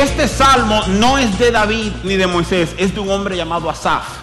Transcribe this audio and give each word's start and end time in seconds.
Este 0.00 0.28
salmo 0.28 0.80
no 0.88 1.18
es 1.18 1.38
de 1.38 1.50
David 1.50 1.92
ni 2.04 2.16
de 2.16 2.26
Moisés, 2.26 2.74
es 2.78 2.94
de 2.94 3.00
un 3.00 3.10
hombre 3.10 3.36
llamado 3.36 3.68
Asaf. 3.68 4.19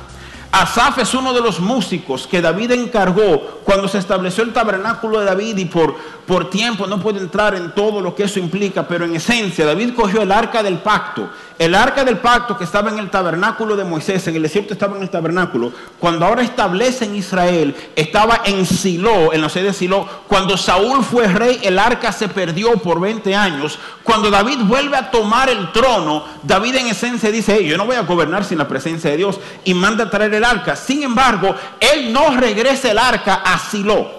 Asaf 0.52 1.00
es 1.00 1.14
uno 1.14 1.34
de 1.34 1.41
los 1.41 1.59
músicos 1.59 2.25
que 2.25 2.41
David 2.41 2.71
encargó 2.71 3.59
cuando 3.66 3.88
se 3.88 3.98
estableció 3.98 4.43
el 4.43 4.54
tabernáculo 4.54 5.20
de 5.20 5.25
David 5.25 5.57
y 5.57 5.66
por, 5.66 5.95
por 6.25 6.50
tiempo 6.50 6.88
no 6.88 7.02
puedo 7.02 7.20
entrar 7.20 7.54
en 7.55 7.75
todo 7.75 8.02
lo 8.02 8.16
que 8.16 8.23
eso 8.23 8.39
implica, 8.39 8.88
pero 8.88 9.04
en 9.04 9.16
esencia 9.16 9.66
David 9.66 9.94
cogió 9.94 10.21
el 10.21 10.31
arca 10.31 10.63
del 10.63 10.77
pacto, 10.77 11.30
el 11.59 11.75
arca 11.75 12.05
del 12.05 12.20
pacto 12.20 12.58
que 12.58 12.63
estaba 12.63 12.89
en 12.89 12.99
el 12.99 13.09
tabernáculo 13.09 13.75
de 13.75 13.84
Moisés, 13.84 14.25
en 14.27 14.36
el 14.38 14.44
desierto 14.44 14.73
estaba 14.73 14.95
en 14.95 15.03
el 15.03 15.09
tabernáculo, 15.09 15.73
cuando 15.99 16.25
ahora 16.25 16.44
establece 16.44 17.05
en 17.05 17.16
Israel, 17.16 17.75
estaba 17.95 18.41
en 18.45 18.66
Silo, 18.66 19.34
en 19.34 19.41
la 19.41 19.50
sede 19.50 19.66
de 19.66 19.73
Silo, 19.73 20.08
cuando 20.27 20.55
Saúl 20.55 21.03
fue 21.03 21.27
rey, 21.27 21.59
el 21.64 21.77
arca 21.77 22.14
se 22.14 22.30
perdió 22.30 22.73
por 22.77 23.02
20 23.02 23.36
años, 23.36 23.80
cuando 24.03 24.30
David 24.31 24.59
vuelve 24.64 24.95
a 24.95 25.11
tomar 25.11 25.50
el 25.50 25.73
trono, 25.73 26.23
David 26.44 26.75
en 26.75 26.88
esencia 26.88 27.31
dice, 27.31 27.66
yo 27.66 27.77
no 27.77 27.86
voy 27.86 27.98
a 27.98 28.03
gobernar 28.03 28.45
sin 28.45 28.58
la 28.58 28.67
presencia 28.67 29.11
de 29.11 29.17
Dios 29.17 29.39
y 29.66 29.73
manda 29.73 30.05
a 30.05 30.09
traer 30.09 30.37
el 30.38 30.44
arca. 30.44 30.76
Sin 30.76 31.04
embargo, 31.04 31.55
él 31.80 32.12
no 32.14 32.36
regresa 32.38 32.91
el 32.91 32.98
arca 32.98 33.41
a 33.44 33.59
Silo. 33.59 34.09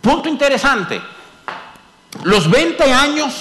Punto 0.00 0.28
interesante. 0.28 1.00
Los 2.22 2.50
20 2.50 2.92
años 2.92 3.34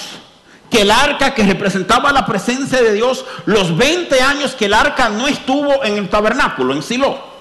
que 0.70 0.82
el 0.82 0.92
arca 0.92 1.36
que 1.36 1.44
representaba 1.44 2.12
la 2.12 2.26
presencia 2.26 2.82
de 2.82 2.94
Dios, 2.94 3.26
los 3.46 3.78
20 3.78 4.22
años 4.22 4.56
que 4.56 4.66
el 4.66 4.74
arca 4.74 5.10
no 5.10 5.28
estuvo 5.28 5.84
en 5.84 5.98
el 5.98 6.10
tabernáculo, 6.10 6.74
en 6.74 6.82
Silo. 6.82 7.34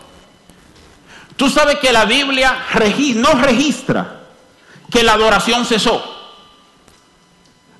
Tú 1.36 1.48
sabes 1.48 1.78
que 1.78 1.92
la 1.92 2.04
Biblia 2.04 2.64
no 3.16 3.32
registra 3.34 4.20
que 4.90 5.02
la 5.02 5.14
adoración 5.14 5.64
cesó 5.64 6.11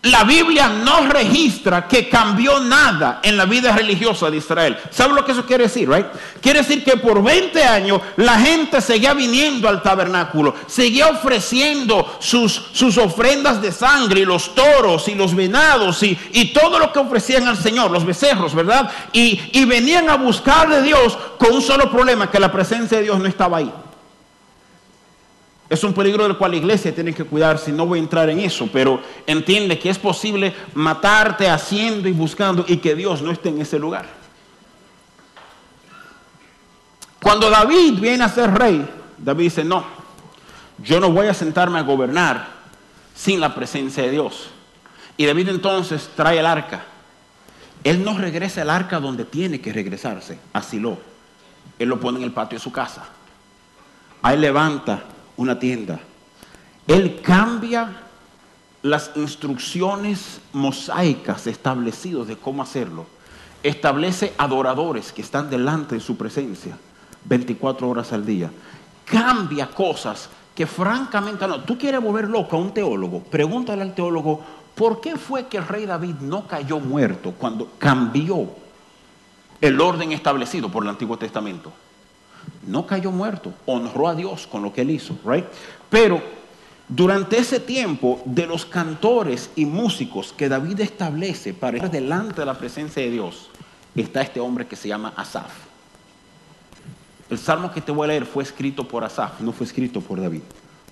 la 0.03 0.25
Biblia 0.25 0.69
no 0.69 1.07
registra 1.07 1.87
que 1.87 2.09
cambió 2.09 2.59
nada 2.59 3.21
en 3.23 3.37
la 3.37 3.45
vida 3.45 3.71
religiosa 3.71 4.29
de 4.31 4.39
Israel. 4.39 4.77
¿Sabe 4.91 5.15
lo 5.15 5.25
que 5.25 5.31
eso 5.31 5.47
quiere 5.47 5.65
decir, 5.65 5.89
right? 5.89 6.07
Quiere 6.41 6.61
decir 6.61 6.83
que 6.83 6.97
por 6.97 7.23
20 7.23 7.63
años 7.63 8.01
la 8.17 8.41
gente 8.41 8.81
seguía 8.81 9.15
viniendo 9.15 9.69
al 9.69 9.81
tabernáculo, 9.81 10.57
seguía 10.67 11.09
ofreciendo 11.09 12.19
sus, 12.19 12.53
sus 12.73 12.99
ofrendas 12.99 13.63
de 13.63 13.71
sangre 13.71 14.21
y 14.21 14.25
los 14.25 14.57
toros 14.57 15.07
y 15.07 15.15
los 15.15 15.37
venados 15.37 16.03
y, 16.03 16.19
y 16.33 16.53
todo 16.53 16.81
lo 16.81 16.93
que 16.93 16.99
ofrecían 16.99 17.47
al 17.47 17.57
Señor, 17.57 17.93
los 17.93 18.05
becerros, 18.05 18.57
¿verdad? 18.57 18.91
Y, 19.13 19.41
y 19.53 19.65
venían 19.67 20.11
a 20.11 20.17
buscar 20.17 20.69
de 20.69 20.83
Dios 20.83 21.17
con 21.39 21.53
un 21.53 21.63
solo 21.63 21.89
problema, 21.93 22.29
que 22.29 22.41
la 22.41 22.51
presencia 22.51 22.99
de 22.99 23.05
Dios 23.05 23.21
no 23.21 23.29
estaba 23.29 23.59
ahí. 23.59 23.73
Es 25.73 25.83
un 25.85 25.95
peligro 25.95 26.25
del 26.25 26.37
cual 26.37 26.51
la 26.51 26.59
iglesia 26.59 26.95
tiene 26.95 27.15
que 27.15 27.25
cuidarse, 27.25 27.73
no 27.73 27.87
voy 27.87 27.99
a 27.99 28.03
entrar 28.03 28.29
en 28.29 28.41
eso, 28.41 28.69
pero 28.71 29.01
entiende 29.27 29.79
que 29.79 29.89
es 29.89 29.99
posible 29.99 30.55
matarte 30.75 31.49
haciendo 31.49 32.11
y 32.11 32.13
buscando 32.13 32.67
y 32.69 32.77
que 32.77 32.95
Dios 32.95 33.23
no 33.23 33.31
esté 33.31 33.49
en 33.49 33.63
ese 33.63 33.79
lugar. 33.79 34.05
Cuando 37.23 37.49
David 37.49 37.95
viene 38.01 38.23
a 38.23 38.29
ser 38.29 38.53
rey, 38.53 38.87
David 39.17 39.45
dice, 39.45 39.65
no, 39.65 39.83
yo 40.77 41.01
no 41.01 41.11
voy 41.11 41.29
a 41.29 41.33
sentarme 41.33 41.79
a 41.79 41.83
gobernar 41.85 42.49
sin 43.15 43.41
la 43.41 43.55
presencia 43.55 44.03
de 44.03 44.11
Dios. 44.11 44.51
Y 45.17 45.25
David 45.25 45.49
entonces 45.49 46.11
trae 46.15 46.39
el 46.39 46.45
arca. 46.45 46.85
Él 47.83 48.05
no 48.05 48.19
regresa 48.19 48.61
el 48.61 48.69
arca 48.69 49.01
donde 49.01 49.25
tiene 49.25 49.63
que 49.63 49.73
regresarse, 49.73 50.39
a 50.53 50.61
Silo. 50.61 50.99
Él 51.79 51.89
lo 51.89 51.99
pone 51.99 52.19
en 52.19 52.25
el 52.25 52.33
patio 52.33 52.59
de 52.59 52.63
su 52.63 52.71
casa. 52.71 53.07
Ahí 54.21 54.37
levanta 54.37 55.05
una 55.37 55.59
tienda. 55.59 56.01
Él 56.87 57.21
cambia 57.23 57.91
las 58.83 59.13
instrucciones 59.15 60.41
mosaicas 60.53 61.47
establecidas 61.47 62.27
de 62.27 62.37
cómo 62.37 62.63
hacerlo. 62.63 63.07
Establece 63.63 64.35
adoradores 64.39 65.13
que 65.13 65.23
están 65.23 65.49
delante 65.49 65.95
de 65.95 66.01
su 66.01 66.17
presencia 66.17 66.77
24 67.25 67.89
horas 67.89 68.13
al 68.13 68.27
día. 68.27 68.51
Cambia 69.05 69.69
cosas 69.69 70.29
que 70.55 70.67
francamente 70.67 71.47
no. 71.47 71.61
Tú 71.61 71.79
quieres 71.79 72.03
volver 72.03 72.29
loco 72.29 72.57
a 72.57 72.61
un 72.61 72.75
teólogo. 72.75 73.23
Pregúntale 73.23 73.83
al 73.83 73.95
teólogo, 73.95 74.41
¿por 74.75 75.01
qué 75.01 75.17
fue 75.17 75.47
que 75.47 75.59
el 75.59 75.69
rey 75.69 75.87
David 75.87 76.17
no 76.21 76.47
cayó 76.47 76.81
muerto 76.81 77.33
cuando 77.39 77.71
cambió 77.79 78.49
el 79.61 79.81
orden 79.81 80.13
establecido 80.13 80.69
por 80.69 80.83
el 80.83 80.91
Antiguo 80.91 81.17
Testamento? 81.17 81.73
No 82.67 82.87
cayó 82.87 83.11
muerto, 83.11 83.53
honró 83.67 84.09
a 84.09 84.15
Dios 84.15 84.47
con 84.47 84.63
lo 84.63 84.73
que 84.73 84.83
él 84.83 84.91
hizo, 84.91 85.17
right? 85.25 85.45
Pero 85.91 86.23
durante 86.89 87.39
ese 87.39 87.61
tiempo 87.61 88.21
de 88.25 88.47
los 88.47 88.67
cantores 88.67 89.51
y 89.57 89.65
músicos 89.65 90.33
que 90.33 90.49
David 90.49 90.81
establece 90.81 91.55
para 91.55 91.79
ir 91.79 91.91
delante 91.91 92.41
de 92.41 92.47
la 92.47 92.59
presencia 92.59 93.03
de 93.03 93.11
Dios, 93.11 93.49
está 93.95 94.23
este 94.23 94.41
hombre 94.41 94.67
que 94.67 94.77
se 94.77 94.89
llama 94.89 95.13
Asaf. 95.17 95.53
El 97.31 97.39
salmo 97.39 97.73
que 97.73 97.81
te 97.81 97.93
voy 97.93 98.05
a 98.05 98.09
leer 98.09 98.27
fue 98.27 98.43
escrito 98.43 98.87
por 98.87 99.05
Asaf, 99.05 99.41
no 99.41 99.53
fue 99.53 99.67
escrito 99.67 100.01
por 100.01 100.21
David. 100.21 100.43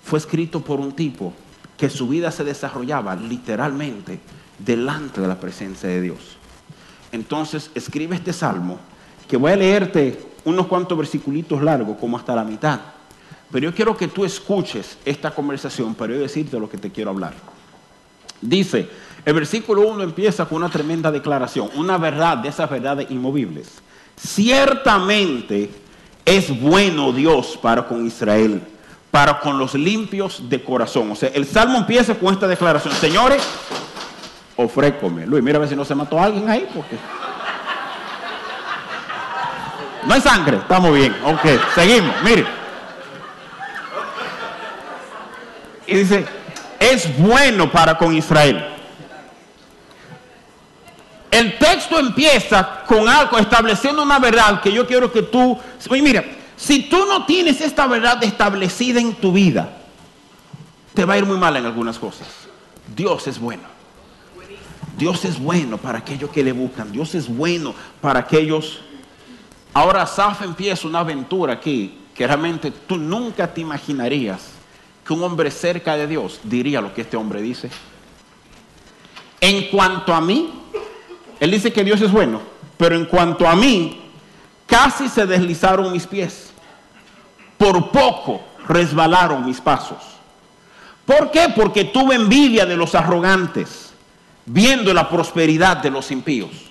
Fue 0.02 0.18
escrito 0.18 0.60
por 0.62 0.80
un 0.80 0.92
tipo 0.92 1.34
que 1.76 1.90
su 1.90 2.08
vida 2.08 2.30
se 2.30 2.44
desarrollaba 2.44 3.14
literalmente 3.14 4.20
delante 4.58 5.20
de 5.20 5.28
la 5.28 5.38
presencia 5.38 5.88
de 5.88 6.00
Dios. 6.00 6.36
Entonces 7.12 7.70
escribe 7.74 8.16
este 8.16 8.32
salmo 8.32 8.78
que 9.28 9.36
voy 9.36 9.52
a 9.52 9.56
leerte 9.56 10.29
unos 10.44 10.66
cuantos 10.66 10.96
versiculitos 10.96 11.62
largos, 11.62 11.96
como 11.98 12.16
hasta 12.16 12.34
la 12.34 12.44
mitad. 12.44 12.80
Pero 13.50 13.70
yo 13.70 13.74
quiero 13.74 13.96
que 13.96 14.08
tú 14.08 14.24
escuches 14.24 14.98
esta 15.04 15.32
conversación 15.32 15.94
para 15.94 16.14
yo 16.14 16.20
decirte 16.20 16.58
lo 16.58 16.70
que 16.70 16.78
te 16.78 16.90
quiero 16.90 17.10
hablar. 17.10 17.34
Dice, 18.40 18.88
el 19.24 19.34
versículo 19.34 19.82
1 19.88 20.02
empieza 20.02 20.46
con 20.46 20.58
una 20.58 20.70
tremenda 20.70 21.10
declaración, 21.10 21.68
una 21.74 21.98
verdad 21.98 22.38
de 22.38 22.48
esas 22.48 22.70
verdades 22.70 23.10
inmovibles. 23.10 23.68
Ciertamente 24.16 25.70
es 26.24 26.60
bueno 26.60 27.12
Dios 27.12 27.58
para 27.60 27.86
con 27.86 28.06
Israel, 28.06 28.62
para 29.10 29.40
con 29.40 29.58
los 29.58 29.74
limpios 29.74 30.48
de 30.48 30.62
corazón. 30.62 31.10
O 31.10 31.16
sea, 31.16 31.30
el 31.34 31.44
salmo 31.44 31.78
empieza 31.78 32.14
con 32.14 32.32
esta 32.32 32.46
declaración, 32.46 32.94
señores, 32.94 33.42
ofrécome. 34.56 35.26
Luis, 35.26 35.42
mira 35.42 35.56
a 35.56 35.60
ver 35.60 35.68
si 35.68 35.76
no 35.76 35.84
se 35.84 35.94
mató 35.94 36.20
alguien 36.20 36.48
ahí, 36.48 36.66
porque... 36.74 36.96
No 40.06 40.14
hay 40.14 40.20
sangre, 40.20 40.56
estamos 40.58 40.94
bien. 40.94 41.14
Ok, 41.24 41.46
seguimos. 41.74 42.14
Mire. 42.22 42.46
Y 45.86 45.96
dice, 45.96 46.24
es 46.78 47.18
bueno 47.18 47.70
para 47.70 47.98
con 47.98 48.14
Israel. 48.14 48.64
El 51.30 51.58
texto 51.58 51.98
empieza 51.98 52.82
con 52.86 53.08
algo, 53.08 53.38
estableciendo 53.38 54.02
una 54.02 54.18
verdad 54.18 54.60
que 54.60 54.72
yo 54.72 54.86
quiero 54.86 55.12
que 55.12 55.22
tú... 55.22 55.58
Mira, 55.90 56.24
si 56.56 56.84
tú 56.88 57.06
no 57.06 57.24
tienes 57.24 57.60
esta 57.60 57.86
verdad 57.86 58.22
establecida 58.24 59.00
en 59.00 59.14
tu 59.14 59.32
vida, 59.32 59.70
te 60.94 61.04
va 61.04 61.14
a 61.14 61.18
ir 61.18 61.26
muy 61.26 61.38
mal 61.38 61.56
en 61.56 61.66
algunas 61.66 61.98
cosas. 61.98 62.26
Dios 62.94 63.26
es 63.26 63.38
bueno. 63.38 63.62
Dios 64.96 65.24
es 65.24 65.38
bueno 65.38 65.78
para 65.78 65.98
aquellos 65.98 66.30
que 66.30 66.42
le 66.42 66.52
buscan. 66.52 66.90
Dios 66.90 67.14
es 67.14 67.28
bueno 67.28 67.74
para 68.00 68.20
aquellos 68.20 68.80
Ahora 69.72 70.04
Saf 70.06 70.42
empieza 70.42 70.88
una 70.88 71.00
aventura 71.00 71.54
aquí 71.54 71.94
que 72.14 72.26
realmente 72.26 72.70
tú 72.70 72.96
nunca 72.96 73.52
te 73.52 73.60
imaginarías 73.60 74.50
que 75.04 75.12
un 75.12 75.22
hombre 75.22 75.50
cerca 75.50 75.96
de 75.96 76.06
Dios 76.06 76.40
diría 76.42 76.80
lo 76.80 76.92
que 76.92 77.02
este 77.02 77.16
hombre 77.16 77.40
dice. 77.40 77.70
En 79.40 79.68
cuanto 79.70 80.12
a 80.12 80.20
mí, 80.20 80.52
él 81.38 81.50
dice 81.50 81.72
que 81.72 81.84
Dios 81.84 82.00
es 82.00 82.10
bueno, 82.10 82.40
pero 82.76 82.96
en 82.96 83.06
cuanto 83.06 83.48
a 83.48 83.54
mí, 83.54 84.10
casi 84.66 85.08
se 85.08 85.24
deslizaron 85.24 85.92
mis 85.92 86.06
pies. 86.06 86.50
Por 87.56 87.90
poco 87.90 88.42
resbalaron 88.66 89.46
mis 89.46 89.60
pasos. 89.60 89.98
¿Por 91.06 91.30
qué? 91.30 91.52
Porque 91.54 91.84
tuve 91.84 92.16
envidia 92.16 92.66
de 92.66 92.76
los 92.76 92.94
arrogantes, 92.94 93.92
viendo 94.44 94.92
la 94.92 95.08
prosperidad 95.08 95.78
de 95.78 95.90
los 95.90 96.10
impíos 96.10 96.69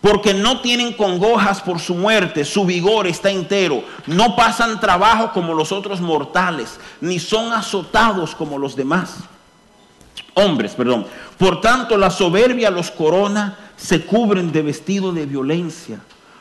porque 0.00 0.32
no 0.32 0.60
tienen 0.60 0.92
congojas 0.92 1.60
por 1.60 1.80
su 1.80 1.94
muerte, 1.94 2.44
su 2.44 2.64
vigor 2.64 3.06
está 3.06 3.30
entero, 3.30 3.82
no 4.06 4.36
pasan 4.36 4.80
trabajo 4.80 5.32
como 5.32 5.54
los 5.54 5.72
otros 5.72 6.00
mortales, 6.00 6.78
ni 7.00 7.18
son 7.18 7.52
azotados 7.52 8.34
como 8.34 8.58
los 8.58 8.76
demás. 8.76 9.16
Hombres, 10.34 10.74
perdón. 10.74 11.04
Por 11.36 11.60
tanto, 11.60 11.96
la 11.96 12.10
soberbia 12.10 12.70
los 12.70 12.92
corona, 12.92 13.56
se 13.76 14.04
cubren 14.04 14.52
de 14.52 14.62
vestido 14.62 15.12
de 15.12 15.26
violencia. 15.26 15.98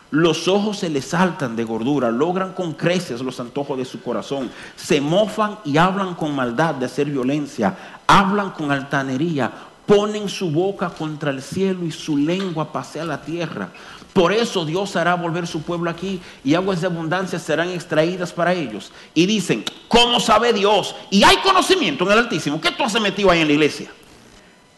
Los 0.09 0.47
ojos 0.47 0.77
se 0.79 0.89
les 0.89 1.05
saltan 1.05 1.55
de 1.55 1.65
gordura, 1.65 2.11
logran 2.11 2.53
con 2.53 2.73
creces 2.73 3.21
los 3.21 3.39
antojos 3.39 3.77
de 3.77 3.83
su 3.83 4.01
corazón, 4.01 4.49
se 4.75 5.01
mofan 5.01 5.57
y 5.65 5.77
hablan 5.77 6.15
con 6.15 6.33
maldad 6.33 6.75
de 6.75 6.85
hacer 6.85 7.07
violencia, 7.07 7.75
hablan 8.07 8.51
con 8.51 8.71
altanería, 8.71 9.51
ponen 9.87 10.27
su 10.27 10.51
boca 10.51 10.89
contra 10.89 11.31
el 11.31 11.41
cielo 11.41 11.85
y 11.85 11.91
su 11.91 12.17
lengua 12.17 12.71
pasea 12.71 13.05
la 13.05 13.21
tierra. 13.21 13.71
Por 14.13 14.33
eso 14.33 14.65
Dios 14.65 14.95
hará 14.95 15.15
volver 15.15 15.47
su 15.47 15.61
pueblo 15.61 15.89
aquí 15.89 16.19
y 16.43 16.53
aguas 16.55 16.81
de 16.81 16.87
abundancia 16.87 17.39
serán 17.39 17.69
extraídas 17.69 18.33
para 18.33 18.53
ellos. 18.53 18.91
Y 19.13 19.25
dicen, 19.25 19.63
¿cómo 19.87 20.19
sabe 20.19 20.51
Dios? 20.53 20.93
Y 21.09 21.23
hay 21.23 21.37
conocimiento 21.37 22.03
en 22.03 22.11
el 22.11 22.19
Altísimo. 22.19 22.59
¿Qué 22.59 22.71
tú 22.71 22.83
has 22.83 22.99
metido 22.99 23.31
ahí 23.31 23.39
en 23.39 23.47
la 23.47 23.53
iglesia? 23.53 23.89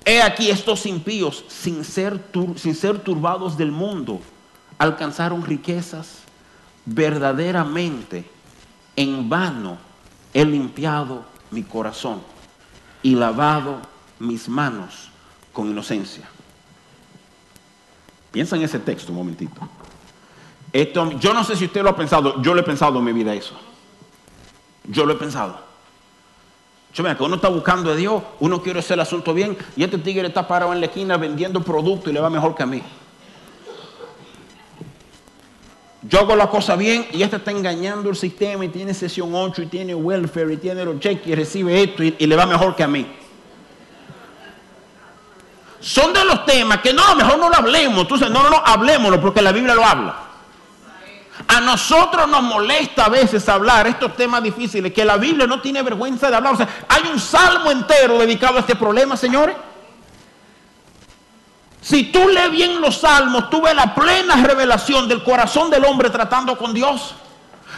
He 0.05 0.21
aquí 0.21 0.49
estos 0.49 0.85
impíos, 0.85 1.43
sin 1.47 1.83
ser, 1.83 2.19
sin 2.55 2.75
ser 2.75 2.99
turbados 2.99 3.57
del 3.57 3.71
mundo, 3.71 4.19
alcanzaron 4.77 5.43
riquezas 5.43 6.19
verdaderamente. 6.85 8.25
En 8.95 9.29
vano 9.29 9.77
he 10.33 10.45
limpiado 10.45 11.25
mi 11.51 11.63
corazón 11.63 12.21
y 13.01 13.15
lavado 13.15 13.81
mis 14.19 14.47
manos 14.49 15.09
con 15.53 15.69
inocencia. 15.69 16.27
Piensa 18.31 18.55
en 18.55 18.63
ese 18.63 18.79
texto 18.79 19.11
un 19.11 19.17
momentito. 19.17 19.59
Esto, 20.71 21.11
yo 21.13 21.33
no 21.33 21.43
sé 21.43 21.55
si 21.55 21.65
usted 21.65 21.81
lo 21.81 21.89
ha 21.89 21.95
pensado, 21.95 22.41
yo 22.41 22.53
lo 22.53 22.61
he 22.61 22.63
pensado 22.63 22.99
en 22.99 23.05
mi 23.05 23.13
vida 23.13 23.33
eso. 23.33 23.55
Yo 24.83 25.05
lo 25.05 25.13
he 25.13 25.15
pensado. 25.15 25.69
Yo 26.93 27.03
que 27.03 27.23
uno 27.23 27.35
está 27.35 27.49
buscando 27.49 27.91
a 27.91 27.95
Dios, 27.95 28.21
uno 28.39 28.61
quiere 28.61 28.79
hacer 28.79 28.95
el 28.95 29.01
asunto 29.01 29.33
bien 29.33 29.57
y 29.75 29.83
este 29.83 29.99
tigre 29.99 30.27
está 30.27 30.47
parado 30.47 30.73
en 30.73 30.79
la 30.79 30.87
esquina 30.87 31.17
vendiendo 31.17 31.63
productos 31.63 32.09
y 32.09 32.13
le 32.13 32.19
va 32.19 32.29
mejor 32.29 32.55
que 32.55 32.63
a 32.63 32.65
mí. 32.65 32.81
Yo 36.01 36.19
hago 36.19 36.35
la 36.35 36.49
cosa 36.49 36.75
bien 36.75 37.05
y 37.11 37.21
este 37.21 37.35
está 37.35 37.51
engañando 37.51 38.09
el 38.09 38.15
sistema 38.15 38.65
y 38.65 38.69
tiene 38.69 38.93
sesión 38.93 39.33
8 39.33 39.63
y 39.63 39.65
tiene 39.67 39.93
welfare 39.93 40.53
y 40.53 40.57
tiene 40.57 40.83
los 40.83 40.99
cheques 40.99 41.27
y 41.27 41.35
recibe 41.35 41.83
esto 41.83 42.03
y 42.03 42.25
le 42.25 42.35
va 42.35 42.45
mejor 42.45 42.75
que 42.75 42.83
a 42.83 42.87
mí. 42.87 43.05
Son 45.81 46.11
de 46.13 46.25
los 46.25 46.45
temas 46.45 46.79
que 46.79 46.93
no, 46.93 47.15
mejor 47.15 47.39
no 47.39 47.49
lo 47.49 47.55
hablemos. 47.55 48.07
Tú 48.07 48.17
no, 48.17 48.29
no, 48.29 48.49
no, 48.49 48.61
hablemoslo 48.65 49.19
porque 49.21 49.41
la 49.41 49.51
Biblia 49.51 49.75
lo 49.75 49.85
habla. 49.85 50.15
A 51.47 51.61
nosotros 51.61 52.27
nos 52.27 52.43
molesta 52.43 53.05
a 53.05 53.09
veces 53.09 53.47
hablar 53.47 53.87
estos 53.87 54.15
temas 54.15 54.43
difíciles 54.43 54.93
que 54.93 55.05
la 55.05 55.17
Biblia 55.17 55.47
no 55.47 55.61
tiene 55.61 55.81
vergüenza 55.81 56.29
de 56.29 56.35
hablar. 56.35 56.53
O 56.53 56.57
sea, 56.57 56.67
hay 56.87 57.03
un 57.11 57.19
salmo 57.19 57.71
entero 57.71 58.19
dedicado 58.19 58.57
a 58.57 58.59
este 58.59 58.75
problema, 58.75 59.15
señores. 59.15 59.55
Si 61.81 62.03
tú 62.11 62.27
lees 62.27 62.51
bien 62.51 62.81
los 62.81 62.97
salmos, 62.97 63.49
tú 63.49 63.61
ves 63.61 63.73
la 63.73 63.95
plena 63.95 64.35
revelación 64.35 65.07
del 65.07 65.23
corazón 65.23 65.69
del 65.69 65.85
hombre 65.85 66.09
tratando 66.09 66.57
con 66.57 66.73
Dios. 66.73 67.15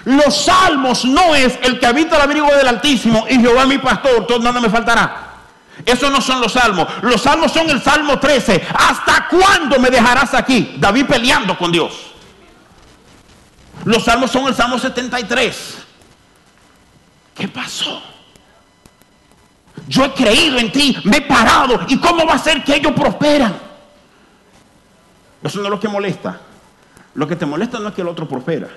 Los 0.06 0.46
salmos 0.46 1.06
no 1.06 1.36
es 1.36 1.60
el 1.62 1.80
que 1.80 1.86
habita 1.86 2.16
el 2.16 2.24
abrigo 2.24 2.48
del 2.48 2.68
Altísimo 2.68 3.26
y 3.30 3.40
Jehová 3.40 3.66
mi 3.68 3.78
pastor, 3.78 4.26
todo 4.26 4.40
nada 4.40 4.60
me 4.60 4.70
faltará. 4.70 5.31
Esos 5.86 6.12
no 6.12 6.22
son 6.22 6.42
los 6.42 6.54
salmos. 6.54 6.88
Los 7.02 7.22
salmos 7.22 7.52
son 7.52 7.70
el 7.70 7.82
Salmo 7.82 8.20
13. 8.20 8.68
¿Hasta 8.74 9.28
cuándo 9.30 9.80
me 9.80 9.90
dejarás 9.90 10.34
aquí? 10.34 10.76
David 10.78 11.06
peleando 11.06 11.58
con 11.58 11.72
Dios. 11.72 12.12
Los 13.86 14.04
salmos 14.04 14.32
son 14.32 14.48
el 14.48 14.56
Salmo 14.56 14.78
73. 14.78 15.78
¿Qué 17.34 17.48
pasó? 17.48 18.02
Yo 19.88 20.06
he 20.06 20.14
creído 20.14 20.60
en 20.60 20.72
ti, 20.72 20.96
me 21.04 21.18
he 21.18 21.22
parado. 21.22 21.82
¿Y 21.88 21.98
cómo 21.98 22.26
va 22.26 22.36
a 22.36 22.40
ser 22.40 22.64
que 22.64 22.76
ellos 22.76 22.92
prosperan? 22.94 23.58
Eso 25.44 25.60
no 25.60 25.66
es 25.66 25.72
lo 25.72 25.80
que 25.80 25.88
molesta. 25.88 26.40
Lo 27.14 27.28
que 27.28 27.36
te 27.36 27.46
molesta 27.46 27.80
no 27.80 27.90
es 27.90 27.96
que 27.96 28.02
el 28.02 28.08
otro 28.08 28.28
prospera, 28.28 28.70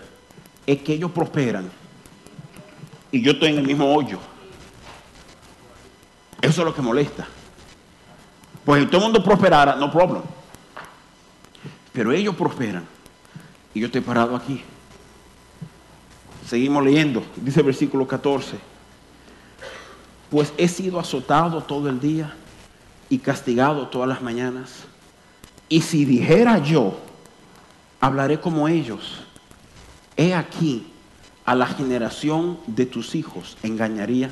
es 0.66 0.82
que 0.82 0.94
ellos 0.94 1.10
prosperan. 1.10 1.70
Y 3.12 3.22
yo 3.22 3.32
estoy 3.32 3.50
en 3.50 3.58
el 3.58 3.66
mismo 3.66 3.94
hoyo. 3.94 4.18
Eso 6.44 6.60
es 6.60 6.66
lo 6.66 6.74
que 6.74 6.82
molesta. 6.82 7.26
Pues 8.66 8.82
si 8.82 8.86
todo 8.86 8.98
el 8.98 9.04
mundo 9.04 9.24
prosperara, 9.24 9.76
no 9.76 9.90
problem. 9.90 10.22
Pero 11.90 12.12
ellos 12.12 12.34
prosperan. 12.36 12.84
Y 13.72 13.80
yo 13.80 13.86
estoy 13.86 14.02
parado 14.02 14.36
aquí. 14.36 14.62
Seguimos 16.46 16.84
leyendo, 16.84 17.24
dice 17.36 17.60
el 17.60 17.66
versículo 17.66 18.06
14. 18.06 18.58
Pues 20.30 20.52
he 20.58 20.68
sido 20.68 21.00
azotado 21.00 21.62
todo 21.62 21.88
el 21.88 21.98
día 21.98 22.34
y 23.08 23.20
castigado 23.20 23.88
todas 23.88 24.08
las 24.08 24.20
mañanas. 24.20 24.84
Y 25.70 25.80
si 25.80 26.04
dijera 26.04 26.58
yo, 26.58 26.98
hablaré 28.02 28.38
como 28.38 28.68
ellos. 28.68 29.22
He 30.14 30.34
aquí 30.34 30.92
a 31.46 31.54
la 31.54 31.66
generación 31.66 32.58
de 32.66 32.84
tus 32.84 33.14
hijos 33.14 33.56
engañaría. 33.62 34.28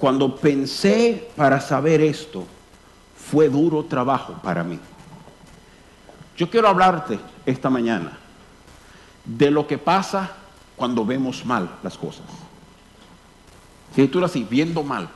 Cuando 0.00 0.34
pensé 0.34 1.30
para 1.36 1.60
saber 1.60 2.00
esto, 2.00 2.46
fue 3.14 3.50
duro 3.50 3.84
trabajo 3.84 4.32
para 4.42 4.64
mí. 4.64 4.80
Yo 6.38 6.48
quiero 6.48 6.68
hablarte 6.68 7.20
esta 7.44 7.68
mañana 7.68 8.18
de 9.26 9.50
lo 9.50 9.66
que 9.66 9.76
pasa 9.76 10.30
cuando 10.74 11.04
vemos 11.04 11.44
mal 11.44 11.76
las 11.82 11.98
cosas. 11.98 12.24
Si 13.94 14.08
tú 14.08 14.24
así, 14.24 14.46
viendo 14.48 14.82
mal. 14.82 15.06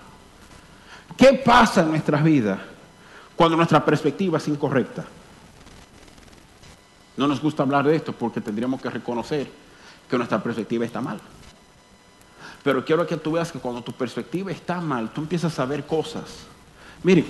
¿Qué 1.17 1.33
pasa 1.33 1.81
en 1.81 1.89
nuestras 1.89 2.23
vidas 2.23 2.61
cuando 3.35 3.57
nuestra 3.57 3.83
perspectiva 3.83 4.37
es 4.37 4.49
incorrecta? 4.49 5.07
No 7.17 7.27
nos 7.27 7.41
gusta 7.41 7.63
hablar 7.63 7.87
de 7.87 7.97
esto 7.97 8.13
porque 8.13 8.43
tendríamos 8.43 8.83
que 8.83 8.91
reconocer 8.91 9.51
que 10.11 10.17
nuestra 10.19 10.43
perspectiva 10.43 10.85
está 10.85 11.01
mal. 11.01 11.19
Pero 12.65 12.85
quiero 12.85 13.07
que 13.07 13.19
tú 13.19 13.33
veas 13.33 13.53
que 13.53 13.61
cuando 13.61 13.83
tu 13.83 13.93
perspectiva 13.93 14.51
está 14.51 14.81
mal, 14.81 15.11
tú 15.13 15.21
empiezas 15.21 15.59
a 15.59 15.67
ver 15.67 15.87
cosas. 15.87 16.47
Mire, 17.03 17.25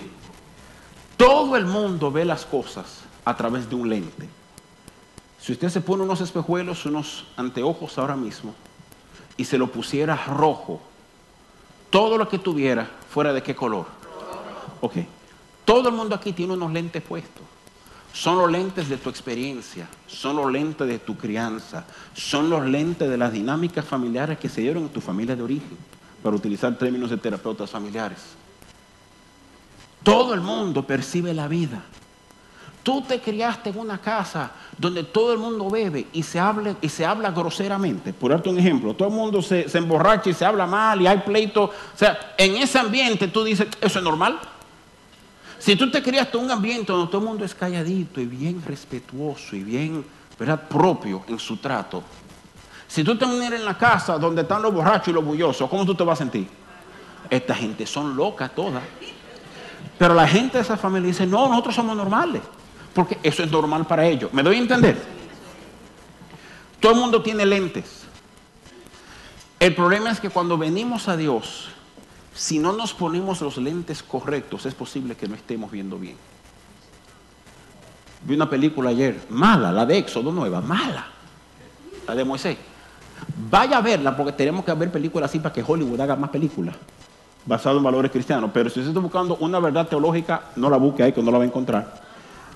todo 1.16 1.56
el 1.56 1.66
mundo 1.66 2.12
ve 2.12 2.24
las 2.24 2.46
cosas 2.46 3.00
a 3.24 3.36
través 3.36 3.68
de 3.68 3.74
un 3.74 3.90
lente. 3.90 4.28
Si 5.40 5.52
usted 5.52 5.68
se 5.68 5.80
pone 5.80 6.04
unos 6.04 6.20
espejuelos, 6.20 6.86
unos 6.86 7.26
anteojos 7.36 7.98
ahora 7.98 8.14
mismo, 8.14 8.54
y 9.36 9.44
se 9.44 9.58
lo 9.58 9.66
pusiera 9.66 10.14
rojo, 10.14 10.80
todo 11.90 12.16
lo 12.16 12.28
que 12.28 12.38
tuviera, 12.38 12.88
fuera 13.10 13.32
de 13.32 13.42
qué 13.42 13.56
color. 13.56 13.86
Ok. 14.80 14.94
Todo 15.64 15.88
el 15.88 15.94
mundo 15.96 16.14
aquí 16.14 16.32
tiene 16.32 16.52
unos 16.52 16.72
lentes 16.72 17.02
puestos. 17.02 17.42
Son 18.14 18.38
los 18.38 18.50
lentes 18.50 18.88
de 18.88 18.96
tu 18.96 19.10
experiencia, 19.10 19.86
son 20.06 20.36
los 20.36 20.50
lentes 20.50 20.88
de 20.88 20.98
tu 20.98 21.16
crianza, 21.16 21.84
son 22.14 22.48
los 22.48 22.64
lentes 22.64 23.10
de 23.10 23.18
las 23.18 23.32
dinámicas 23.32 23.84
familiares 23.84 24.38
que 24.38 24.48
se 24.48 24.62
dieron 24.62 24.84
en 24.84 24.88
tu 24.88 25.02
familia 25.02 25.36
de 25.36 25.42
origen, 25.42 25.76
para 26.22 26.34
utilizar 26.34 26.78
términos 26.78 27.10
de 27.10 27.18
terapeutas 27.18 27.68
familiares. 27.68 28.18
Todo 30.02 30.32
el 30.32 30.40
mundo 30.40 30.86
percibe 30.86 31.34
la 31.34 31.48
vida 31.48 31.82
Tú 32.84 33.00
te 33.00 33.18
criaste 33.18 33.70
en 33.70 33.78
una 33.78 33.96
casa 33.96 34.50
donde 34.76 35.04
todo 35.04 35.32
el 35.32 35.38
mundo 35.38 35.70
bebe 35.70 36.06
y 36.12 36.22
se 36.22 36.38
habla, 36.38 36.76
y 36.82 36.90
se 36.90 37.06
habla 37.06 37.30
groseramente. 37.30 38.12
Por 38.12 38.30
darte 38.30 38.50
un 38.50 38.58
ejemplo, 38.58 38.92
todo 38.92 39.08
el 39.08 39.14
mundo 39.14 39.40
se, 39.40 39.70
se 39.70 39.78
emborracha 39.78 40.28
y 40.28 40.34
se 40.34 40.44
habla 40.44 40.66
mal 40.66 41.00
y 41.00 41.06
hay 41.06 41.16
pleito. 41.18 41.64
O 41.64 41.72
sea, 41.94 42.34
en 42.36 42.56
ese 42.56 42.78
ambiente 42.78 43.28
tú 43.28 43.42
dices, 43.42 43.68
¿eso 43.80 43.98
es 43.98 44.04
normal? 44.04 44.38
Si 45.64 45.76
tú 45.76 45.90
te 45.90 46.02
criaste 46.02 46.36
en 46.36 46.44
un 46.44 46.50
ambiente 46.50 46.92
donde 46.92 47.10
todo 47.10 47.22
el 47.22 47.26
mundo 47.26 47.42
es 47.42 47.54
calladito 47.54 48.20
y 48.20 48.26
bien 48.26 48.62
respetuoso 48.66 49.56
y 49.56 49.62
bien 49.62 50.04
¿verdad? 50.38 50.68
propio 50.68 51.24
en 51.26 51.38
su 51.38 51.56
trato, 51.56 52.02
si 52.86 53.02
tú 53.02 53.16
te 53.16 53.24
vienes 53.24 53.52
en 53.54 53.64
la 53.64 53.78
casa 53.78 54.18
donde 54.18 54.42
están 54.42 54.60
los 54.60 54.74
borrachos 54.74 55.08
y 55.08 55.12
los 55.12 55.24
bullosos, 55.24 55.70
¿cómo 55.70 55.86
tú 55.86 55.94
te 55.94 56.04
vas 56.04 56.20
a 56.20 56.22
sentir? 56.22 56.46
Esta 57.30 57.54
gente 57.54 57.86
son 57.86 58.14
locas 58.14 58.54
todas. 58.54 58.82
Pero 59.96 60.12
la 60.12 60.28
gente 60.28 60.58
de 60.58 60.64
esa 60.64 60.76
familia 60.76 61.08
dice, 61.08 61.26
no, 61.26 61.48
nosotros 61.48 61.74
somos 61.76 61.96
normales 61.96 62.42
porque 62.92 63.18
eso 63.22 63.42
es 63.42 63.50
normal 63.50 63.86
para 63.86 64.04
ellos. 64.04 64.34
¿Me 64.34 64.42
doy 64.42 64.56
a 64.56 64.58
entender? 64.58 65.02
Todo 66.78 66.92
el 66.92 66.98
mundo 66.98 67.22
tiene 67.22 67.46
lentes. 67.46 68.02
El 69.58 69.74
problema 69.74 70.10
es 70.10 70.20
que 70.20 70.28
cuando 70.28 70.58
venimos 70.58 71.08
a 71.08 71.16
Dios, 71.16 71.70
si 72.34 72.58
no 72.58 72.72
nos 72.72 72.92
ponemos 72.92 73.40
los 73.40 73.56
lentes 73.58 74.02
correctos, 74.02 74.66
es 74.66 74.74
posible 74.74 75.14
que 75.14 75.28
no 75.28 75.34
estemos 75.34 75.70
viendo 75.70 75.98
bien. 75.98 76.16
Vi 78.24 78.34
una 78.34 78.48
película 78.48 78.90
ayer, 78.90 79.26
mala, 79.30 79.70
la 79.70 79.86
de 79.86 79.98
Éxodo 79.98 80.32
nueva, 80.32 80.60
mala. 80.60 81.06
La 82.06 82.14
de 82.14 82.24
Moisés. 82.24 82.56
Vaya 83.50 83.78
a 83.78 83.80
verla 83.80 84.16
porque 84.16 84.32
tenemos 84.32 84.64
que 84.64 84.72
ver 84.74 84.90
películas 84.90 85.30
así 85.30 85.38
para 85.38 85.52
que 85.52 85.64
Hollywood 85.66 86.00
haga 86.00 86.16
más 86.16 86.30
películas 86.30 86.74
basadas 87.46 87.78
en 87.78 87.84
valores 87.84 88.10
cristianos. 88.10 88.50
Pero 88.52 88.70
si 88.70 88.80
usted 88.80 88.90
está 88.90 89.00
buscando 89.00 89.36
una 89.36 89.60
verdad 89.60 89.86
teológica, 89.86 90.42
no 90.56 90.70
la 90.70 90.76
busque 90.76 91.02
ahí 91.02 91.12
que 91.12 91.22
no 91.22 91.30
la 91.30 91.38
va 91.38 91.44
a 91.44 91.46
encontrar. 91.46 92.02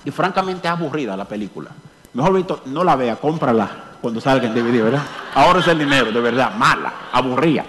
Y 0.03 0.11
francamente 0.11 0.67
es 0.67 0.73
aburrida 0.73 1.15
la 1.15 1.25
película. 1.25 1.69
Mejor 2.13 2.33
Víctor, 2.33 2.61
no 2.65 2.83
la 2.83 2.95
vea, 2.95 3.15
cómprala 3.15 3.69
cuando 4.01 4.19
salga 4.19 4.47
en 4.47 4.53
DVD, 4.53 4.83
¿verdad? 4.83 5.03
Ahora 5.35 5.59
es 5.59 5.67
el 5.67 5.77
dinero, 5.77 6.11
de 6.11 6.19
verdad, 6.19 6.55
mala, 6.55 6.93
aburrida. 7.11 7.65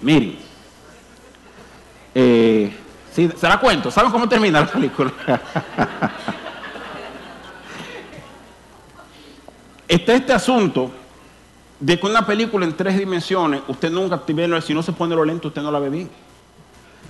Miren, 0.00 0.38
eh, 2.14 2.72
¿se 3.12 3.28
da 3.28 3.58
cuenta? 3.60 3.90
¿Saben 3.90 4.10
cómo 4.10 4.28
termina 4.28 4.60
la 4.60 4.66
película? 4.66 5.12
Está 9.88 10.14
este 10.14 10.32
asunto 10.32 10.90
de 11.78 12.00
que 12.00 12.06
una 12.06 12.26
película 12.26 12.64
en 12.66 12.76
tres 12.76 12.98
dimensiones, 12.98 13.60
usted 13.68 13.90
nunca, 13.90 14.20
si 14.62 14.74
no 14.74 14.82
se 14.82 14.92
pone 14.92 15.14
los 15.14 15.26
lentes, 15.26 15.46
usted 15.46 15.62
no 15.62 15.70
la 15.70 15.78
ve 15.78 15.90
bien. 15.90 16.10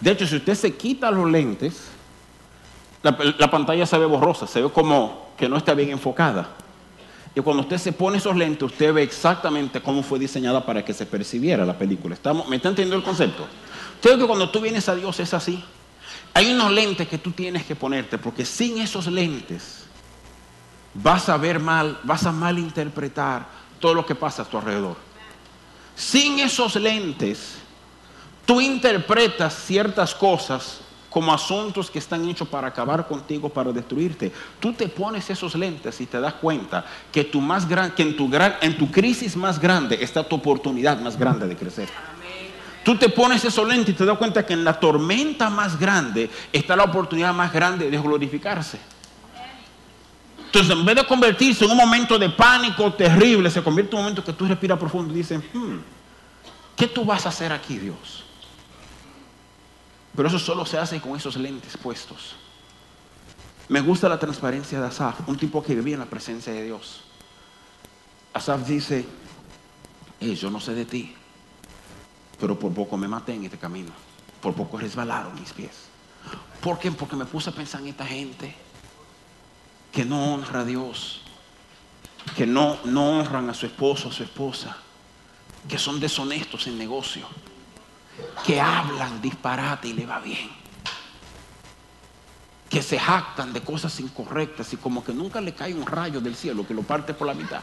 De 0.01 0.11
hecho, 0.11 0.27
si 0.27 0.37
usted 0.37 0.55
se 0.55 0.75
quita 0.75 1.11
los 1.11 1.31
lentes, 1.31 1.89
la, 3.03 3.51
pantalla 3.51 3.87
se 3.87 3.97
ve 3.99 4.07
borrosa, 4.07 4.47
se 4.47 4.61
ve 4.61 4.69
como 4.71 5.31
que 5.37 5.49
no 5.49 5.57
está 5.57 5.75
bien 5.75 5.91
enfocada. 5.91 6.49
Y 7.37 7.43
cuando 7.43 7.65
usted 7.65 7.77
se 7.77 7.93
pone 7.93 8.17
esos 8.17 8.35
lentes, 8.35 8.63
usted 8.63 8.95
ve 8.95 9.03
exactamente 9.03 9.83
cómo 9.83 10.03
fue 10.03 10.19
diseñada 10.19 10.65
para 10.65 10.83
que 10.83 10.95
se 10.95 11.05
percibiera 11.05 11.67
la 11.67 11.77
película. 11.77 12.15
¿Estamos, 12.15 12.49
¿Me 12.49 12.57
está 12.57 12.71
entendiendo 12.71 12.97
el 12.97 13.03
concepto? 13.03 13.47
Creo 14.01 14.17
que 14.17 14.27
cuando 14.27 14.49
tú 14.49 14.59
vienes 14.59 14.89
a 14.89 14.95
Dios 14.95 15.21
es 15.21 15.35
así. 15.35 15.63
Hay 16.33 16.51
unos 16.51 16.73
lentes 16.73 17.07
que 17.07 17.19
tú 17.19 17.33
tienes 17.33 17.67
que 17.67 17.77
ponerte, 17.77 18.17
porque 18.17 18.47
sin 18.47 18.79
esos 18.79 19.07
lentes 19.09 19.85
vas 20.95 21.29
a 21.29 21.37
ver 21.37 21.61
mal, 21.61 22.01
vas 22.05 22.25
a 22.25 22.33
malinterpretar 22.33 23.47
todo 23.81 23.93
lo 23.93 24.07
que 24.07 24.15
pasa 24.15 24.41
a 24.41 24.45
tu 24.47 24.57
alrededor. 24.57 24.97
Sin 25.95 26.39
esos 26.39 26.77
lentes, 26.77 27.57
tú 28.47 28.63
interpretas 28.63 29.63
ciertas 29.67 30.15
cosas 30.15 30.81
como 31.17 31.33
asuntos 31.33 31.91
que 31.91 31.99
están 31.99 32.29
hechos 32.29 32.47
para 32.47 32.69
acabar 32.69 33.09
contigo, 33.09 33.49
para 33.49 33.73
destruirte. 33.73 34.31
Tú 34.61 34.75
te 34.75 34.87
pones 34.87 35.31
esos 35.31 35.55
lentes 35.55 35.99
y 36.03 36.05
te 36.05 36.21
das 36.21 36.35
cuenta 36.35 36.85
que, 37.11 37.25
tu 37.25 37.41
más 37.41 37.67
gran, 37.67 37.93
que 37.93 38.03
en, 38.03 38.15
tu 38.15 38.29
gran, 38.29 38.57
en 38.61 38.77
tu 38.77 38.91
crisis 38.91 39.35
más 39.35 39.59
grande 39.59 39.97
está 39.99 40.23
tu 40.29 40.37
oportunidad 40.37 41.01
más 41.01 41.19
grande 41.19 41.49
de 41.49 41.57
crecer. 41.57 41.89
Tú 42.85 42.99
te 42.99 43.09
pones 43.09 43.43
esos 43.47 43.67
lentes 43.67 43.95
y 43.95 43.97
te 43.97 44.05
das 44.05 44.19
cuenta 44.19 44.45
que 44.45 44.53
en 44.53 44.63
la 44.63 44.79
tormenta 44.79 45.49
más 45.49 45.81
grande 45.81 46.29
está 46.53 46.77
la 46.77 46.85
oportunidad 46.85 47.33
más 47.33 47.51
grande 47.51 47.91
de 47.91 47.99
glorificarse. 47.99 48.79
Entonces, 50.45 50.71
en 50.71 50.85
vez 50.85 50.97
de 50.97 51.07
convertirse 51.07 51.65
en 51.65 51.71
un 51.71 51.79
momento 51.79 52.19
de 52.19 52.29
pánico 52.29 52.93
terrible, 52.93 53.51
se 53.51 53.63
convierte 53.63 53.93
en 53.93 54.01
un 54.01 54.05
momento 54.05 54.23
que 54.23 54.35
tú 54.35 54.45
respiras 54.45 54.79
profundo 54.79 55.15
y 55.15 55.17
dices, 55.17 55.41
hmm, 55.55 55.77
¿qué 56.77 56.87
tú 56.87 57.07
vas 57.07 57.25
a 57.25 57.31
hacer 57.31 57.55
aquí, 57.55 57.79
Dios? 57.79 58.26
Pero 60.17 60.29
eso 60.29 60.39
solo 60.39 60.65
se 60.65 60.79
hace 60.79 61.01
con 61.01 61.15
esos 61.15 61.37
lentes 61.37 61.77
puestos. 61.77 62.37
Me 63.69 63.81
gusta 63.81 64.09
la 64.09 64.19
transparencia 64.19 64.81
de 64.81 64.87
Asaf, 64.87 65.29
un 65.29 65.37
tipo 65.37 65.63
que 65.63 65.75
vivía 65.75 65.95
en 65.95 66.01
la 66.01 66.07
presencia 66.07 66.53
de 66.53 66.65
Dios. 66.65 67.03
Asaf 68.33 68.67
dice, 68.67 69.05
yo 70.21 70.51
no 70.51 70.61
sé 70.61 70.75
de 70.75 70.87
ti, 70.87 71.15
pero 72.41 72.59
por 72.59 72.73
poco 72.73 72.97
me 72.97 73.09
maté 73.09 73.35
en 73.35 73.45
este 73.45 73.59
camino, 73.59 73.91
por 74.41 74.55
poco 74.55 74.79
resbalaron 74.79 75.35
mis 75.35 75.53
pies. 75.53 75.89
¿Por 76.61 76.79
qué? 76.79 76.91
Porque 76.93 77.17
me 77.17 77.27
puse 77.27 77.51
a 77.51 77.53
pensar 77.53 77.83
en 77.83 77.89
esta 77.89 78.07
gente 78.07 78.55
que 79.93 80.05
no 80.05 80.35
honra 80.35 80.61
a 80.61 80.65
Dios, 80.65 81.23
que 82.37 82.47
no, 82.47 82.79
no 82.85 83.19
honran 83.19 83.51
a 83.51 83.55
su 83.55 83.67
esposo, 83.67 84.09
a 84.09 84.13
su 84.13 84.23
esposa, 84.23 84.77
que 85.69 85.79
son 85.79 86.01
deshonestos 86.01 86.67
en 86.69 86.79
negocio 86.79 87.27
que 88.45 88.61
hablan 88.61 89.21
disparate 89.21 89.89
y 89.89 89.93
le 89.93 90.07
va 90.07 90.21
bien. 90.21 90.51
Que 92.69 92.83
se 92.83 92.99
jactan 92.99 93.53
de 93.53 93.63
cosas 93.63 93.99
incorrectas 94.01 94.73
y 94.73 94.77
como 94.77 95.05
que 95.05 95.13
nunca 95.13 95.41
le 95.41 95.55
cae 95.55 95.75
un 95.75 95.87
rayo 95.87 96.21
del 96.21 96.35
cielo 96.35 96.67
que 96.67 96.75
lo 96.75 96.83
parte 96.83 97.15
por 97.15 97.27
la 97.27 97.35
mitad. 97.35 97.61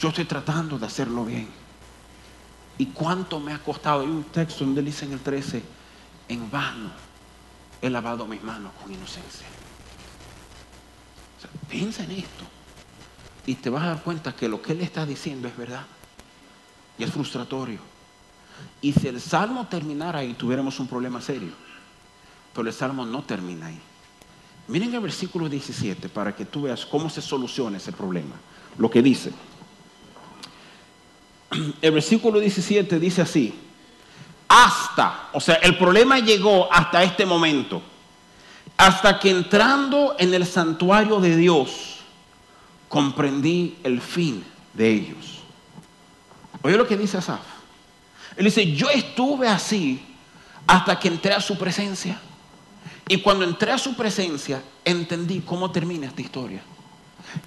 Yo 0.00 0.08
estoy 0.08 0.24
tratando 0.24 0.78
de 0.78 0.86
hacerlo 0.86 1.24
bien. 1.24 1.48
¿Y 2.76 2.86
cuánto 2.86 3.38
me 3.40 3.52
ha 3.52 3.58
costado? 3.58 4.00
Hay 4.00 4.08
un 4.08 4.24
texto 4.24 4.64
donde 4.64 4.82
dice 4.82 5.04
en 5.04 5.12
el 5.12 5.20
13, 5.20 5.62
en 6.28 6.50
vano 6.50 6.90
he 7.80 7.90
lavado 7.90 8.26
mis 8.26 8.42
manos 8.42 8.72
con 8.82 8.92
inocencia. 8.92 9.46
piensa 11.68 12.02
en 12.04 12.12
esto 12.12 12.44
y 13.46 13.54
te 13.56 13.68
vas 13.68 13.82
a 13.84 13.88
dar 13.88 14.02
cuenta 14.02 14.34
que 14.34 14.48
lo 14.48 14.62
que 14.62 14.72
él 14.72 14.80
está 14.80 15.04
diciendo 15.04 15.48
es 15.48 15.56
verdad. 15.56 15.84
Y 16.98 17.04
es 17.04 17.10
frustratorio. 17.10 17.78
Y 18.80 18.92
si 18.92 19.08
el 19.08 19.20
salmo 19.20 19.66
terminara 19.66 20.20
ahí, 20.20 20.34
tuviéramos 20.34 20.78
un 20.78 20.86
problema 20.86 21.20
serio. 21.20 21.52
Pero 22.52 22.68
el 22.68 22.74
salmo 22.74 23.04
no 23.04 23.22
termina 23.22 23.66
ahí. 23.66 23.80
Miren 24.68 24.94
el 24.94 25.00
versículo 25.00 25.48
17 25.48 26.08
para 26.08 26.34
que 26.34 26.44
tú 26.44 26.62
veas 26.62 26.86
cómo 26.86 27.10
se 27.10 27.20
soluciona 27.20 27.76
ese 27.76 27.92
problema. 27.92 28.34
Lo 28.78 28.90
que 28.90 29.02
dice. 29.02 29.32
El 31.80 31.92
versículo 31.92 32.40
17 32.40 32.98
dice 32.98 33.22
así. 33.22 33.54
Hasta, 34.48 35.30
o 35.32 35.40
sea, 35.40 35.56
el 35.56 35.76
problema 35.76 36.18
llegó 36.18 36.72
hasta 36.72 37.02
este 37.02 37.26
momento. 37.26 37.82
Hasta 38.76 39.18
que 39.18 39.30
entrando 39.30 40.16
en 40.18 40.34
el 40.34 40.46
santuario 40.46 41.20
de 41.20 41.36
Dios, 41.36 41.98
comprendí 42.88 43.76
el 43.82 44.00
fin 44.00 44.44
de 44.72 44.90
ellos. 44.90 45.43
Oye 46.64 46.78
lo 46.78 46.88
que 46.88 46.96
dice 46.96 47.18
Asaf. 47.18 47.40
Él 48.36 48.46
dice, 48.46 48.72
yo 48.72 48.88
estuve 48.88 49.46
así 49.46 50.02
hasta 50.66 50.98
que 50.98 51.08
entré 51.08 51.34
a 51.34 51.40
su 51.40 51.58
presencia. 51.58 52.18
Y 53.06 53.18
cuando 53.18 53.44
entré 53.44 53.70
a 53.70 53.76
su 53.76 53.94
presencia, 53.94 54.62
entendí 54.82 55.40
cómo 55.40 55.70
termina 55.70 56.06
esta 56.06 56.22
historia. 56.22 56.62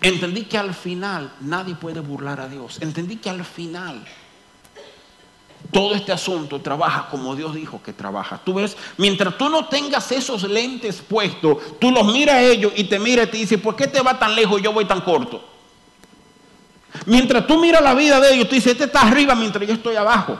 Entendí 0.01 0.43
que 0.43 0.59
al 0.59 0.75
final 0.75 1.33
nadie 1.41 1.73
puede 1.73 1.99
burlar 1.99 2.39
a 2.39 2.47
Dios. 2.47 2.77
Entendí 2.79 3.15
que 3.15 3.31
al 3.31 3.43
final 3.43 4.05
todo 5.71 5.95
este 5.95 6.11
asunto 6.11 6.61
trabaja 6.61 7.07
como 7.09 7.35
Dios 7.35 7.55
dijo 7.55 7.81
que 7.81 7.93
trabaja. 7.93 8.39
Tú 8.45 8.53
ves, 8.53 8.77
mientras 8.97 9.35
tú 9.35 9.49
no 9.49 9.65
tengas 9.67 10.11
esos 10.11 10.43
lentes 10.43 11.01
puestos, 11.01 11.79
tú 11.79 11.89
los 11.89 12.05
miras 12.05 12.35
a 12.35 12.41
ellos 12.43 12.71
y 12.75 12.83
te 12.83 12.99
miras 12.99 13.29
y 13.29 13.31
te 13.31 13.37
dices, 13.37 13.59
¿por 13.59 13.75
qué 13.75 13.87
te 13.87 13.99
va 13.99 14.19
tan 14.19 14.35
lejos 14.35 14.59
y 14.59 14.63
yo 14.63 14.71
voy 14.71 14.85
tan 14.85 15.01
corto? 15.01 15.56
Mientras 17.05 17.45
tú 17.47 17.59
miras 17.59 17.81
la 17.81 17.93
vida 17.93 18.19
de 18.19 18.33
ellos, 18.33 18.49
tú 18.49 18.55
dices, 18.55 18.73
este 18.73 18.85
está 18.85 19.01
arriba 19.01 19.35
mientras 19.35 19.67
yo 19.67 19.73
estoy 19.73 19.95
abajo. 19.95 20.39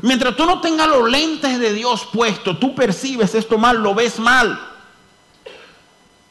Mientras 0.00 0.34
tú 0.36 0.46
no 0.46 0.60
tengas 0.60 0.88
los 0.88 1.10
lentes 1.10 1.58
de 1.58 1.72
Dios 1.72 2.08
puestos, 2.12 2.58
tú 2.58 2.74
percibes 2.74 3.34
esto 3.34 3.58
mal, 3.58 3.76
lo 3.82 3.94
ves 3.94 4.18
mal. 4.18 4.58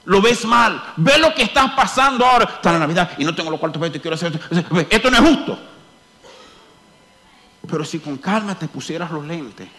Lo 0.05 0.19
ves 0.21 0.45
mal. 0.45 0.81
Ve 0.97 1.19
lo 1.19 1.33
que 1.35 1.43
está 1.43 1.75
pasando 1.75 2.25
ahora. 2.25 2.45
Está 2.45 2.71
la 2.71 2.79
Navidad 2.79 3.11
y 3.19 3.23
no 3.23 3.35
tengo 3.35 3.51
los 3.51 3.59
cuartos 3.59 3.79
para 3.79 3.95
y 3.95 3.99
quiero 3.99 4.15
hacer 4.15 4.33
esto. 4.49 4.85
Esto 4.89 5.11
no 5.11 5.17
es 5.17 5.23
justo. 5.23 5.59
Pero 7.69 7.85
si 7.85 7.99
con 7.99 8.17
calma 8.17 8.55
te 8.55 8.67
pusieras 8.67 9.11
los 9.11 9.23
lentes, 9.25 9.69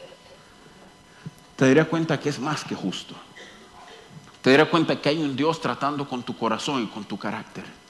te 1.56 1.66
darías 1.66 1.88
cuenta 1.88 2.20
que 2.20 2.28
es 2.28 2.38
más 2.38 2.62
que 2.62 2.76
justo. 2.76 3.16
Te 4.40 4.50
darías 4.50 4.68
cuenta 4.68 5.00
que 5.00 5.08
hay 5.08 5.18
un 5.18 5.34
Dios 5.34 5.60
tratando 5.60 6.08
con 6.08 6.22
tu 6.22 6.36
corazón 6.36 6.84
y 6.84 6.86
con 6.86 7.04
tu 7.04 7.18
carácter 7.18 7.81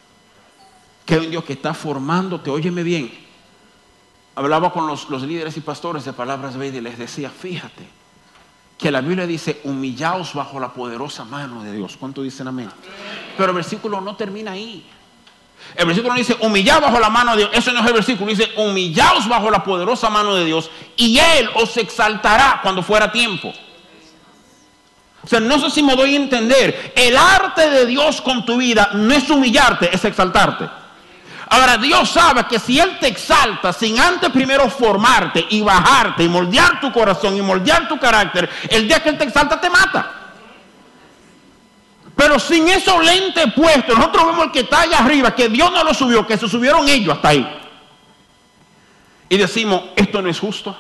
que 1.05 1.15
hay 1.15 1.21
un 1.21 1.31
Dios 1.31 1.45
que 1.45 1.55
está 1.55 1.75
formándote. 1.75 2.51
Óyeme 2.51 2.83
bien. 2.83 3.13
Hablaba 4.35 4.73
con 4.73 4.87
los, 4.87 5.09
líderes 5.23 5.57
y 5.57 5.61
pastores 5.61 6.05
de 6.05 6.13
palabras 6.13 6.59
de 6.59 6.69
y 6.69 6.81
les 6.81 6.99
decía, 6.99 7.31
fíjate, 7.31 7.87
que 8.79 8.91
la 8.91 9.01
Biblia 9.01 9.27
dice, 9.27 9.61
humillaos 9.65 10.35
bajo 10.35 10.59
la 10.59 10.73
poderosa 10.73 11.25
mano 11.25 11.63
de 11.63 11.73
Dios. 11.73 11.97
¿Cuánto 11.99 12.23
dicen 12.23 12.49
amén? 12.49 12.71
Pero 13.37 13.51
el 13.51 13.57
versículo 13.57 14.01
no 14.01 14.17
termina 14.17 14.53
ahí. 14.53 14.87
El 15.77 15.87
versículo 15.87 16.15
no 16.15 16.19
dice, 16.19 16.37
humillaos 16.41 16.81
bajo 16.81 16.99
la 16.99 17.11
mano 17.11 17.33
de 17.33 17.39
Dios. 17.39 17.51
Eso 17.53 17.73
no 17.73 17.81
es 17.81 17.87
el 17.87 17.93
versículo. 17.93 18.31
Dice, 18.31 18.51
humillaos 18.57 19.29
bajo 19.29 19.51
la 19.51 19.63
poderosa 19.63 20.09
mano 20.09 20.35
de 20.35 20.45
Dios 20.47 20.71
y 20.97 21.19
Él 21.19 21.51
os 21.55 21.77
exaltará 21.77 22.61
cuando 22.63 22.83
fuera 22.83 23.13
tiempo. 23.13 23.53
O 25.25 25.29
sea, 25.29 25.39
no 25.39 25.59
sé 25.59 25.71
si 25.71 25.83
me 25.83 25.95
doy 25.95 26.15
a 26.15 26.17
entender. 26.17 26.93
El 26.97 27.17
arte 27.17 27.71
de 27.71 27.87
Dios 27.87 28.21
con 28.21 28.45
tu 28.45 28.57
vida 28.57 28.91
no 28.95 29.13
es 29.15 29.29
humillarte, 29.31 29.95
es 29.95 30.05
exaltarte. 30.05 30.82
Ahora 31.53 31.77
Dios 31.77 32.09
sabe 32.09 32.47
que 32.47 32.59
si 32.59 32.81
Él 32.81 32.99
te 32.99 33.09
exalta 33.09 33.75
sin 33.75 34.01
antes 34.01 34.31
primero 34.31 34.71
formarte 34.71 35.45
y 35.51 35.61
bajarte 35.61 36.23
y 36.25 36.29
moldear 36.29 36.81
tu 36.81 36.91
corazón 36.91 37.37
y 37.37 37.43
moldear 37.43 37.87
tu 37.89 37.99
carácter, 37.99 38.49
el 38.71 38.89
día 38.89 39.03
que 39.03 39.11
Él 39.11 39.19
te 39.19 39.25
exalta 39.25 39.61
te 39.61 39.69
mata. 39.69 40.33
Pero 42.17 42.39
sin 42.39 42.67
esos 42.69 43.05
lentes 43.05 43.53
puestos, 43.53 43.95
nosotros 43.99 44.29
vemos 44.29 44.47
el 44.47 44.51
que 44.51 44.61
está 44.61 44.81
allá 44.81 45.01
arriba, 45.01 45.35
que 45.35 45.51
Dios 45.51 45.71
no 45.71 45.85
lo 45.85 45.93
subió, 45.93 46.27
que 46.27 46.39
se 46.39 46.49
subieron 46.49 46.89
ellos 46.89 47.17
hasta 47.17 47.29
ahí. 47.29 47.47
Y 49.29 49.37
decimos, 49.37 49.83
esto 49.95 50.23
no 50.23 50.31
es 50.31 50.41
justo. 50.41 50.75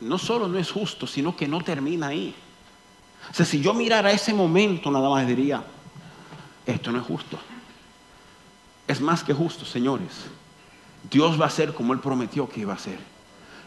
No 0.00 0.16
solo 0.16 0.48
no 0.48 0.58
es 0.58 0.70
justo, 0.70 1.06
sino 1.06 1.36
que 1.36 1.46
no 1.46 1.60
termina 1.60 2.06
ahí. 2.06 2.34
O 3.30 3.34
sea, 3.34 3.44
si 3.44 3.60
yo 3.60 3.74
mirara 3.74 4.12
ese 4.12 4.32
momento, 4.32 4.90
nada 4.90 5.10
más 5.10 5.26
diría, 5.26 5.62
esto 6.66 6.92
no 6.92 6.98
es 6.98 7.06
justo. 7.06 7.38
Es 8.86 9.00
más 9.00 9.22
que 9.22 9.32
justo, 9.32 9.64
señores. 9.64 10.26
Dios 11.10 11.40
va 11.40 11.46
a 11.46 11.50
ser 11.50 11.72
como 11.72 11.92
Él 11.92 12.00
prometió 12.00 12.48
que 12.48 12.60
iba 12.60 12.74
a 12.74 12.78
ser. 12.78 12.98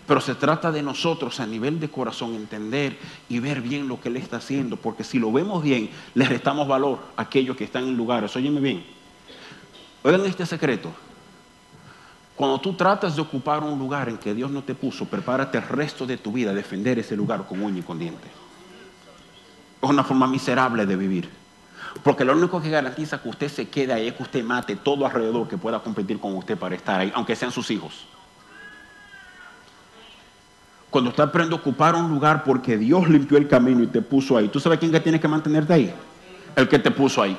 Pero 0.06 0.20
se 0.20 0.36
trata 0.36 0.72
de 0.72 0.84
nosotros 0.84 1.40
a 1.40 1.46
nivel 1.46 1.80
de 1.80 1.90
corazón 1.90 2.36
entender 2.36 2.98
y 3.30 3.40
ver 3.40 3.62
bien 3.62 3.88
lo 3.88 4.02
que 4.02 4.10
Él 4.10 4.18
está 4.18 4.38
haciendo. 4.38 4.76
Porque 4.76 5.04
si 5.04 5.18
lo 5.18 5.32
vemos 5.32 5.64
bien, 5.64 5.90
le 6.14 6.26
restamos 6.26 6.68
valor 6.68 7.00
a 7.16 7.22
aquellos 7.22 7.56
que 7.56 7.64
están 7.64 7.86
en 7.86 7.96
lugares. 7.96 8.36
Óyeme 8.36 8.60
bien. 8.60 8.86
Oigan 10.04 10.26
este 10.26 10.46
secreto. 10.46 10.92
Cuando 12.36 12.60
tú 12.60 12.74
tratas 12.74 13.16
de 13.16 13.22
ocupar 13.22 13.64
un 13.64 13.78
lugar 13.78 14.10
en 14.10 14.18
que 14.18 14.34
Dios 14.34 14.52
no 14.52 14.64
te 14.64 14.76
puso, 14.76 15.06
prepárate 15.06 15.58
el 15.60 15.68
resto 15.68 16.06
de 16.06 16.18
tu 16.18 16.32
vida 16.32 16.52
a 16.52 16.54
defender 16.54 17.00
ese 17.00 17.16
lugar 17.16 17.48
con 17.48 17.62
uña 17.62 17.80
y 17.80 17.84
con 17.84 18.00
diente. 18.00 18.28
Es 19.82 19.90
una 19.90 20.04
forma 20.04 20.28
miserable 20.28 20.86
de 20.86 20.96
vivir. 20.96 21.43
Porque 22.02 22.26
lo 22.26 22.34
único 22.34 22.62
que 22.62 22.70
garantiza 22.70 23.22
que 23.22 23.30
usted 23.30 23.50
se 23.50 23.70
quede 23.70 23.94
ahí 23.94 24.08
es 24.08 24.14
que 24.14 24.24
usted 24.24 24.44
mate 24.44 24.76
todo 24.76 25.06
alrededor 25.06 25.48
que 25.48 25.58
pueda 25.58 25.80
competir 25.80 26.20
con 26.20 26.36
usted 26.36 26.58
para 26.58 26.76
estar 26.76 27.00
ahí, 27.00 27.12
aunque 27.14 27.36
sean 27.36 27.52
sus 27.52 27.70
hijos. 27.70 28.06
Cuando 30.90 31.10
usted 31.10 31.24
aprende 31.24 31.56
a 31.56 31.58
ocupar 31.58 31.96
un 31.96 32.10
lugar 32.10 32.44
porque 32.44 32.78
Dios 32.78 33.10
limpió 33.10 33.38
el 33.38 33.48
camino 33.48 33.84
y 33.84 33.88
te 33.88 34.02
puso 34.02 34.38
ahí, 34.38 34.48
¿tú 34.48 34.60
sabes 34.60 34.80
quién 34.80 34.92
que 34.92 35.00
tienes 35.00 35.22
que 35.22 35.28
mantenerte 35.28 35.74
ahí? 35.74 35.94
El 36.56 36.68
que 36.68 36.80
te 36.80 36.92
puso 36.92 37.22
ahí. 37.22 37.38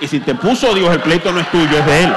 Y 0.00 0.06
si 0.06 0.20
te 0.20 0.34
puso 0.34 0.74
Dios, 0.74 0.92
el 0.92 1.00
pleito 1.00 1.32
no 1.32 1.40
es 1.40 1.50
tuyo, 1.50 1.78
es 1.78 1.86
de 1.86 2.04
Él. 2.04 2.14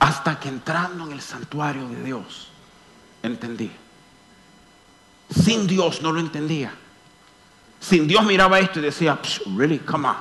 Hasta 0.00 0.38
que 0.40 0.48
entrando 0.48 1.06
en 1.06 1.12
el 1.12 1.20
santuario 1.20 1.88
de 1.88 2.02
Dios, 2.02 2.48
entendí. 3.22 3.70
Sin 5.30 5.66
Dios 5.66 6.02
no 6.02 6.12
lo 6.12 6.20
entendía. 6.20 6.72
Sin 7.80 8.08
Dios 8.08 8.24
miraba 8.24 8.58
esto 8.58 8.80
y 8.80 8.82
decía, 8.82 9.18
really, 9.56 9.78
come 9.78 10.08
on. 10.08 10.16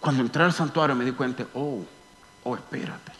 Cuando 0.00 0.22
entré 0.22 0.44
al 0.44 0.52
santuario 0.52 0.94
me 0.94 1.04
di 1.04 1.12
cuenta, 1.12 1.46
oh, 1.54 1.84
oh, 2.44 2.54
espérate. 2.54 3.12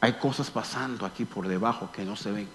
Hay 0.00 0.14
cosas 0.14 0.50
pasando 0.50 1.04
aquí 1.04 1.24
por 1.24 1.48
debajo 1.48 1.90
que 1.92 2.04
no 2.04 2.16
se 2.16 2.32
ven. 2.32 2.48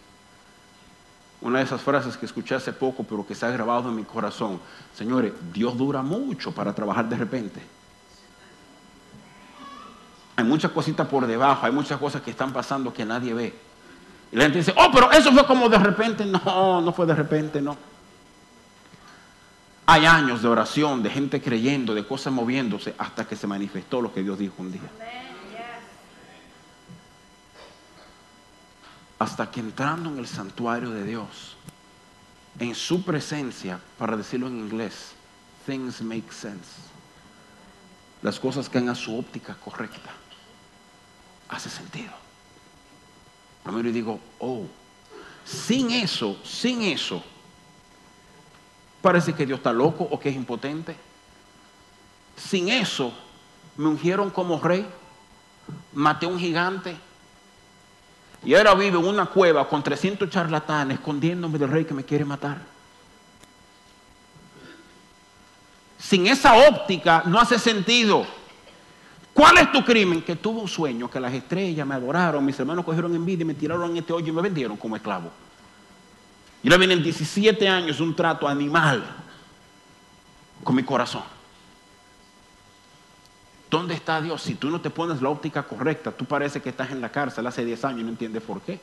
Una 1.41 1.59
de 1.59 1.65
esas 1.65 1.81
frases 1.81 2.15
que 2.15 2.25
escuché 2.25 2.55
hace 2.55 2.71
poco, 2.71 3.03
pero 3.03 3.27
que 3.27 3.35
se 3.35 3.45
ha 3.45 3.49
grabado 3.49 3.89
en 3.89 3.95
mi 3.95 4.03
corazón. 4.03 4.59
Señores, 4.95 5.33
Dios 5.51 5.77
dura 5.77 6.01
mucho 6.01 6.53
para 6.53 6.73
trabajar 6.73 7.09
de 7.09 7.17
repente. 7.17 7.61
Hay 10.35 10.45
muchas 10.45 10.71
cositas 10.71 11.07
por 11.07 11.27
debajo, 11.27 11.65
hay 11.65 11.71
muchas 11.71 11.99
cosas 11.99 12.21
que 12.21 12.31
están 12.31 12.53
pasando 12.53 12.93
que 12.93 13.05
nadie 13.05 13.33
ve. 13.33 13.53
Y 14.33 14.35
la 14.35 14.45
gente 14.45 14.57
dice, 14.57 14.73
oh, 14.75 14.89
pero 14.91 15.11
eso 15.11 15.31
fue 15.31 15.45
como 15.45 15.69
de 15.69 15.77
repente. 15.77 16.25
No, 16.25 16.81
no 16.81 16.91
fue 16.91 17.05
de 17.05 17.13
repente, 17.13 17.61
no. 17.61 17.77
Hay 19.85 20.07
años 20.07 20.41
de 20.41 20.47
oración, 20.47 21.03
de 21.03 21.11
gente 21.11 21.39
creyendo, 21.39 21.93
de 21.93 22.03
cosas 22.03 22.33
moviéndose, 22.33 22.95
hasta 22.97 23.25
que 23.25 23.35
se 23.35 23.45
manifestó 23.45 24.01
lo 24.01 24.11
que 24.11 24.23
Dios 24.23 24.39
dijo 24.39 24.55
un 24.57 24.71
día. 24.71 24.89
Hasta 29.19 29.51
que 29.51 29.59
entrando 29.59 30.09
en 30.09 30.17
el 30.17 30.27
santuario 30.27 30.89
de 30.89 31.03
Dios, 31.03 31.55
en 32.57 32.73
su 32.73 33.03
presencia, 33.03 33.79
para 33.99 34.17
decirlo 34.17 34.47
en 34.47 34.57
inglés, 34.57 35.11
things 35.67 36.01
make 36.01 36.31
sense. 36.31 36.81
Las 38.23 38.39
cosas 38.39 38.67
caen 38.67 38.89
a 38.89 38.95
su 38.95 39.15
óptica 39.15 39.53
correcta. 39.63 40.09
Hace 41.49 41.69
sentido. 41.69 42.22
Primero 43.63 43.91
digo, 43.91 44.19
oh, 44.39 44.65
sin 45.45 45.91
eso, 45.91 46.37
sin 46.43 46.81
eso, 46.81 47.23
parece 49.01 49.33
que 49.33 49.45
Dios 49.45 49.59
está 49.59 49.71
loco 49.71 50.07
o 50.09 50.19
que 50.19 50.29
es 50.29 50.35
impotente. 50.35 50.95
Sin 52.35 52.69
eso, 52.69 53.13
me 53.77 53.87
ungieron 53.87 54.29
como 54.29 54.59
rey, 54.59 54.85
maté 55.93 56.25
a 56.25 56.29
un 56.29 56.39
gigante 56.39 56.95
y 58.45 58.55
ahora 58.55 58.73
vivo 58.75 58.99
en 58.99 59.05
una 59.05 59.25
cueva 59.25 59.67
con 59.67 59.81
300 59.81 60.29
charlatanes 60.29 60.97
escondiéndome 60.97 61.57
del 61.57 61.69
rey 61.69 61.85
que 61.85 61.93
me 61.93 62.03
quiere 62.03 62.25
matar. 62.25 62.61
Sin 65.97 66.27
esa 66.27 66.55
óptica 66.67 67.23
no 67.25 67.39
hace 67.39 67.57
sentido. 67.57 68.27
¿Cuál 69.33 69.57
es 69.57 69.71
tu 69.71 69.83
crimen? 69.83 70.21
Que 70.21 70.35
tuve 70.35 70.61
un 70.61 70.67
sueño, 70.67 71.09
que 71.09 71.19
las 71.19 71.33
estrellas 71.33 71.87
me 71.87 71.95
adoraron, 71.95 72.45
mis 72.45 72.59
hermanos 72.59 72.85
cogieron 72.85 73.15
envidia 73.15 73.41
y 73.41 73.45
me 73.45 73.55
tiraron 73.55 73.89
en 73.91 73.97
este 73.97 74.13
hoyo 74.13 74.27
y 74.27 74.31
me 74.31 74.41
vendieron 74.41 74.77
como 74.77 74.95
esclavo. 74.95 75.31
Y 76.61 76.67
ahora 76.67 76.77
vienen 76.77 77.01
17 77.01 77.67
años 77.67 77.99
un 77.99 78.15
trato 78.15 78.47
animal 78.47 79.03
con 80.63 80.75
mi 80.75 80.83
corazón. 80.83 81.23
¿Dónde 83.69 83.95
está 83.95 84.21
Dios? 84.21 84.43
Si 84.43 84.53
tú 84.53 84.69
no 84.69 84.79
te 84.79 84.91
pones 84.91 85.19
la 85.19 85.29
óptica 85.29 85.63
correcta, 85.63 86.11
tú 86.11 86.25
parece 86.25 86.61
que 86.61 86.69
estás 86.69 86.91
en 86.91 87.01
la 87.01 87.11
cárcel 87.11 87.47
hace 87.47 87.65
10 87.65 87.85
años 87.85 88.01
y 88.01 88.03
no 88.03 88.09
entiendes 88.09 88.43
por 88.43 88.61
qué. 88.61 88.79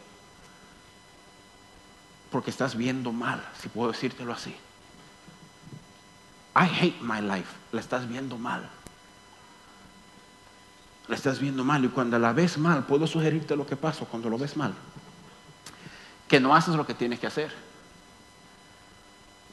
Porque 2.32 2.50
estás 2.50 2.76
viendo 2.76 3.12
mal, 3.12 3.40
si 3.60 3.68
puedo 3.68 3.92
decírtelo 3.92 4.32
así. 4.32 4.50
I 6.56 6.64
hate 6.64 7.00
my 7.00 7.20
life. 7.20 7.54
La 7.70 7.80
estás 7.80 8.08
viendo 8.08 8.36
mal. 8.36 8.68
La 11.10 11.16
estás 11.16 11.40
viendo 11.40 11.62
mal 11.62 11.84
y 11.84 11.88
cuando 11.88 12.18
la 12.18 12.32
ves 12.32 12.56
mal, 12.56 12.86
puedo 12.86 13.06
sugerirte 13.06 13.54
lo 13.54 13.66
que 13.66 13.76
pasa 13.76 14.06
cuando 14.06 14.30
lo 14.30 14.38
ves 14.38 14.56
mal. 14.56 14.72
Que 16.26 16.40
no 16.40 16.54
haces 16.54 16.74
lo 16.74 16.86
que 16.86 16.94
tienes 16.94 17.20
que 17.20 17.26
hacer 17.26 17.52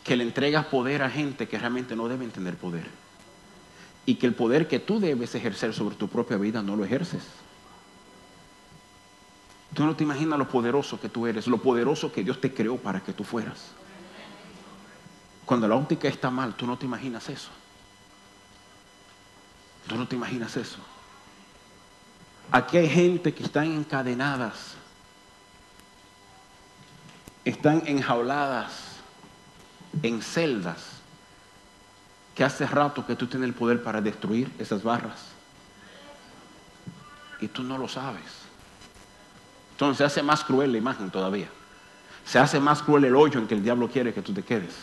que 0.08 0.16
le 0.16 0.24
entregas 0.24 0.66
poder 0.68 1.04
a 1.04 1.10
gente 1.10 1.50
que 1.50 1.60
realmente 1.60 1.94
no 1.94 2.08
deben 2.08 2.32
tener 2.32 2.56
poder. 2.56 2.88
Y 4.06 4.16
que 4.16 4.26
el 4.26 4.34
poder 4.34 4.70
que 4.70 4.80
tú 4.80 5.02
debes 5.02 5.36
ejercer 5.36 5.74
sobre 5.74 5.98
tu 5.98 6.08
propia 6.08 6.38
vida 6.38 6.64
no 6.64 6.78
lo 6.78 6.86
ejerces. 6.86 7.24
Tú 9.74 9.84
no 9.84 9.98
te 9.98 10.06
imaginas 10.06 10.40
lo 10.40 10.48
poderoso 10.48 10.98
que 10.98 11.10
tú 11.10 11.28
eres, 11.28 11.46
lo 11.46 11.58
poderoso 11.58 12.14
que 12.14 12.24
Dios 12.24 12.40
te 12.40 12.54
creó 12.54 12.78
para 12.78 13.02
que 13.02 13.12
tú 13.12 13.26
fueras. 13.26 13.72
Cuando 15.46 15.68
la 15.68 15.76
óptica 15.76 16.08
está 16.08 16.32
mal, 16.32 16.56
tú 16.56 16.66
no 16.66 16.78
te 16.78 16.86
imaginas 16.86 17.28
eso. 17.28 17.50
Tú 19.88 19.98
no 19.98 20.08
te 20.08 20.16
imaginas 20.16 20.56
eso. 20.56 20.78
Aquí 22.52 22.78
hay 22.78 22.90
gente 22.90 23.34
que 23.34 23.44
están 23.44 23.66
encadenadas, 23.66 24.76
están 27.44 27.84
enjauladas 27.86 28.72
en 30.02 30.22
celdas 30.22 30.98
que 32.36 32.44
hace 32.44 32.66
rato 32.68 33.06
que 33.06 33.16
tú 33.16 33.28
tienes 33.28 33.50
el 33.50 33.56
poder 33.56 33.82
para 33.84 34.00
destruir 34.00 34.52
esas 34.60 34.84
barras. 34.84 35.20
Y 37.42 37.48
tú 37.48 37.64
no 37.64 37.78
lo 37.78 37.88
sabes. 37.88 38.24
Entonces 39.72 39.98
se 39.98 40.04
hace 40.06 40.24
más 40.24 40.44
cruel 40.44 40.72
la 40.72 40.78
imagen 40.78 41.10
todavía. 41.10 41.50
Se 42.26 42.40
hace 42.40 42.60
más 42.60 42.82
cruel 42.82 43.06
el 43.06 43.16
hoyo 43.16 43.40
en 43.40 43.48
que 43.48 43.56
el 43.56 43.64
diablo 43.64 43.90
quiere 43.90 44.14
que 44.14 44.22
tú 44.22 44.34
te 44.34 44.44
quedes. 44.44 44.76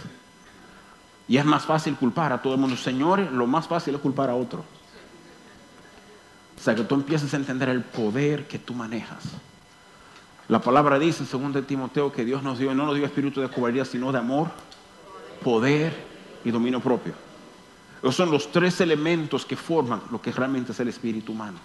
Y 1.29 1.37
es 1.37 1.45
más 1.45 1.65
fácil 1.65 1.97
culpar 1.97 2.33
a 2.33 2.43
todo 2.43 2.55
el 2.55 2.61
mundo. 2.61 2.77
Señores, 2.77 3.31
lo 3.31 3.47
más 3.47 3.67
fácil 3.67 3.95
es 3.95 4.01
culpar 4.01 4.31
a 4.31 4.35
otro. 4.35 4.65
Sea, 6.65 6.75
que 6.75 6.85
tú 6.85 6.95
empieces 6.95 7.35
a 7.35 7.37
entender 7.37 7.69
el 7.69 7.83
poder 7.83 8.49
que 8.49 8.59
tú 8.59 8.73
manejas. 8.73 9.25
La 10.49 10.63
palabra 10.63 10.99
dice, 10.99 11.27
según 11.27 11.53
de 11.53 11.61
Timoteo, 11.61 12.11
que 12.11 12.25
Dios 12.25 12.43
nos 12.43 12.59
dio, 12.59 12.75
no 12.75 12.87
nos 12.87 12.95
dio 12.95 13.05
espíritu 13.05 13.43
de 13.43 13.51
cobardía, 13.51 13.85
sino 13.85 14.11
de 14.13 14.19
amor, 14.19 14.49
poder 15.43 15.95
y 16.43 16.51
dominio 16.51 16.81
propio. 16.81 17.13
Esos 17.99 18.17
son 18.17 18.31
los 18.31 18.51
tres 18.51 18.81
elementos 18.81 19.45
que 19.45 19.57
forman 19.57 20.01
lo 20.11 20.23
que 20.23 20.33
realmente 20.33 20.73
es 20.73 20.81
el 20.81 20.89
espíritu 20.89 21.33
humano. 21.33 21.59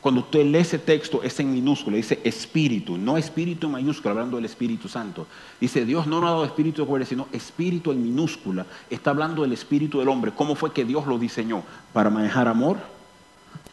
Cuando 0.00 0.22
usted 0.22 0.46
lee 0.46 0.60
ese 0.60 0.78
texto, 0.78 1.22
es 1.22 1.38
en 1.40 1.52
minúscula, 1.52 1.98
dice 1.98 2.18
espíritu, 2.24 2.96
no 2.96 3.18
espíritu 3.18 3.66
en 3.66 3.72
mayúscula, 3.72 4.12
hablando 4.12 4.36
del 4.36 4.46
Espíritu 4.46 4.88
Santo. 4.88 5.26
Dice, 5.60 5.84
Dios 5.84 6.06
no 6.06 6.22
nos 6.22 6.30
ha 6.30 6.32
dado 6.32 6.44
espíritu 6.46 6.80
de 6.80 6.86
cobardía, 6.86 7.08
sino 7.08 7.28
espíritu 7.30 7.92
en 7.92 8.02
minúscula. 8.02 8.64
Está 8.88 9.10
hablando 9.10 9.42
del 9.42 9.52
espíritu 9.52 9.98
del 9.98 10.08
hombre. 10.08 10.32
¿Cómo 10.34 10.54
fue 10.54 10.72
que 10.72 10.86
Dios 10.86 11.06
lo 11.06 11.18
diseñó? 11.18 11.62
Para 11.92 12.08
manejar 12.08 12.48
amor, 12.48 12.78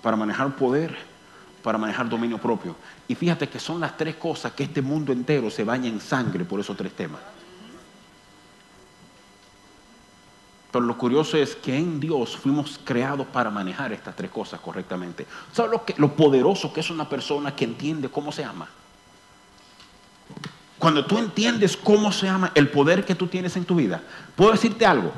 para 0.02 0.16
manejar 0.16 0.56
poder, 0.56 0.96
para 1.64 1.78
manejar 1.78 2.08
dominio 2.10 2.38
propio. 2.38 2.76
Y 3.08 3.16
fíjate 3.16 3.50
que 3.50 3.60
son 3.60 3.80
las 3.80 3.98
tres 3.98 4.16
cosas 4.16 4.54
que 4.54 4.64
este 4.64 4.82
mundo 4.82 5.12
entero 5.12 5.50
se 5.50 5.64
baña 5.64 5.88
en 5.88 6.00
sangre 6.00 6.46
por 6.46 6.60
esos 6.60 6.76
tres 6.78 6.94
temas. 6.94 7.20
Pero 10.72 10.86
lo 10.86 10.98
curioso 10.98 11.36
es 11.38 11.56
que 11.56 11.76
en 11.76 12.00
Dios 12.00 12.38
fuimos 12.38 12.80
creados 12.84 13.26
para 13.28 13.50
manejar 13.50 13.92
estas 13.92 14.16
tres 14.16 14.30
cosas 14.30 14.60
correctamente. 14.60 15.26
¿Sabes 15.52 15.72
lo, 15.72 15.84
que, 15.84 15.96
lo 15.98 16.16
poderoso 16.16 16.72
que 16.72 16.82
es 16.82 16.90
una 16.92 17.10
persona 17.10 17.56
que 17.56 17.66
entiende 17.66 18.10
cómo 18.10 18.32
se 18.32 18.44
ama? 18.44 18.68
Cuando 20.78 21.06
tú 21.06 21.18
entiendes 21.18 21.76
cómo 21.76 22.12
se 22.12 22.30
ama, 22.30 22.52
el 22.54 22.70
poder 22.70 23.04
que 23.04 23.16
tú 23.16 23.28
tienes 23.28 23.58
en 23.58 23.66
tu 23.66 23.76
vida. 23.76 24.02
Puedo 24.36 24.52
decirte 24.52 24.86
algo. 24.86 25.12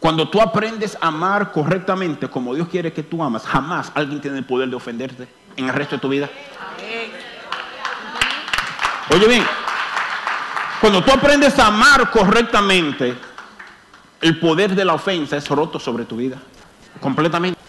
Cuando 0.00 0.30
tú 0.30 0.40
aprendes 0.40 0.96
a 0.98 1.08
amar 1.08 1.52
correctamente 1.52 2.26
como 2.28 2.54
Dios 2.54 2.68
quiere 2.68 2.90
que 2.92 3.02
tú 3.02 3.22
amas, 3.22 3.46
jamás 3.46 3.92
alguien 3.94 4.20
tiene 4.20 4.38
el 4.38 4.44
poder 4.44 4.70
de 4.70 4.76
ofenderte 4.76 5.28
en 5.56 5.68
el 5.68 5.74
resto 5.74 5.96
de 5.96 6.00
tu 6.00 6.08
vida. 6.08 6.28
Oye 9.10 9.28
bien, 9.28 9.44
cuando 10.80 11.04
tú 11.04 11.12
aprendes 11.12 11.58
a 11.58 11.66
amar 11.66 12.10
correctamente, 12.10 13.14
el 14.22 14.38
poder 14.40 14.74
de 14.74 14.86
la 14.86 14.94
ofensa 14.94 15.36
es 15.36 15.46
roto 15.48 15.78
sobre 15.78 16.06
tu 16.06 16.16
vida. 16.16 16.38
Completamente. 16.98 17.60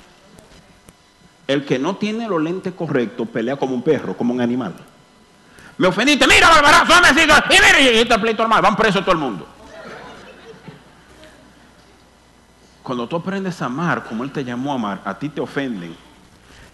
El 1.48 1.66
que 1.66 1.78
no 1.78 1.98
tiene 1.98 2.30
los 2.30 2.42
lentes 2.42 2.74
correctos 2.74 3.28
pelea 3.28 3.58
como 3.58 3.76
un 3.76 3.82
perro, 3.82 4.16
como 4.16 4.34
un 4.34 4.40
animal. 4.40 4.74
Me 5.78 5.88
ofendiste, 5.88 6.26
mira, 6.28 6.48
barbarazo, 6.48 6.94
y 7.12 7.24
mira, 7.24 7.82
y 7.82 7.98
este 8.00 8.18
pleito 8.20 8.44
normal, 8.44 8.62
van 8.62 8.76
preso 8.78 9.02
todo 9.02 9.12
el 9.12 9.18
mundo. 9.18 9.48
Cuando 12.84 13.08
tú 13.08 13.16
aprendes 13.16 13.62
a 13.62 13.66
amar 13.66 14.04
como 14.04 14.24
Él 14.24 14.32
te 14.32 14.44
llamó 14.44 14.72
a 14.72 14.76
amar, 14.76 15.02
a 15.06 15.18
ti 15.18 15.30
te 15.30 15.42
ofenden 15.42 15.96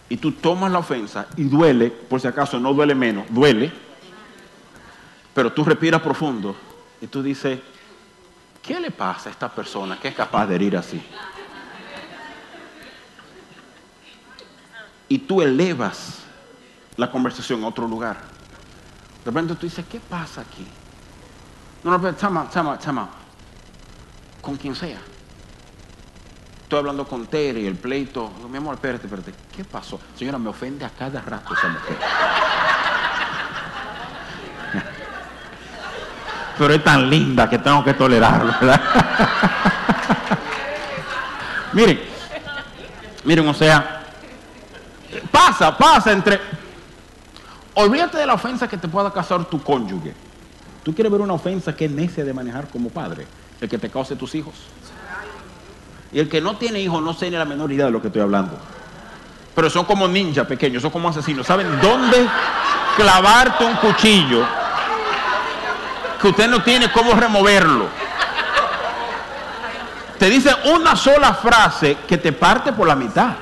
y 0.08 0.16
tú 0.16 0.32
tomas 0.32 0.72
la 0.72 0.78
ofensa 0.78 1.26
y 1.36 1.44
duele, 1.44 1.90
por 1.90 2.20
si 2.20 2.26
acaso 2.26 2.58
no 2.58 2.72
duele 2.72 2.94
menos, 2.94 3.26
duele, 3.28 3.70
pero 5.34 5.52
tú 5.52 5.64
respiras 5.64 6.00
profundo 6.00 6.56
y 7.00 7.06
tú 7.06 7.22
dices, 7.22 7.60
¿Qué 8.68 8.78
le 8.78 8.90
pasa 8.90 9.30
a 9.30 9.32
esta 9.32 9.48
persona 9.48 9.98
que 9.98 10.08
es 10.08 10.14
capaz 10.14 10.46
de 10.46 10.56
herir 10.56 10.76
así? 10.76 11.02
Y 15.08 15.20
tú 15.20 15.40
elevas 15.40 16.18
la 16.98 17.10
conversación 17.10 17.64
a 17.64 17.68
otro 17.68 17.88
lugar. 17.88 18.16
De 19.24 19.30
repente 19.30 19.54
tú 19.54 19.62
dices, 19.62 19.86
¿qué 19.90 19.98
pasa 19.98 20.42
aquí? 20.42 20.66
No, 21.82 21.92
no, 21.92 21.98
pero 21.98 22.14
chama, 22.14 22.50
chama, 22.50 22.78
chama. 22.78 23.08
Con 24.42 24.56
quien 24.56 24.74
sea. 24.74 25.00
Estoy 26.68 26.80
hablando 26.80 27.08
con 27.08 27.26
Tere 27.28 27.60
y 27.60 27.66
el 27.66 27.76
pleito. 27.76 28.30
Mi 28.50 28.58
amor, 28.58 28.74
espérate, 28.74 29.06
espérate. 29.06 29.32
¿Qué 29.56 29.64
pasó? 29.64 29.98
Señora, 30.14 30.36
me 30.36 30.50
ofende 30.50 30.84
a 30.84 30.90
cada 30.90 31.22
rato 31.22 31.54
esa 31.54 31.66
mujer. 31.66 31.96
Pero 36.58 36.74
es 36.74 36.84
tan 36.84 37.08
linda 37.08 37.48
que 37.48 37.58
tengo 37.58 37.82
que 37.82 37.94
tolerarlo, 37.94 38.52
¿verdad? 38.60 38.82
miren, 41.72 42.00
miren, 43.24 43.48
o 43.48 43.54
sea, 43.54 44.02
pasa, 45.30 45.74
pasa 45.74 46.12
entre... 46.12 46.38
Olvídate 47.72 48.18
de 48.18 48.26
la 48.26 48.34
ofensa 48.34 48.68
que 48.68 48.76
te 48.76 48.88
pueda 48.88 49.10
causar 49.10 49.42
tu 49.46 49.62
cónyuge. 49.62 50.12
¿Tú 50.82 50.94
quieres 50.94 51.10
ver 51.10 51.22
una 51.22 51.32
ofensa 51.32 51.74
que 51.74 51.86
es 51.86 51.90
necia 51.90 52.26
de 52.26 52.34
manejar 52.34 52.68
como 52.68 52.90
padre? 52.90 53.26
El 53.58 53.70
que 53.70 53.78
te 53.78 53.88
cause 53.88 54.16
tus 54.16 54.34
hijos. 54.34 54.54
Y 56.12 56.20
el 56.20 56.28
que 56.28 56.40
no 56.40 56.56
tiene 56.56 56.80
hijos 56.80 57.02
no 57.02 57.14
tiene 57.14 57.38
la 57.38 57.44
menor 57.44 57.70
idea 57.70 57.86
de 57.86 57.92
lo 57.92 58.00
que 58.00 58.08
estoy 58.08 58.22
hablando. 58.22 58.58
Pero 59.54 59.68
son 59.68 59.84
como 59.84 60.08
ninjas 60.08 60.46
pequeños, 60.46 60.82
son 60.82 60.90
como 60.90 61.08
asesinos. 61.08 61.46
¿Saben 61.46 61.80
dónde 61.80 62.26
clavarte 62.96 63.64
un 63.64 63.74
cuchillo 63.76 64.46
que 66.20 66.28
usted 66.28 66.48
no 66.48 66.62
tiene 66.62 66.90
cómo 66.90 67.12
removerlo? 67.12 67.86
Te 70.18 70.30
dice 70.30 70.54
una 70.74 70.96
sola 70.96 71.34
frase 71.34 71.98
que 72.08 72.18
te 72.18 72.32
parte 72.32 72.72
por 72.72 72.86
la 72.86 72.96
mitad. 72.96 73.34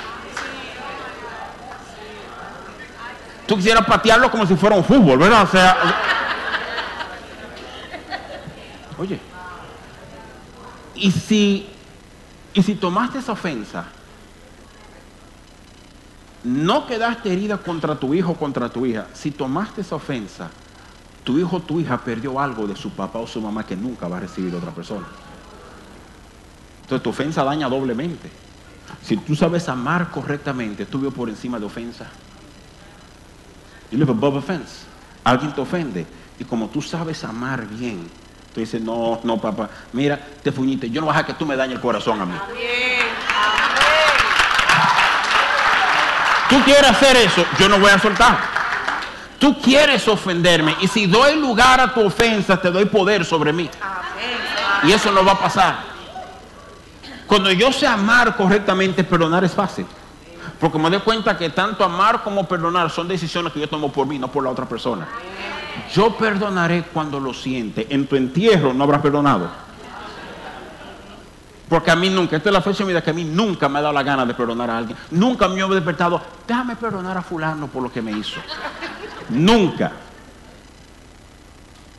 Tú 3.46 3.56
quisieras 3.56 3.86
patearlo 3.86 4.30
como 4.30 4.44
si 4.44 4.56
fuera 4.56 4.74
un 4.74 4.84
fútbol, 4.84 5.18
¿verdad? 5.18 5.42
O 5.42 5.46
sea, 5.46 5.76
oye, 8.98 9.20
y 10.96 11.10
si 11.12 11.75
y 12.56 12.62
si 12.62 12.74
tomaste 12.74 13.18
esa 13.18 13.32
ofensa, 13.32 13.84
no 16.42 16.86
quedaste 16.86 17.30
herida 17.30 17.58
contra 17.58 17.96
tu 17.96 18.14
hijo 18.14 18.32
o 18.32 18.34
contra 18.34 18.70
tu 18.70 18.86
hija. 18.86 19.08
Si 19.12 19.30
tomaste 19.30 19.82
esa 19.82 19.96
ofensa, 19.96 20.48
tu 21.22 21.38
hijo 21.38 21.56
o 21.56 21.60
tu 21.60 21.80
hija 21.80 21.98
perdió 21.98 22.40
algo 22.40 22.66
de 22.66 22.74
su 22.74 22.92
papá 22.92 23.18
o 23.18 23.26
su 23.26 23.42
mamá 23.42 23.66
que 23.66 23.76
nunca 23.76 24.08
va 24.08 24.16
a 24.16 24.20
recibir 24.20 24.54
otra 24.54 24.70
persona. 24.70 25.06
Entonces 26.80 27.02
tu 27.02 27.10
ofensa 27.10 27.44
daña 27.44 27.68
doblemente. 27.68 28.30
Si 29.02 29.18
tú 29.18 29.36
sabes 29.36 29.68
amar 29.68 30.10
correctamente, 30.10 30.86
tú 30.86 30.98
vives 30.98 31.12
por 31.12 31.28
encima 31.28 31.58
de 31.58 31.66
ofensa. 31.66 32.06
You 33.90 33.98
live 33.98 34.12
above 34.12 34.38
offense. 34.38 34.86
Alguien 35.24 35.54
te 35.54 35.60
ofende. 35.60 36.06
Y 36.38 36.44
como 36.44 36.70
tú 36.70 36.80
sabes 36.80 37.22
amar 37.22 37.66
bien, 37.68 38.08
Tú 38.56 38.78
no, 38.80 39.20
no, 39.22 39.38
papá, 39.38 39.68
mira, 39.92 40.18
te 40.42 40.50
fuñiste, 40.50 40.88
yo 40.88 41.02
no 41.02 41.08
voy 41.08 41.16
a 41.16 41.26
que 41.26 41.34
tú 41.34 41.44
me 41.44 41.56
dañes 41.56 41.76
el 41.76 41.82
corazón 41.82 42.22
a 42.22 42.24
mí. 42.24 42.34
Tú 46.48 46.62
quieres 46.64 46.90
hacer 46.90 47.16
eso, 47.16 47.44
yo 47.58 47.68
no 47.68 47.78
voy 47.78 47.90
a 47.90 47.98
soltar. 47.98 48.38
Tú 49.38 49.60
quieres 49.60 50.08
ofenderme 50.08 50.74
y 50.80 50.88
si 50.88 51.06
doy 51.06 51.36
lugar 51.36 51.80
a 51.80 51.92
tu 51.92 52.06
ofensa, 52.06 52.58
te 52.58 52.70
doy 52.70 52.86
poder 52.86 53.26
sobre 53.26 53.52
mí. 53.52 53.68
Y 54.84 54.92
eso 54.92 55.12
no 55.12 55.22
va 55.22 55.32
a 55.32 55.38
pasar. 55.38 55.76
Cuando 57.26 57.52
yo 57.52 57.70
sé 57.72 57.86
amar 57.86 58.36
correctamente, 58.36 59.04
perdonar 59.04 59.44
es 59.44 59.52
fácil. 59.52 59.84
Porque 60.58 60.78
me 60.78 60.88
doy 60.88 61.00
cuenta 61.00 61.36
que 61.36 61.50
tanto 61.50 61.84
amar 61.84 62.22
como 62.22 62.48
perdonar 62.48 62.88
son 62.90 63.06
decisiones 63.06 63.52
que 63.52 63.60
yo 63.60 63.68
tomo 63.68 63.92
por 63.92 64.06
mí, 64.06 64.18
no 64.18 64.28
por 64.28 64.42
la 64.42 64.48
otra 64.48 64.64
persona. 64.64 65.06
Yo 65.92 66.16
perdonaré 66.16 66.82
cuando 66.84 67.20
lo 67.20 67.32
siente. 67.32 67.86
En 67.90 68.06
tu 68.06 68.16
entierro 68.16 68.72
no 68.72 68.84
habrás 68.84 69.00
perdonado. 69.00 69.66
Porque 71.68 71.90
a 71.90 71.96
mí 71.96 72.08
nunca, 72.08 72.36
esta 72.36 72.48
es 72.48 72.52
la 72.52 72.62
fecha 72.62 72.78
de 72.78 72.84
mi 72.84 72.92
vida 72.92 73.02
que 73.02 73.10
a 73.10 73.14
mí 73.14 73.24
nunca 73.24 73.68
me 73.68 73.78
ha 73.78 73.82
dado 73.82 73.94
la 73.94 74.02
gana 74.04 74.24
de 74.24 74.34
perdonar 74.34 74.70
a 74.70 74.78
alguien. 74.78 74.96
Nunca 75.10 75.48
me 75.48 75.60
he 75.60 75.68
despertado, 75.68 76.20
déjame 76.46 76.76
perdonar 76.76 77.16
a 77.18 77.22
fulano 77.22 77.66
por 77.66 77.82
lo 77.82 77.90
que 77.90 78.00
me 78.00 78.12
hizo. 78.12 78.40
nunca. 79.30 79.92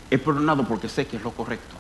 He 0.10 0.18
perdonado 0.18 0.64
porque 0.64 0.88
sé 0.88 1.06
que 1.06 1.18
es 1.18 1.24
lo 1.24 1.32
correcto. 1.32 1.76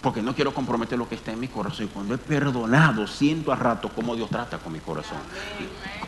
Porque 0.00 0.20
no 0.20 0.34
quiero 0.34 0.52
comprometer 0.52 0.98
lo 0.98 1.08
que 1.08 1.14
está 1.14 1.30
en 1.30 1.38
mi 1.38 1.46
corazón. 1.46 1.86
Y 1.86 1.88
cuando 1.90 2.14
he 2.14 2.18
perdonado, 2.18 3.06
siento 3.06 3.52
a 3.52 3.56
rato 3.56 3.88
cómo 3.94 4.16
Dios 4.16 4.28
trata 4.28 4.58
con 4.58 4.72
mi 4.72 4.80
corazón. 4.80 5.18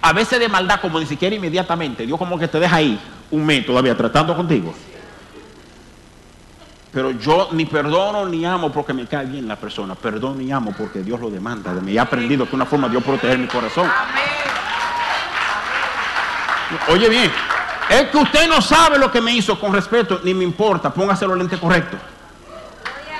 A 0.03 0.13
veces 0.13 0.41
de 0.41 0.49
maldad, 0.49 0.81
como 0.81 0.99
ni 0.99 1.07
siquiera 1.07 1.37
inmediatamente. 1.37 2.05
Dios 2.05 2.19
como 2.19 2.37
que 2.37 2.49
te 2.49 2.59
deja 2.59 2.75
ahí 2.75 3.01
un 3.31 3.45
mes 3.45 3.65
todavía 3.67 3.97
tratando 3.97 4.35
contigo. 4.35 4.75
Pero 6.93 7.11
yo 7.11 7.49
ni 7.51 7.67
perdono 7.67 8.25
ni 8.27 8.45
amo 8.47 8.71
porque 8.71 8.93
me 8.93 9.07
cae 9.07 9.27
bien 9.27 9.49
la 9.49 9.57
persona. 9.57 9.97
Perdono 9.97 10.41
y 10.41 10.53
amo 10.53 10.73
porque 10.79 11.03
Dios 11.03 11.19
lo 11.19 11.29
demanda 11.29 11.75
de 11.75 11.81
mí. 11.81 11.93
He 11.93 11.99
aprendido 11.99 12.49
que 12.49 12.55
una 12.55 12.67
forma 12.67 12.87
de 12.87 12.93
Dios 12.93 13.03
proteger 13.03 13.37
mi 13.37 13.49
corazón. 13.49 13.91
Oye 16.89 17.09
bien, 17.09 17.33
es 17.91 18.11
que 18.11 18.17
usted 18.17 18.49
no 18.49 18.63
sabe 18.63 18.99
lo 18.99 19.11
que 19.11 19.21
me 19.21 19.33
hizo 19.33 19.59
con 19.59 19.73
respeto, 19.73 20.21
ni 20.23 20.35
me 20.35 20.45
importa. 20.45 20.95
Póngase 20.95 21.27
los 21.27 21.37
lentes 21.37 21.59
correctos. 21.59 21.99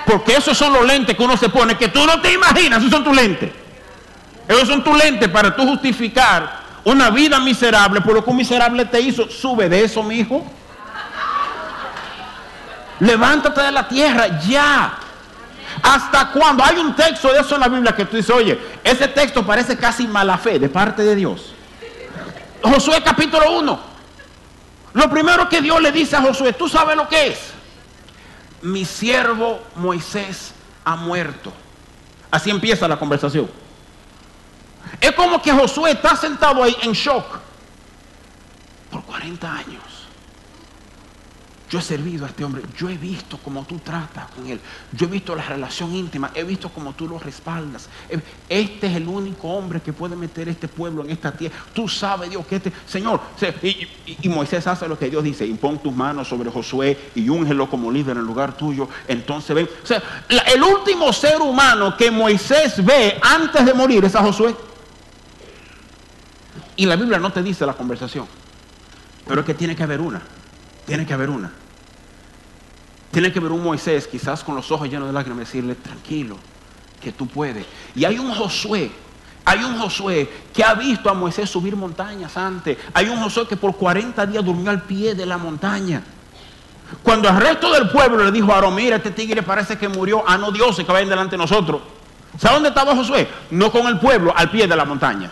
Porque 0.05 0.37
esos 0.37 0.57
son 0.57 0.71
los 0.71 0.85
lentes 0.85 1.17
que 1.17 1.23
uno 1.23 1.35
se 1.35 1.49
pone, 1.49 1.75
que 1.75 1.89
tú 1.89 2.05
no 2.05 2.21
te 2.21 2.31
imaginas, 2.31 2.79
esos 2.79 2.91
son 2.91 3.03
tus 3.03 3.15
lentes. 3.15 3.51
Esos 4.47 4.67
son 4.67 4.83
tus 4.83 4.97
lentes 4.97 5.27
para 5.29 5.55
tú 5.55 5.67
justificar 5.67 6.64
una 6.85 7.09
vida 7.09 7.39
miserable 7.39 7.99
por 7.99 8.13
lo 8.13 8.23
que 8.23 8.29
un 8.29 8.37
miserable 8.37 8.85
te 8.85 9.01
hizo. 9.01 9.29
Sube 9.29 9.67
de 9.67 9.83
eso, 9.83 10.01
mi 10.01 10.19
hijo. 10.19 10.45
Levántate 13.01 13.61
de 13.61 13.71
la 13.71 13.87
tierra 13.87 14.39
ya. 14.39 14.97
¿Hasta 15.83 16.31
cuándo? 16.31 16.63
Hay 16.63 16.77
un 16.77 16.95
texto 16.95 17.33
de 17.33 17.41
eso 17.41 17.55
en 17.55 17.61
la 17.61 17.67
Biblia 17.67 17.93
que 17.93 18.05
tú 18.05 18.15
dices, 18.15 18.33
oye, 18.33 18.57
ese 18.83 19.09
texto 19.09 19.45
parece 19.45 19.75
casi 19.75 20.07
mala 20.07 20.37
fe 20.37 20.57
de 20.57 20.69
parte 20.69 21.03
de 21.03 21.15
Dios. 21.15 21.53
Josué 22.63 23.03
capítulo 23.03 23.59
1. 23.59 23.79
Lo 24.93 25.09
primero 25.09 25.49
que 25.49 25.59
Dios 25.59 25.81
le 25.81 25.91
dice 25.91 26.15
a 26.15 26.21
Josué, 26.21 26.53
¿tú 26.53 26.69
sabes 26.69 26.95
lo 26.95 27.09
que 27.09 27.27
es? 27.27 27.55
mi 28.65 28.83
siervo 28.83 29.59
Moisés 29.75 30.53
ha 30.83 30.95
muerto. 30.95 31.53
Así 32.31 32.49
empieza 32.49 32.87
la 32.87 32.97
conversación. 32.97 33.49
Es 34.99 35.11
como 35.11 35.41
que 35.41 35.51
Josué 35.51 35.91
está 35.91 36.15
sentado 36.15 36.63
ahí 36.63 36.75
en 36.81 36.93
shock 36.93 37.39
por 38.91 39.03
40 39.03 39.53
años. 39.53 40.05
Yo 41.67 41.79
he 41.79 41.81
servido 41.81 42.25
a 42.25 42.29
este 42.29 42.43
hombre, 42.43 42.61
yo 42.77 42.89
he 42.89 42.97
visto 42.97 43.39
cómo 43.43 43.65
tú 43.65 43.79
tratas 43.79 44.29
con 44.29 44.45
él, 44.45 44.59
yo 44.91 45.07
he 45.07 45.09
visto 45.09 45.35
la 45.35 45.41
relación 45.43 45.95
íntima, 45.95 46.29
he 46.35 46.43
visto 46.43 46.69
cómo 46.69 46.93
tú 46.93 47.07
lo 47.07 47.17
respaldas. 47.17 47.89
Este 48.47 48.85
es 48.85 48.95
el 48.95 49.07
único 49.07 49.47
hombre 49.47 49.81
que 49.81 49.91
puede 49.91 50.15
meter 50.15 50.47
este 50.47 50.67
pueblo 50.67 51.03
en 51.03 51.09
esta 51.09 51.31
tierra. 51.31 51.55
Tú 51.73 51.89
sabes, 51.89 52.29
Dios, 52.29 52.45
que 52.45 52.57
este, 52.57 52.71
Señor, 52.87 53.19
y, 53.63 54.29
Moisés 54.29 54.67
hace 54.67 54.87
lo 54.87 54.97
que 54.97 55.09
Dios 55.09 55.23
dice, 55.23 55.45
impon 55.45 55.79
tus 55.79 55.93
manos 55.93 56.27
sobre 56.27 56.51
Josué 56.51 57.11
y 57.15 57.27
úngelo 57.29 57.67
como 57.67 57.91
líder 57.91 58.11
en 58.11 58.19
el 58.19 58.25
lugar 58.25 58.55
tuyo. 58.55 58.87
Entonces 59.07 59.55
ven, 59.55 59.67
o 59.83 59.85
sea, 59.87 60.03
el 60.53 60.61
último 60.61 61.11
ser 61.11 61.41
humano 61.41 61.97
que 61.97 62.11
Moisés 62.11 62.85
ve 62.85 63.19
antes 63.23 63.65
de 63.65 63.73
morir 63.73 64.05
es 64.05 64.15
a 64.15 64.21
Josué. 64.21 64.55
Y 66.75 66.85
la 66.85 66.95
Biblia 66.95 67.19
no 67.19 67.31
te 67.31 67.41
dice 67.41 67.65
la 67.65 67.73
conversación, 67.73 68.27
pero 69.27 69.41
es 69.41 69.45
que 69.45 69.53
tiene 69.53 69.75
que 69.75 69.83
haber 69.83 70.01
una. 70.01 70.21
Tiene 70.85 71.05
que 71.05 71.13
haber 71.13 71.29
una. 71.29 71.51
Tiene 73.11 73.31
que 73.31 73.39
haber 73.39 73.51
un 73.51 73.63
Moisés, 73.63 74.07
quizás 74.07 74.43
con 74.43 74.55
los 74.55 74.69
ojos 74.71 74.89
llenos 74.89 75.07
de 75.07 75.13
lágrimas, 75.13 75.39
decirle, 75.39 75.75
tranquilo, 75.75 76.37
que 77.01 77.13
tú 77.13 77.27
puedes. 77.27 77.65
Y 77.95 78.03
hay 78.03 78.19
un 78.19 78.33
Josué, 78.33 78.91
hay 79.45 79.63
un 79.63 79.79
Josué 79.79 80.29
que 80.53 80.63
ha 80.63 80.73
visto 80.73 81.09
a 81.09 81.13
Moisés 81.13 81.49
subir 81.49 81.75
montañas 81.75 82.35
antes. 82.35 82.77
Hay 82.93 83.07
un 83.07 83.21
Josué 83.21 83.47
que 83.47 83.55
por 83.55 83.75
40 83.75 84.25
días 84.25 84.43
durmió 84.43 84.69
al 84.69 84.81
pie 84.81 85.15
de 85.15 85.25
la 85.25 85.37
montaña. 85.37 86.03
Cuando 87.01 87.29
el 87.29 87.37
resto 87.37 87.71
del 87.71 87.89
pueblo 87.89 88.23
le 88.23 88.31
dijo 88.31 88.51
a 88.51 88.55
Aarón, 88.55 88.75
mira, 88.75 88.97
este 88.97 89.11
tigre 89.11 89.41
parece 89.43 89.77
que 89.77 89.87
murió, 89.87 90.23
ah, 90.27 90.37
no 90.37 90.51
Dios, 90.51 90.75
que 90.75 90.83
vayan 90.83 91.09
delante 91.09 91.31
de 91.31 91.37
nosotros. 91.37 91.81
¿Sabe 92.37 92.55
dónde 92.55 92.69
estaba 92.69 92.95
Josué? 92.95 93.27
No 93.51 93.71
con 93.71 93.87
el 93.87 93.97
pueblo, 93.97 94.33
al 94.35 94.51
pie 94.51 94.67
de 94.67 94.75
la 94.75 94.83
montaña. 94.83 95.31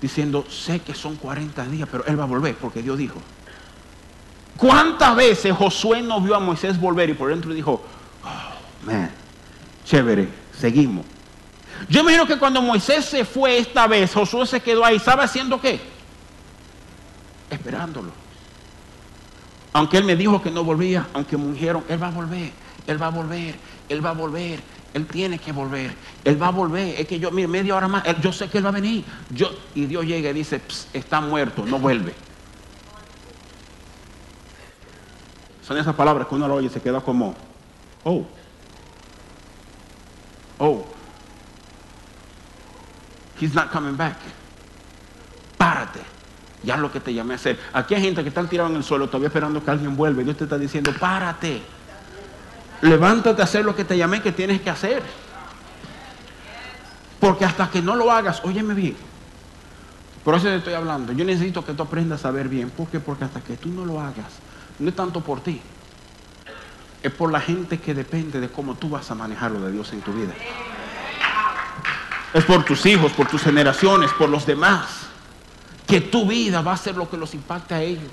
Diciendo, 0.00 0.44
sé 0.50 0.80
que 0.80 0.94
son 0.94 1.16
40 1.16 1.64
días, 1.66 1.88
pero 1.90 2.04
él 2.06 2.18
va 2.18 2.24
a 2.24 2.26
volver 2.26 2.54
porque 2.56 2.82
Dios 2.82 2.98
dijo. 2.98 3.20
¿Cuántas 4.56 5.16
veces 5.16 5.52
Josué 5.52 6.02
no 6.02 6.20
vio 6.20 6.34
a 6.34 6.40
Moisés 6.40 6.78
volver 6.78 7.10
y 7.10 7.14
por 7.14 7.30
dentro 7.30 7.52
dijo, 7.52 7.82
oh, 8.24 8.86
man, 8.86 9.10
chévere, 9.84 10.28
seguimos? 10.58 11.04
Yo 11.88 12.00
imagino 12.00 12.26
que 12.26 12.38
cuando 12.38 12.62
Moisés 12.62 13.04
se 13.04 13.24
fue 13.24 13.58
esta 13.58 13.86
vez, 13.86 14.12
Josué 14.12 14.46
se 14.46 14.60
quedó 14.60 14.84
ahí, 14.84 14.98
¿sabe 14.98 15.24
haciendo 15.24 15.60
qué? 15.60 15.80
Esperándolo. 17.50 18.10
Aunque 19.72 19.98
él 19.98 20.04
me 20.04 20.14
dijo 20.14 20.40
que 20.40 20.50
no 20.50 20.62
volvía, 20.62 21.08
aunque 21.12 21.36
me 21.36 21.52
dijeron, 21.52 21.84
él 21.88 22.00
va 22.00 22.06
a 22.06 22.12
volver, 22.12 22.52
él 22.86 23.02
va 23.02 23.08
a 23.08 23.10
volver, 23.10 23.56
él 23.88 24.04
va 24.04 24.10
a 24.10 24.14
volver, 24.14 24.60
él 24.94 25.06
tiene 25.06 25.38
que 25.40 25.50
volver, 25.50 25.92
él 26.22 26.40
va 26.40 26.46
a 26.46 26.50
volver. 26.50 27.00
Es 27.00 27.08
que 27.08 27.18
yo, 27.18 27.32
mire, 27.32 27.48
media 27.48 27.74
hora 27.74 27.88
más, 27.88 28.04
yo 28.20 28.32
sé 28.32 28.48
que 28.48 28.58
él 28.58 28.64
va 28.64 28.68
a 28.68 28.72
venir. 28.72 29.04
Yo, 29.28 29.50
y 29.74 29.86
Dios 29.86 30.06
llega 30.06 30.30
y 30.30 30.32
dice, 30.32 30.62
está 30.92 31.20
muerto, 31.20 31.66
no 31.66 31.80
vuelve. 31.80 32.14
Son 35.66 35.76
esas 35.76 35.94
palabras 35.96 36.28
que 36.28 36.34
uno 36.36 36.46
lo 36.46 36.54
oye 36.54 36.68
y 36.68 36.70
se 36.70 36.80
queda 36.80 37.00
como, 37.00 37.34
oh, 38.04 38.24
oh. 40.58 40.86
He's 43.40 43.52
not 43.52 43.72
coming 43.72 43.96
back. 43.96 44.16
Párate. 45.58 46.00
Ya 46.62 46.76
lo 46.76 46.92
que 46.92 47.00
te 47.00 47.12
llamé 47.12 47.34
a 47.34 47.36
hacer. 47.36 47.58
Aquí 47.72 47.94
hay 47.94 48.02
gente 48.02 48.22
que 48.22 48.28
están 48.28 48.48
tirados 48.48 48.70
en 48.70 48.76
el 48.76 48.84
suelo 48.84 49.08
todavía 49.08 49.26
esperando 49.26 49.62
que 49.62 49.70
alguien 49.70 49.96
vuelva. 49.96 50.22
Dios 50.22 50.36
te 50.36 50.44
está 50.44 50.56
diciendo, 50.56 50.92
párate. 51.00 51.62
Levántate 52.82 53.40
a 53.40 53.44
hacer 53.44 53.64
lo 53.64 53.74
que 53.74 53.84
te 53.84 53.96
llamé 53.96 54.22
que 54.22 54.32
tienes 54.32 54.60
que 54.60 54.70
hacer. 54.70 55.02
Porque 57.20 57.44
hasta 57.44 57.70
que 57.70 57.80
no 57.80 57.96
lo 57.96 58.12
hagas, 58.12 58.42
óyeme 58.44 58.74
bien. 58.74 58.96
Por 60.24 60.34
eso 60.34 60.44
te 60.44 60.56
estoy 60.56 60.74
hablando. 60.74 61.12
Yo 61.12 61.24
necesito 61.24 61.64
que 61.64 61.74
tú 61.74 61.82
aprendas 61.82 62.24
a 62.24 62.30
ver 62.30 62.48
bien. 62.48 62.70
¿Por 62.70 62.88
qué? 62.88 63.00
Porque 63.00 63.24
hasta 63.24 63.40
que 63.40 63.56
tú 63.56 63.68
no 63.68 63.84
lo 63.84 64.00
hagas, 64.00 64.26
no 64.78 64.88
es 64.88 64.96
tanto 64.96 65.20
por 65.20 65.40
ti. 65.40 65.60
Es 67.02 67.12
por 67.12 67.30
la 67.30 67.40
gente 67.40 67.78
que 67.78 67.92
depende 67.92 68.40
de 68.40 68.48
cómo 68.48 68.74
tú 68.74 68.88
vas 68.88 69.10
a 69.10 69.14
manejar 69.14 69.50
lo 69.50 69.60
de 69.60 69.72
Dios 69.72 69.92
en 69.92 70.00
tu 70.00 70.12
vida. 70.12 70.32
Es 72.32 72.44
por 72.44 72.64
tus 72.64 72.84
hijos, 72.86 73.12
por 73.12 73.28
tus 73.28 73.42
generaciones, 73.42 74.10
por 74.12 74.28
los 74.28 74.46
demás. 74.46 75.06
Que 75.86 76.00
tu 76.00 76.26
vida 76.26 76.62
va 76.62 76.72
a 76.72 76.76
ser 76.78 76.96
lo 76.96 77.08
que 77.08 77.18
los 77.18 77.34
impacte 77.34 77.74
a 77.74 77.82
ellos. 77.82 78.10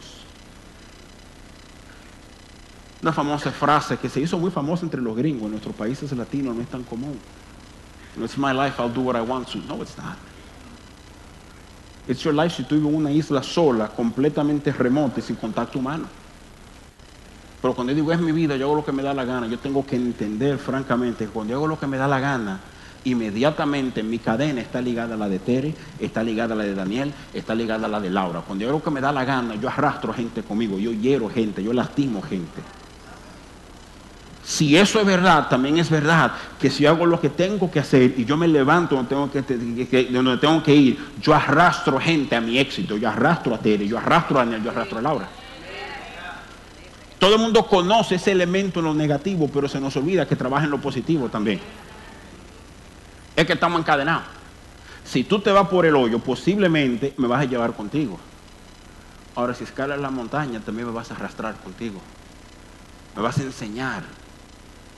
Una 3.01 3.11
famosa 3.11 3.51
frase 3.51 3.97
que 3.97 4.09
se 4.09 4.21
hizo 4.21 4.37
muy 4.37 4.51
famosa 4.51 4.85
entre 4.85 5.01
los 5.01 5.15
gringos, 5.15 5.45
en 5.45 5.51
nuestros 5.51 5.75
países 5.75 6.11
latinos 6.11 6.55
no 6.55 6.61
es 6.61 6.67
tan 6.67 6.83
común. 6.83 7.17
It's 8.21 8.37
my 8.37 8.51
life, 8.53 8.79
I'll 8.79 8.93
do 8.93 9.01
what 9.01 9.15
I 9.15 9.21
want 9.21 9.47
to. 9.49 9.59
No, 9.59 9.81
it's 9.81 9.97
not. 9.97 10.17
It's 12.07 12.23
your 12.23 12.33
life 12.33 12.55
si 12.55 12.63
tú 12.63 12.75
vives 12.75 12.89
en 12.89 12.95
una 12.95 13.11
isla 13.11 13.41
sola, 13.41 13.87
completamente 13.87 14.71
remota 14.71 15.19
y 15.19 15.23
sin 15.23 15.35
contacto 15.35 15.79
humano. 15.79 16.05
Pero 17.61 17.73
cuando 17.73 17.91
yo 17.91 17.95
digo 17.95 18.11
es 18.11 18.19
mi 18.19 18.31
vida, 18.31 18.55
yo 18.55 18.65
hago 18.65 18.75
lo 18.75 18.85
que 18.85 18.91
me 18.91 19.01
da 19.01 19.13
la 19.13 19.23
gana, 19.23 19.47
yo 19.47 19.57
tengo 19.59 19.85
que 19.85 19.95
entender 19.95 20.57
francamente 20.57 21.25
que 21.25 21.31
cuando 21.31 21.51
yo 21.51 21.57
hago 21.57 21.67
lo 21.67 21.79
que 21.79 21.87
me 21.87 21.97
da 21.97 22.07
la 22.07 22.19
gana, 22.19 22.59
inmediatamente 23.03 24.03
mi 24.03 24.19
cadena 24.19 24.61
está 24.61 24.81
ligada 24.81 25.15
a 25.15 25.17
la 25.17 25.29
de 25.29 25.39
Tere, 25.39 25.73
está 25.99 26.23
ligada 26.23 26.53
a 26.53 26.57
la 26.57 26.63
de 26.63 26.75
Daniel, 26.75 27.13
está 27.33 27.55
ligada 27.55 27.85
a 27.85 27.89
la 27.89 27.99
de 27.99 28.09
Laura. 28.09 28.41
Cuando 28.41 28.63
yo 28.63 28.69
hago 28.69 28.79
lo 28.79 28.83
que 28.83 28.91
me 28.91 29.01
da 29.01 29.11
la 29.11 29.25
gana, 29.25 29.55
yo 29.55 29.69
arrastro 29.69 30.13
gente 30.13 30.43
conmigo, 30.43 30.79
yo 30.79 30.91
hiero 30.91 31.29
gente, 31.29 31.63
yo 31.63 31.71
lastimo 31.71 32.21
gente. 32.21 32.61
Si 34.51 34.75
eso 34.75 34.99
es 34.99 35.05
verdad, 35.05 35.47
también 35.47 35.77
es 35.77 35.89
verdad 35.89 36.33
que 36.59 36.69
si 36.69 36.85
hago 36.85 37.05
lo 37.05 37.21
que 37.21 37.29
tengo 37.29 37.71
que 37.71 37.79
hacer 37.79 38.15
y 38.17 38.25
yo 38.25 38.35
me 38.35 38.49
levanto 38.49 38.97
donde 38.97 39.09
tengo 39.09 40.61
que, 40.61 40.75
ir, 40.75 40.99
yo 41.21 41.33
arrastro 41.33 41.97
gente 42.01 42.35
a 42.35 42.41
mi 42.41 42.59
éxito, 42.59 42.97
yo 42.97 43.07
arrastro 43.07 43.55
a 43.55 43.59
Tere, 43.59 43.87
yo 43.87 43.97
arrastro 43.97 44.37
a 44.37 44.43
Daniel, 44.43 44.61
yo 44.61 44.71
arrastro 44.71 44.97
a 44.97 45.01
Laura. 45.01 45.29
Todo 47.17 47.35
el 47.35 47.39
mundo 47.39 47.65
conoce 47.65 48.15
ese 48.15 48.33
elemento 48.33 48.79
en 48.81 48.87
lo 48.87 48.93
negativo, 48.93 49.47
pero 49.47 49.69
se 49.69 49.79
nos 49.79 49.95
olvida 49.95 50.27
que 50.27 50.35
trabaja 50.35 50.65
en 50.65 50.71
lo 50.71 50.81
positivo 50.81 51.29
también. 51.29 51.61
Es 53.37 53.45
que 53.45 53.53
estamos 53.53 53.79
encadenados. 53.79 54.25
Si 55.05 55.23
tú 55.23 55.39
te 55.39 55.53
vas 55.53 55.69
por 55.69 55.85
el 55.85 55.95
hoyo, 55.95 56.19
posiblemente 56.19 57.13
me 57.15 57.27
vas 57.27 57.39
a 57.39 57.45
llevar 57.45 57.71
contigo. 57.71 58.19
Ahora, 59.33 59.53
si 59.53 59.63
escalas 59.63 59.97
la 59.97 60.09
montaña, 60.09 60.59
también 60.59 60.87
me 60.87 60.93
vas 60.93 61.09
a 61.09 61.13
arrastrar 61.13 61.55
contigo. 61.55 62.01
Me 63.15 63.21
vas 63.21 63.37
a 63.37 63.43
enseñar 63.43 64.03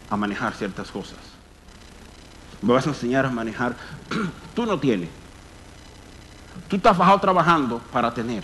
a 0.10 0.18
manejar 0.18 0.54
ciertas 0.54 0.92
cosas. 0.92 1.18
Me 2.62 2.74
vas 2.74 2.86
a 2.86 2.90
enseñar 2.90 3.26
a 3.26 3.30
manejar. 3.30 3.76
Tú 4.56 4.66
no 4.66 4.80
tienes. 4.80 5.10
Tú 6.68 6.78
estás 6.78 6.98
bajado 6.98 7.20
trabajando 7.20 7.80
para 7.92 8.14
tener. 8.14 8.44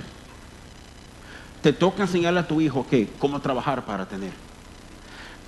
Te 1.62 1.74
toca 1.74 2.04
enseñarle 2.04 2.40
a 2.40 2.48
tu 2.48 2.62
hijo 2.62 2.86
que 2.88 3.10
cómo 3.20 3.40
trabajar 3.40 3.86
para 3.86 4.06
tener. 4.06 4.32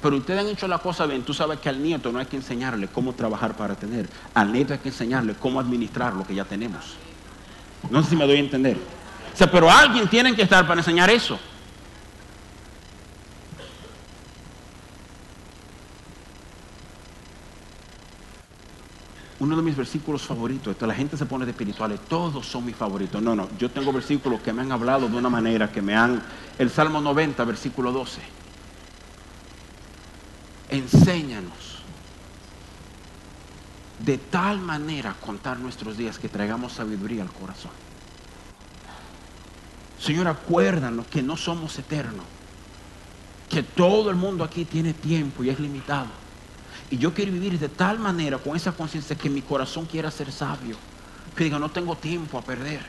Pero 0.02 0.18
ustedes 0.18 0.40
han 0.42 0.48
hecho 0.48 0.68
la 0.68 0.80
cosa 0.80 1.06
bien. 1.06 1.24
Tú 1.24 1.34
sabes 1.34 1.60
que 1.60 1.70
al 1.70 1.82
nieto 1.82 2.12
no 2.12 2.20
hay 2.20 2.26
que 2.26 2.36
enseñarle 2.36 2.88
cómo 2.88 3.14
trabajar 3.14 3.56
para 3.56 3.76
tener. 3.76 4.10
Al 4.34 4.52
nieto 4.52 4.74
hay 4.74 4.80
que 4.80 4.90
enseñarle 4.90 5.36
cómo 5.36 5.60
administrar 5.60 6.14
lo 6.14 6.26
que 6.26 6.34
ya 6.36 6.46
tenemos. 6.46 6.96
No 7.90 8.04
sé 8.04 8.12
si 8.12 8.16
me 8.16 8.26
doy 8.26 8.38
a 8.38 8.40
entender. 8.40 8.78
O 9.34 9.38
sea, 9.38 9.50
pero 9.50 9.70
alguien 9.70 10.08
tiene 10.08 10.36
que 10.36 10.42
estar 10.42 10.68
para 10.68 10.82
enseñar 10.82 11.10
eso. 11.10 11.40
Uno 19.42 19.56
de 19.56 19.64
mis 19.64 19.76
versículos 19.76 20.22
favoritos, 20.22 20.76
la 20.82 20.94
gente 20.94 21.18
se 21.18 21.26
pone 21.26 21.46
de 21.46 21.52
espirituales, 21.52 22.00
todos 22.02 22.46
son 22.46 22.64
mis 22.64 22.76
favoritos. 22.76 23.20
No, 23.24 23.36
no, 23.36 23.50
yo 23.58 23.72
tengo 23.72 23.92
versículos 23.92 24.40
que 24.42 24.54
me 24.54 24.62
han 24.62 24.72
hablado 24.72 25.10
de 25.10 25.18
una 25.18 25.32
manera 25.32 25.72
que 25.72 25.82
me 25.82 25.96
han... 25.96 26.22
El 26.60 26.70
Salmo 26.70 27.02
90, 27.02 27.44
versículo 27.44 27.92
12. 27.92 28.22
Enséñanos 30.70 31.82
de 33.98 34.20
tal 34.20 34.60
manera 34.60 35.16
contar 35.20 35.60
nuestros 35.60 35.98
días 35.98 36.20
que 36.20 36.30
traigamos 36.30 36.74
sabiduría 36.74 37.24
al 37.24 37.32
corazón. 37.32 37.72
Señor, 40.00 40.28
acuérdanos 40.28 41.08
que 41.08 41.24
no 41.24 41.36
somos 41.36 41.80
eternos, 41.80 42.26
que 43.50 43.64
todo 43.64 44.12
el 44.12 44.18
mundo 44.18 44.44
aquí 44.44 44.66
tiene 44.66 44.94
tiempo 44.94 45.44
y 45.44 45.50
es 45.50 45.60
limitado 45.60 46.21
y 46.92 46.98
yo 46.98 47.14
quiero 47.14 47.32
vivir 47.32 47.58
de 47.58 47.70
tal 47.70 48.00
manera, 48.00 48.38
con 48.38 48.56
esa 48.56 48.74
conciencia, 48.74 49.16
que 49.16 49.30
mi 49.30 49.42
corazón 49.42 49.86
quiera 49.86 50.12
ser 50.12 50.30
sabio. 50.30 50.76
Que 51.36 51.46
diga, 51.46 51.58
no 51.58 51.72
tengo 51.72 51.96
tiempo 51.96 52.38
a 52.38 52.42
perder. 52.42 52.82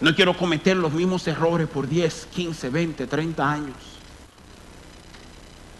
No 0.00 0.14
quiero 0.14 0.34
cometer 0.34 0.74
los 0.74 0.90
mismos 0.90 1.26
errores 1.28 1.68
por 1.68 1.86
10, 1.86 2.28
15, 2.34 2.70
20, 2.70 3.06
30 3.06 3.50
años. 3.52 3.76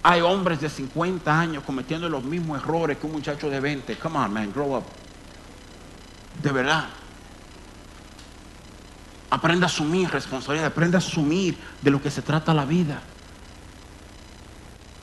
Hay 0.02 0.20
hombres 0.20 0.60
de 0.60 0.68
50 0.68 1.40
años 1.40 1.64
cometiendo 1.64 2.10
los 2.10 2.22
mismos 2.22 2.62
errores 2.62 2.98
que 2.98 3.06
un 3.06 3.12
muchacho 3.12 3.48
de 3.48 3.58
20. 3.58 3.96
Come 3.96 4.18
on, 4.18 4.32
man, 4.34 4.52
grow 4.52 4.76
up. 4.76 4.84
De 6.42 6.52
verdad. 6.52 6.88
Aprenda 9.30 9.66
a 9.66 9.68
asumir 9.68 10.10
responsabilidad, 10.10 10.66
aprenda 10.66 10.98
a 10.98 11.00
asumir 11.00 11.56
de 11.80 11.90
lo 11.90 12.02
que 12.02 12.10
se 12.10 12.20
trata 12.20 12.52
la 12.52 12.66
vida. 12.66 13.00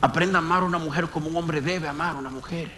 Aprenda 0.03 0.37
a 0.37 0.41
amar 0.41 0.63
a 0.63 0.65
una 0.65 0.79
mujer 0.79 1.09
como 1.09 1.29
un 1.29 1.37
hombre 1.37 1.61
debe 1.61 1.87
amar 1.87 2.17
a 2.17 2.19
una 2.19 2.29
mujer. 2.29 2.69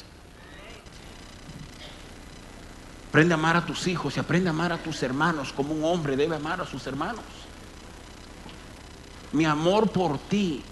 Aprende 3.10 3.34
a 3.34 3.38
amar 3.38 3.58
a 3.58 3.66
tus 3.66 3.88
hijos 3.88 4.16
y 4.16 4.20
aprende 4.20 4.50
a 4.50 4.52
amar 4.52 4.72
a 4.72 4.78
tus 4.78 5.02
hermanos 5.02 5.52
como 5.52 5.74
un 5.74 5.84
hombre 5.86 6.16
debe 6.16 6.36
amar 6.36 6.62
a 6.62 6.68
sus 6.68 6.86
hermanos. 6.86 7.24
Mi 9.32 9.44
amor 9.44 9.90
por 9.90 10.20
ti 10.20 10.64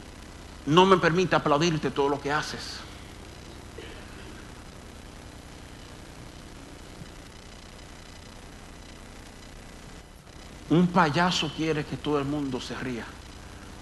no 0.67 0.85
me 0.85 0.97
permite 0.97 1.35
aplaudirte 1.35 1.89
todo 1.89 2.07
lo 2.07 2.21
que 2.21 2.31
haces. 2.31 2.77
Un 10.69 10.85
payaso 10.85 11.51
quiere 11.57 11.83
que 11.83 11.97
todo 11.97 12.19
el 12.19 12.25
mundo 12.25 12.61
se 12.61 12.75
ría. 12.75 13.07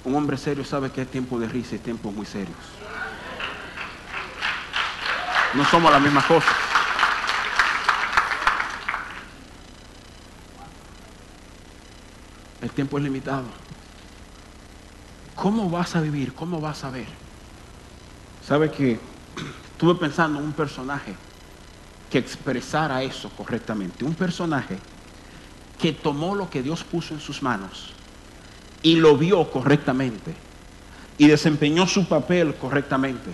Un 0.03 0.15
hombre 0.15 0.35
serio 0.37 0.65
sabe 0.65 0.91
que 0.91 1.01
hay 1.01 1.07
tiempo 1.07 1.39
de 1.39 1.47
risa 1.47 1.75
y 1.75 1.79
tiempos 1.79 2.13
muy 2.13 2.25
serios. 2.25 2.57
No 5.53 5.63
somos 5.65 5.91
la 5.91 5.99
misma 5.99 6.25
cosa. 6.25 6.47
El 12.61 12.71
tiempo 12.71 12.97
es 12.97 13.03
limitado. 13.03 13.45
¿Cómo 15.35 15.69
vas 15.69 15.95
a 15.95 16.01
vivir? 16.01 16.33
¿Cómo 16.33 16.59
vas 16.59 16.83
a 16.83 16.89
ver? 16.89 17.07
¿Sabe 18.47 18.71
que 18.71 18.99
estuve 19.71 19.95
pensando 19.95 20.39
en 20.39 20.45
un 20.45 20.53
personaje 20.53 21.15
que 22.09 22.17
expresara 22.17 23.03
eso 23.03 23.29
correctamente? 23.29 24.03
Un 24.03 24.15
personaje 24.15 24.79
que 25.79 25.91
tomó 25.91 26.33
lo 26.35 26.49
que 26.49 26.63
Dios 26.63 26.83
puso 26.83 27.13
en 27.13 27.19
sus 27.19 27.43
manos 27.43 27.93
y 28.83 28.95
lo 28.95 29.17
vio 29.17 29.49
correctamente 29.49 30.33
y 31.21 31.27
desempeñó 31.27 31.85
su 31.85 32.07
papel 32.07 32.55
correctamente. 32.55 33.29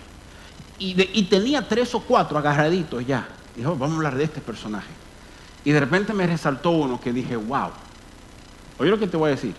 Y, 0.78 1.24
tenía 1.24 1.68
tres 1.68 1.96
o 1.96 2.02
cuatro 2.02 2.38
agarraditos 2.38 3.08
ya. 3.08 3.28
Dijo, 3.56 3.78
vamos 3.78 3.94
a 3.94 3.96
hablar 3.96 4.18
de 4.18 4.26
este 4.26 4.42
personaje. 4.42 4.90
Y 5.64 5.72
de 5.72 5.80
repente 5.80 6.14
me 6.14 6.28
resaltó 6.28 6.72
uno 6.72 7.00
que 7.00 7.14
dije, 7.14 7.38
wow. 7.38 7.70
Oye 8.78 8.92
lo 8.92 9.00
que 9.00 9.08
te 9.08 9.16
voy 9.16 9.30
a 9.30 9.36
decir. 9.36 9.56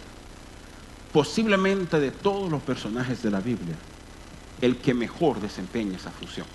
Posiblemente 1.11 1.99
de 1.99 2.11
todos 2.11 2.51
los 2.51 2.63
personajes 2.63 3.23
de 3.23 3.31
la 3.31 3.41
Biblia, 3.41 3.77
el 4.61 4.77
que 4.77 4.93
mejor 4.93 5.41
desempeña 5.41 5.97
esa 5.97 6.11
función. 6.11 6.47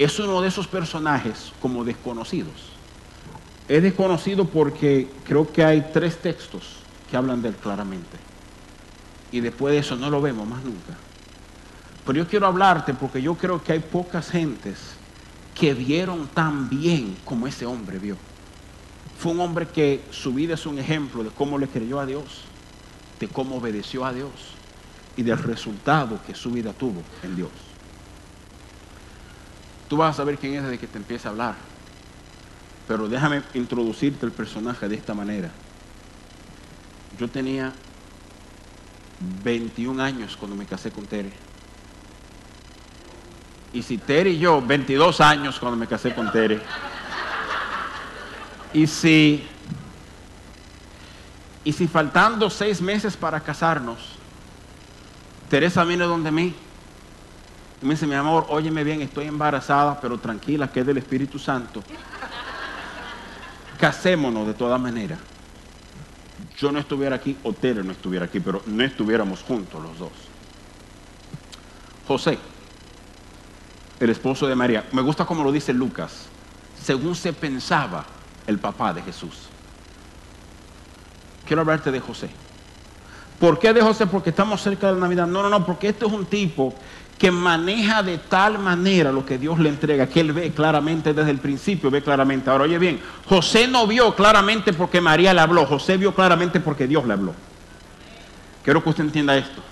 Es 0.00 0.18
uno 0.18 0.42
de 0.42 0.48
esos 0.48 0.66
personajes 0.66 1.52
como 1.62 1.84
desconocidos. 1.84 2.72
Es 3.68 3.82
desconocido 3.84 4.46
porque 4.46 5.08
creo 5.24 5.50
que 5.50 5.64
hay 5.64 5.90
tres 5.92 6.20
textos 6.20 6.78
que 7.08 7.16
hablan 7.16 7.40
de 7.40 7.50
él 7.50 7.54
claramente 7.54 8.31
y 9.32 9.40
después 9.40 9.72
de 9.72 9.80
eso 9.80 9.96
no 9.96 10.10
lo 10.10 10.20
vemos 10.20 10.46
más 10.46 10.62
nunca. 10.62 10.94
Pero 12.06 12.18
yo 12.18 12.28
quiero 12.28 12.46
hablarte 12.46 12.94
porque 12.94 13.22
yo 13.22 13.34
creo 13.34 13.62
que 13.62 13.72
hay 13.72 13.80
pocas 13.80 14.30
gentes 14.30 14.78
que 15.54 15.74
vieron 15.74 16.28
tan 16.28 16.68
bien 16.68 17.16
como 17.24 17.46
ese 17.46 17.66
hombre 17.66 17.98
vio. 17.98 18.16
Fue 19.18 19.32
un 19.32 19.40
hombre 19.40 19.68
que 19.68 20.04
su 20.10 20.34
vida 20.34 20.54
es 20.54 20.66
un 20.66 20.78
ejemplo 20.78 21.22
de 21.24 21.30
cómo 21.30 21.58
le 21.58 21.68
creyó 21.68 22.00
a 22.00 22.06
Dios, 22.06 22.42
de 23.20 23.28
cómo 23.28 23.56
obedeció 23.56 24.04
a 24.04 24.12
Dios 24.12 24.32
y 25.16 25.22
del 25.22 25.38
resultado 25.38 26.20
que 26.26 26.34
su 26.34 26.50
vida 26.50 26.72
tuvo 26.72 27.02
en 27.22 27.36
Dios. 27.36 27.50
Tú 29.88 29.96
vas 29.96 30.14
a 30.14 30.16
saber 30.16 30.38
quién 30.38 30.54
es 30.54 30.62
desde 30.62 30.78
que 30.78 30.86
te 30.86 30.98
empieza 30.98 31.28
a 31.28 31.32
hablar. 31.32 31.54
Pero 32.88 33.08
déjame 33.08 33.42
introducirte 33.54 34.26
el 34.26 34.32
personaje 34.32 34.88
de 34.88 34.96
esta 34.96 35.14
manera. 35.14 35.50
Yo 37.18 37.28
tenía 37.28 37.72
21 39.42 40.02
años 40.02 40.36
cuando 40.36 40.56
me 40.56 40.66
casé 40.66 40.90
con 40.90 41.06
Tere. 41.06 41.32
Y 43.72 43.82
si 43.82 43.98
Tere 43.98 44.30
y 44.30 44.38
yo, 44.38 44.60
22 44.60 45.20
años 45.20 45.58
cuando 45.58 45.76
me 45.76 45.86
casé 45.86 46.14
con 46.14 46.30
Tere. 46.30 46.60
Y 48.74 48.86
si, 48.86 49.46
y 51.64 51.72
si 51.72 51.86
faltando 51.86 52.50
seis 52.50 52.80
meses 52.80 53.16
para 53.16 53.40
casarnos, 53.40 53.98
Teresa 55.48 55.84
viene 55.84 56.04
donde 56.04 56.30
mí 56.30 56.54
y 57.82 57.86
me 57.86 57.94
dice, 57.94 58.06
mi 58.06 58.14
amor, 58.14 58.46
óyeme 58.48 58.84
bien, 58.84 59.02
estoy 59.02 59.26
embarazada, 59.26 60.00
pero 60.00 60.18
tranquila, 60.18 60.70
que 60.70 60.80
es 60.80 60.86
del 60.86 60.98
Espíritu 60.98 61.38
Santo. 61.38 61.82
Casémonos 63.78 64.46
de 64.46 64.54
todas 64.54 64.80
maneras. 64.80 65.18
Yo 66.58 66.70
no 66.70 66.78
estuviera 66.78 67.16
aquí, 67.16 67.36
o 67.42 67.52
Tere 67.52 67.82
no 67.82 67.92
estuviera 67.92 68.26
aquí, 68.26 68.40
pero 68.40 68.62
no 68.66 68.84
estuviéramos 68.84 69.42
juntos 69.42 69.82
los 69.82 69.98
dos. 69.98 70.12
José, 72.06 72.38
el 74.00 74.10
esposo 74.10 74.46
de 74.46 74.54
María, 74.54 74.86
me 74.92 75.02
gusta 75.02 75.24
como 75.24 75.44
lo 75.44 75.52
dice 75.52 75.72
Lucas, 75.72 76.26
según 76.80 77.14
se 77.14 77.32
pensaba 77.32 78.04
el 78.46 78.58
papá 78.58 78.92
de 78.92 79.02
Jesús. 79.02 79.48
Quiero 81.46 81.62
hablarte 81.62 81.90
de 81.90 82.00
José. 82.00 82.30
¿Por 83.38 83.58
qué 83.58 83.72
de 83.72 83.82
José? 83.82 84.06
Porque 84.06 84.30
estamos 84.30 84.62
cerca 84.62 84.86
de 84.86 84.94
la 84.94 85.00
Navidad. 85.00 85.26
No, 85.26 85.42
no, 85.42 85.48
no, 85.48 85.66
porque 85.66 85.88
este 85.88 86.06
es 86.06 86.12
un 86.12 86.26
tipo 86.26 86.74
que 87.22 87.30
maneja 87.30 88.02
de 88.02 88.18
tal 88.18 88.58
manera 88.58 89.12
lo 89.12 89.24
que 89.24 89.38
Dios 89.38 89.56
le 89.60 89.68
entrega, 89.68 90.08
que 90.08 90.18
él 90.18 90.32
ve 90.32 90.50
claramente 90.50 91.14
desde 91.14 91.30
el 91.30 91.38
principio, 91.38 91.88
ve 91.88 92.02
claramente. 92.02 92.50
Ahora, 92.50 92.64
oye 92.64 92.76
bien, 92.80 93.00
José 93.26 93.68
no 93.68 93.86
vio 93.86 94.12
claramente 94.16 94.72
porque 94.72 95.00
María 95.00 95.32
le 95.32 95.40
habló, 95.40 95.64
José 95.64 95.96
vio 95.96 96.12
claramente 96.12 96.58
porque 96.58 96.88
Dios 96.88 97.06
le 97.06 97.12
habló. 97.12 97.32
Quiero 98.64 98.82
que 98.82 98.88
usted 98.88 99.04
entienda 99.04 99.36
esto. 99.36 99.62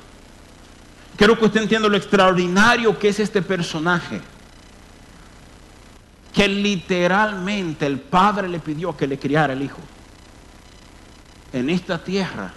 Quiero 1.16 1.36
que 1.36 1.46
usted 1.46 1.62
entienda 1.62 1.88
lo 1.88 1.96
extraordinario 1.96 2.96
que 2.96 3.08
es 3.08 3.18
este 3.18 3.42
personaje. 3.42 4.20
Que 6.32 6.46
literalmente 6.46 7.84
el 7.84 7.98
padre 7.98 8.46
le 8.46 8.60
pidió 8.60 8.96
que 8.96 9.08
le 9.08 9.18
criara 9.18 9.54
el 9.54 9.62
hijo. 9.62 9.80
En 11.52 11.68
esta 11.68 11.98
tierra, 11.98 12.52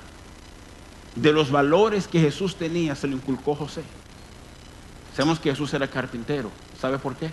de 1.16 1.34
los 1.34 1.50
valores 1.50 2.08
que 2.08 2.20
Jesús 2.20 2.56
tenía, 2.56 2.94
se 2.94 3.08
le 3.08 3.16
inculcó 3.16 3.56
José. 3.56 3.82
Sabemos 5.16 5.40
que 5.40 5.52
Jesús 5.52 5.74
era 5.74 5.88
carpintero. 5.88 6.50
¿Sabe 6.80 6.98
por 6.98 7.16
qué? 7.16 7.30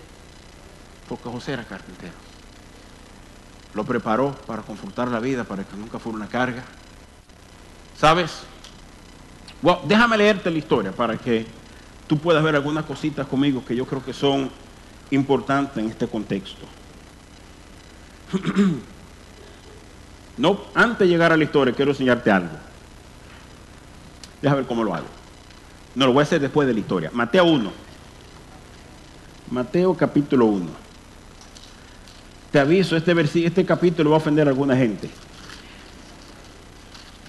Porque 1.09 1.29
José 1.29 1.55
era 1.55 1.65
carpintero. 1.65 2.13
Lo 3.75 3.85
preparó 3.85 4.35
para 4.47 4.63
confrontar 4.63 5.09
la 5.09 5.21
vida, 5.21 5.45
para 5.45 5.65
que 5.65 5.77
nunca 5.77 5.99
fuera 5.99 6.17
una 6.17 6.29
carga. 6.29 6.63
¿Sabes? 7.99 8.43
déjame 9.87 10.17
leerte 10.17 10.51
la 10.51 10.57
historia 10.57 10.91
para 10.91 11.19
que 11.19 11.47
tú 12.07 12.19
puedas 12.19 12.43
ver 12.43 12.57
algunas 12.57 12.87
cositas 12.87 13.27
conmigo 13.27 13.63
que 13.63 13.77
yo 13.77 13.87
creo 13.87 14.03
que 14.03 14.15
son 14.15 14.51
importantes 15.11 15.77
en 15.77 15.91
este 15.91 16.09
contexto. 16.09 16.67
no, 20.39 20.61
antes 20.75 21.01
de 21.01 21.09
llegar 21.09 21.33
a 21.33 21.37
la 21.37 21.45
historia, 21.45 21.75
quiero 21.75 21.91
enseñarte 21.91 22.31
algo. 22.31 22.57
Déjame 24.41 24.63
ver 24.63 24.69
cómo 24.69 24.83
lo 24.83 24.95
hago. 24.95 25.20
No, 25.95 26.07
lo 26.07 26.13
voy 26.13 26.21
a 26.21 26.23
hacer 26.25 26.41
después 26.41 26.69
de 26.69 26.75
la 26.75 26.81
historia. 26.81 27.11
Mateo 27.13 27.45
1. 27.45 27.71
Mateo 29.51 29.95
capítulo 29.95 30.47
1. 30.47 30.67
Te 32.53 32.61
aviso, 32.61 32.97
este, 32.97 33.13
este 33.45 33.65
capítulo 33.65 34.11
va 34.11 34.17
a 34.17 34.19
ofender 34.19 34.47
a 34.47 34.51
alguna 34.51 34.77
gente. 34.77 35.11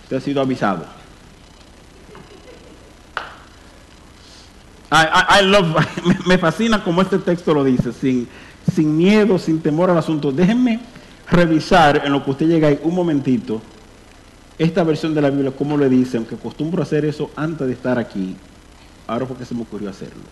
Te 0.10 0.16
ha 0.16 0.22
sido 0.22 0.42
avisado. 0.42 0.86
I, 4.92 5.46
love, 5.46 5.74
me 6.28 6.38
fascina 6.38 6.84
como 6.84 7.02
este 7.02 7.18
texto 7.18 7.54
lo 7.54 7.64
dice, 7.64 7.94
sin, 7.94 8.28
sin 8.74 8.98
miedo, 8.98 9.40
sin 9.40 9.62
temor 9.62 9.90
al 9.90 9.98
asunto. 9.98 10.32
Déjenme 10.32 10.82
revisar 11.30 12.02
en 12.06 12.12
lo 12.12 12.24
que 12.24 12.32
usted 12.32 12.48
llega 12.48 12.68
ahí 12.68 12.80
un 12.84 12.94
momentito 12.94 13.62
esta 14.58 14.84
versión 14.84 15.16
de 15.16 15.22
la 15.22 15.30
Biblia, 15.30 15.52
como 15.52 15.78
le 15.78 15.90
dice, 15.90 16.18
aunque 16.18 16.36
acostumbro 16.36 16.82
a 16.82 16.84
hacer 16.84 17.06
eso 17.06 17.32
antes 17.36 17.66
de 17.66 17.74
estar 17.74 17.98
aquí, 17.98 18.36
Ahora 19.12 19.26
porque 19.26 19.44
se 19.44 19.54
me 19.54 19.64
ocurrió 19.64 19.90
hacerlo. 19.90 20.24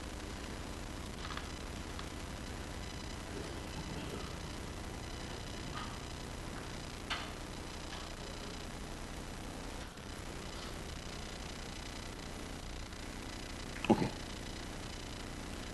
Ok. 13.89 13.97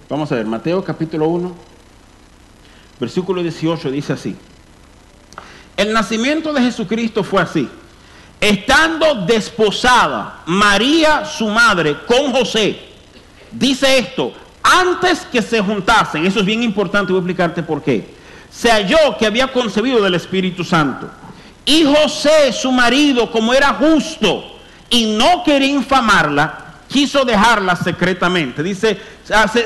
Vamos 0.10 0.32
a 0.32 0.36
ver, 0.38 0.48
Mateo 0.48 0.84
capítulo 0.84 1.28
1, 1.28 1.56
versículo 3.00 3.44
18 3.44 3.92
dice 3.92 4.14
así. 4.14 4.36
El 5.78 5.94
nacimiento 5.94 6.52
de 6.54 6.62
Jesucristo 6.64 7.24
fue 7.24 7.44
así. 7.44 7.70
Estando 8.42 9.26
desposada 9.28 10.42
María, 10.48 11.24
su 11.24 11.48
madre, 11.50 11.98
con 12.08 12.32
José, 12.32 12.95
dice 13.58 13.98
esto, 13.98 14.34
antes 14.64 15.20
que 15.32 15.42
se 15.42 15.62
juntasen, 15.62 16.26
eso 16.26 16.40
es 16.40 16.46
bien 16.46 16.64
importante, 16.64 17.12
voy 17.12 17.20
a 17.20 17.22
explicarte 17.22 17.64
por 17.64 17.82
qué, 17.82 18.16
se 18.50 18.72
halló 18.72 19.18
que 19.18 19.26
había 19.26 19.52
concebido 19.52 20.02
del 20.02 20.16
Espíritu 20.16 20.64
Santo. 20.64 21.10
Y 21.66 21.84
José, 21.84 22.54
su 22.54 22.72
marido, 22.72 23.32
como 23.32 23.54
era 23.54 23.74
justo 23.74 24.44
y 24.90 25.16
no 25.18 25.44
quería 25.44 25.70
infamarla, 25.70 26.66
quiso 26.88 27.26
dejarla 27.26 27.76
secretamente. 27.76 28.62
Dice, 28.62 29.00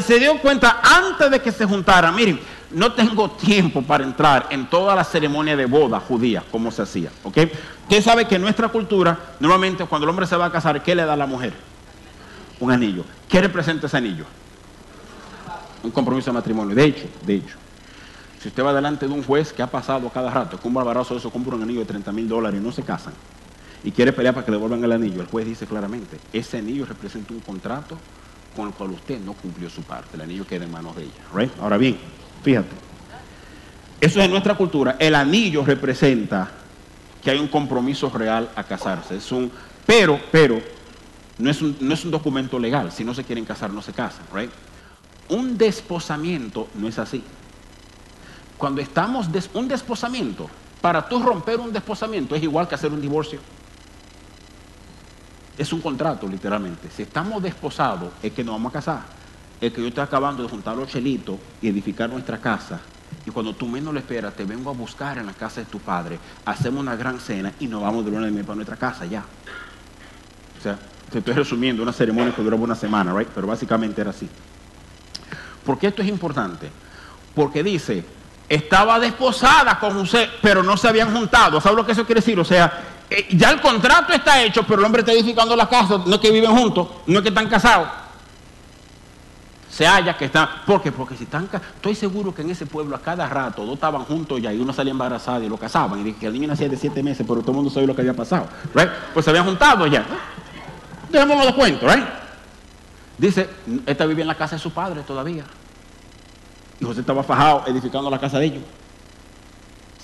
se, 0.06 0.20
dio 0.20 0.40
cuenta 0.40 0.80
antes 0.82 1.30
de 1.30 1.42
que 1.42 1.52
se 1.52 1.66
juntaran. 1.66 2.16
Miren, 2.16 2.40
no 2.72 2.94
tengo 2.94 3.32
tiempo 3.32 3.82
para 3.82 4.04
entrar 4.04 4.48
en 4.50 4.68
toda 4.70 4.96
la 4.96 5.04
ceremonia 5.04 5.56
de 5.56 5.66
boda 5.66 6.00
judía, 6.00 6.44
como 6.52 6.72
se 6.72 6.84
hacía. 6.84 7.12
¿ok? 7.24 7.38
Usted 7.84 8.04
sabe 8.04 8.26
que 8.26 8.36
en 8.36 8.42
nuestra 8.42 8.70
cultura, 8.70 9.18
normalmente 9.40 9.86
cuando 9.86 10.06
el 10.06 10.10
hombre 10.10 10.26
se 10.26 10.38
va 10.38 10.46
a 10.46 10.52
casar, 10.52 10.82
¿qué 10.82 10.96
le 10.96 11.06
da 11.06 11.14
a 11.14 11.18
la 11.18 11.26
mujer? 11.26 11.54
Un 12.60 12.72
anillo. 12.72 13.04
¿Qué 13.30 13.40
representa 13.40 13.86
ese 13.86 13.98
anillo? 13.98 14.26
Un 15.84 15.92
compromiso 15.92 16.32
de 16.32 16.34
matrimonio. 16.34 16.76
De 16.76 16.84
hecho, 16.84 17.08
de 17.26 17.36
hecho, 17.36 17.56
si 18.42 18.48
usted 18.48 18.64
va 18.64 18.74
delante 18.74 19.08
de 19.08 19.14
un 19.14 19.24
juez 19.24 19.54
que 19.54 19.62
ha 19.62 19.68
pasado 19.68 20.10
cada 20.10 20.32
rato, 20.32 20.60
que 20.60 20.68
un 20.68 20.74
barbarazo 20.74 21.14
de 21.14 21.20
eso 21.20 21.30
compra 21.30 21.56
un 21.56 21.62
anillo 21.62 21.82
de 21.82 21.86
30 21.86 22.12
mil 22.12 22.28
dólares 22.28 22.60
y 22.60 22.64
no 22.64 22.72
se 22.72 22.84
casan, 22.84 23.14
y 23.84 23.92
quiere 23.92 24.12
pelear 24.12 24.34
para 24.34 24.46
que 24.46 24.52
le 24.52 24.58
devuelvan 24.58 24.84
el 24.84 24.92
anillo, 24.92 25.22
el 25.22 25.28
juez 25.28 25.46
dice 25.46 25.68
claramente, 25.68 26.18
ese 26.34 26.58
anillo 26.58 26.86
representa 26.86 27.34
un 27.34 27.40
contrato 27.42 27.98
con 28.56 28.68
el 28.68 28.74
cual 28.74 28.92
usted 28.92 29.20
no 29.20 29.34
cumplió 29.34 29.70
su 29.70 29.84
parte, 29.84 30.16
el 30.16 30.22
anillo 30.22 30.46
queda 30.46 30.66
en 30.66 30.72
manos 30.72 30.96
de 30.96 31.04
ella. 31.04 31.52
Ahora 31.62 31.78
bien, 31.78 31.98
fíjate, 32.44 32.76
eso 34.02 34.20
es 34.20 34.26
en 34.26 34.32
nuestra 34.32 34.56
cultura, 34.56 34.96
el 35.00 35.16
anillo 35.16 35.64
representa 35.64 36.50
que 37.24 37.30
hay 37.30 37.40
un 37.40 37.48
compromiso 37.48 38.10
real 38.10 38.50
a 38.56 38.64
casarse, 38.64 39.18
es 39.18 39.32
un, 39.32 39.52
pero, 39.86 40.20
pero, 40.32 40.62
no 41.40 41.50
es, 41.50 41.62
un, 41.62 42.12
documento 42.12 42.60
legal. 42.60 42.92
Si 42.92 43.04
no 43.04 43.14
se 43.14 43.24
quieren 43.24 43.46
casar, 43.46 43.72
no 43.72 43.82
se 43.82 43.94
casan. 43.94 44.26
Right? 44.34 44.52
Un 45.30 45.58
desposamiento 45.58 46.68
no 46.76 46.88
es 46.88 47.00
así. 47.00 47.24
Cuando 48.58 48.82
estamos, 48.82 49.28
un 49.54 49.68
desposamiento, 49.70 50.50
para 50.82 51.08
tú 51.08 51.22
romper 51.22 51.60
un 51.62 51.72
desposamiento 51.72 52.36
es 52.36 52.44
igual 52.44 52.68
que 52.68 52.76
hacer 52.76 52.92
un 52.92 53.00
divorcio. 53.00 53.40
Es 55.58 55.72
un 55.72 55.80
contrato, 55.80 56.28
literalmente. 56.28 56.90
Si 56.90 57.04
estamos 57.04 57.42
desposados, 57.42 58.12
es 58.22 58.34
que 58.34 58.44
nos 58.44 58.56
vamos 58.56 58.72
a 58.72 58.74
casar. 58.74 59.02
Es 59.62 59.72
que 59.72 59.82
yo 59.82 59.88
estoy 59.88 60.04
acabando 60.04 60.44
de 60.44 60.50
juntar 60.50 60.76
los 60.76 60.90
chelitos 60.90 61.38
y 61.62 61.70
edificar 61.70 62.10
nuestra 62.10 62.38
casa. 62.38 62.82
Y 63.26 63.32
cuando 63.32 63.54
tú 63.54 63.66
menos 63.66 63.94
lo 63.94 64.00
esperas, 64.00 64.34
te 64.34 64.44
vengo 64.44 64.70
a 64.70 64.74
buscar 64.74 65.18
en 65.18 65.26
la 65.26 65.34
casa 65.34 65.62
de 65.62 65.68
tu 65.68 65.80
padre, 65.80 66.20
hacemos 66.46 66.82
una 66.82 66.96
gran 66.96 67.20
cena 67.20 67.54
y 67.60 67.68
nos 67.68 67.82
vamos 67.82 68.06
de 68.06 68.12
luna 68.12 68.28
de 68.28 68.44
para 68.44 68.56
nuestra 68.56 68.76
casa 68.76 69.06
ya. 69.06 69.24
O 70.58 70.62
sea, 70.62 70.78
te 71.10 71.20
estoy 71.20 71.34
resumiendo 71.34 71.82
una 71.84 71.94
ceremonia 71.94 72.34
que 72.34 72.42
duraba 72.42 72.64
una 72.64 72.76
semana, 72.76 73.14
right? 73.14 73.30
pero 73.34 73.48
básicamente 73.48 74.02
era 74.02 74.12
así. 74.12 74.30
¿Por 75.66 75.78
qué 75.78 75.88
esto 75.88 76.02
es 76.02 76.08
importante? 76.08 76.70
Porque 77.36 77.64
dice, 77.64 78.04
estaba 78.48 79.00
desposada 79.00 79.80
con 79.80 79.94
José, 79.94 80.30
pero 80.42 80.64
no 80.64 80.76
se 80.76 80.88
habían 80.88 81.14
juntado. 81.14 81.62
¿Sabes 81.62 81.78
lo 81.78 81.86
que 81.86 81.92
eso 81.92 82.06
quiere 82.06 82.22
decir? 82.22 82.40
O 82.40 82.46
sea, 82.46 82.82
eh, 83.10 83.28
ya 83.32 83.52
el 83.52 83.62
contrato 83.62 84.14
está 84.14 84.42
hecho, 84.44 84.64
pero 84.64 84.80
el 84.80 84.86
hombre 84.86 85.02
está 85.02 85.12
edificando 85.12 85.56
la 85.56 85.68
casa, 85.68 86.02
no 86.06 86.16
es 86.16 86.22
que 86.22 86.32
viven 86.32 86.52
juntos, 86.52 86.88
no 87.08 87.18
es 87.18 87.22
que 87.22 87.30
están 87.30 87.48
casados. 87.48 87.88
Se 89.70 89.86
halla 89.86 90.18
que 90.18 90.26
están, 90.26 90.50
¿por 90.66 90.82
qué? 90.82 90.92
Porque 90.92 91.16
si 91.16 91.24
están, 91.24 91.48
estoy 91.76 91.96
seguro 91.96 92.34
que 92.34 92.42
en 92.42 92.50
ese 92.50 92.66
pueblo 92.66 92.96
a 92.96 93.02
cada 93.02 93.30
rato 93.30 93.64
dos 93.66 93.76
estaban 93.76 94.04
juntos 94.04 94.42
ya 94.42 94.52
y 94.52 94.60
uno 94.60 94.74
salía 94.74 94.92
embarazada 94.92 95.44
y 95.46 95.48
lo 95.48 95.58
casaban 95.58 96.06
y 96.06 96.14
que 96.14 96.26
el 96.26 96.34
niño 96.34 96.48
nacía 96.48 96.68
de 96.68 96.76
siete 96.76 97.02
meses, 97.02 97.26
pero 97.28 97.42
todo 97.42 97.52
el 97.52 97.58
mundo 97.58 97.70
sabía 97.70 97.88
lo 97.88 97.96
que 97.96 98.02
había 98.02 98.16
pasado, 98.16 98.48
right? 98.74 98.90
Pues 99.14 99.24
se 99.24 99.30
habían 99.30 99.46
juntado 99.46 99.88
ya. 99.88 100.06
Dejémoslo 101.10 101.46
de 101.46 101.54
cuento, 101.54 101.88
¿right? 101.88 102.06
Dice, 103.18 103.50
esta 103.86 104.06
vivía 104.06 104.24
en 104.24 104.28
la 104.28 104.38
casa 104.38 104.56
de 104.56 104.62
su 104.62 104.72
padre 104.72 105.02
todavía. 105.02 105.44
Y 106.80 106.86
José 106.86 107.02
estaba 107.02 107.24
fajado 107.24 107.64
edificando 107.68 108.10
la 108.10 108.20
casa 108.20 108.40
de 108.40 108.46
ellos. 108.46 108.64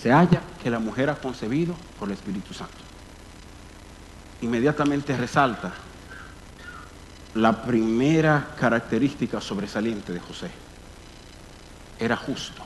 se 0.02 0.12
halla 0.12 0.42
que 0.62 0.70
la 0.70 0.80
mujer 0.80 1.10
ha 1.10 1.16
concebido 1.16 1.74
por 1.98 2.10
el 2.10 2.14
Espíritu 2.16 2.54
Santo. 2.54 2.76
Inmediatamente 4.42 5.16
resalta 5.16 5.72
la 7.36 7.64
primera 7.64 8.50
característica 8.60 9.42
sobresaliente 9.42 10.14
de 10.14 10.20
José. 10.20 10.52
Era 12.00 12.16
justo. 12.16 12.62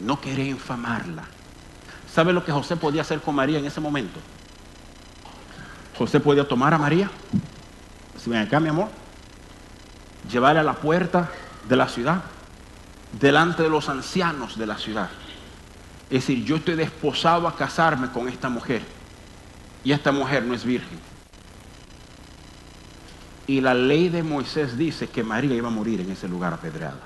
No 0.00 0.20
quería 0.20 0.46
infamarla. 0.46 1.24
¿Sabe 2.12 2.32
lo 2.32 2.44
que 2.44 2.52
José 2.52 2.76
podía 2.76 3.02
hacer 3.02 3.20
con 3.20 3.34
María 3.34 3.58
en 3.58 3.66
ese 3.66 3.80
momento? 3.80 4.20
José 5.98 6.20
podía 6.20 6.46
tomar 6.46 6.72
a 6.72 6.78
María, 6.78 7.10
si 8.22 8.30
ven 8.30 8.38
acá 8.38 8.60
mi 8.60 8.68
amor, 8.68 8.88
llevarla 10.30 10.60
a 10.60 10.64
la 10.64 10.74
puerta 10.74 11.28
de 11.68 11.74
la 11.74 11.88
ciudad, 11.88 12.22
delante 13.20 13.64
de 13.64 13.68
los 13.68 13.88
ancianos 13.88 14.56
de 14.56 14.66
la 14.66 14.78
ciudad. 14.78 15.10
Es 16.08 16.20
decir, 16.20 16.44
yo 16.44 16.56
estoy 16.56 16.76
desposado 16.76 17.48
a 17.48 17.56
casarme 17.56 18.10
con 18.10 18.28
esta 18.28 18.48
mujer 18.48 18.82
y 19.82 19.90
esta 19.90 20.12
mujer 20.12 20.44
no 20.44 20.54
es 20.54 20.64
virgen. 20.64 21.00
Y 23.48 23.60
la 23.60 23.74
ley 23.74 24.08
de 24.08 24.22
Moisés 24.22 24.78
dice 24.78 25.08
que 25.08 25.24
María 25.24 25.56
iba 25.56 25.66
a 25.66 25.72
morir 25.72 26.00
en 26.00 26.12
ese 26.12 26.28
lugar 26.28 26.52
apedreada. 26.52 27.00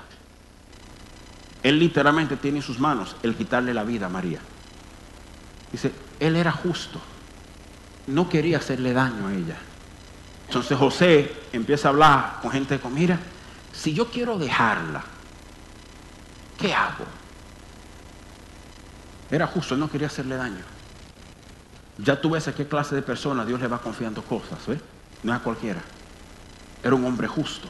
Él 1.63 1.79
literalmente 1.79 2.37
tiene 2.37 2.57
en 2.57 2.63
sus 2.63 2.77
manos 2.77 3.15
el 3.23 3.35
quitarle 3.35 3.73
la 3.73 3.83
vida 3.83 4.05
a 4.05 4.09
María. 4.09 4.39
Dice, 5.71 5.91
él 6.19 6.35
era 6.35 6.51
justo. 6.51 7.01
No 8.07 8.29
quería 8.29 8.57
hacerle 8.57 8.93
daño 8.93 9.27
a 9.27 9.33
ella. 9.33 9.57
Entonces 10.47 10.77
José 10.77 11.33
empieza 11.51 11.87
a 11.87 11.91
hablar 11.91 12.39
con 12.41 12.51
gente 12.51 12.79
como, 12.79 12.95
mira, 12.95 13.19
si 13.71 13.93
yo 13.93 14.09
quiero 14.09 14.37
dejarla, 14.37 15.03
¿qué 16.59 16.73
hago? 16.73 17.05
Era 19.31 19.47
justo, 19.47 19.75
no 19.75 19.89
quería 19.89 20.07
hacerle 20.07 20.35
daño. 20.35 20.61
Ya 21.97 22.19
tú 22.19 22.31
ves 22.31 22.47
a 22.47 22.53
qué 22.53 22.67
clase 22.67 22.95
de 22.95 23.01
persona 23.01 23.45
Dios 23.45 23.59
le 23.59 23.67
va 23.67 23.79
confiando 23.79 24.21
cosas, 24.23 24.59
¿ves? 24.67 24.79
No 25.23 25.33
a 25.33 25.39
cualquiera. 25.39 25.81
Era 26.83 26.95
un 26.95 27.05
hombre 27.05 27.27
justo. 27.27 27.67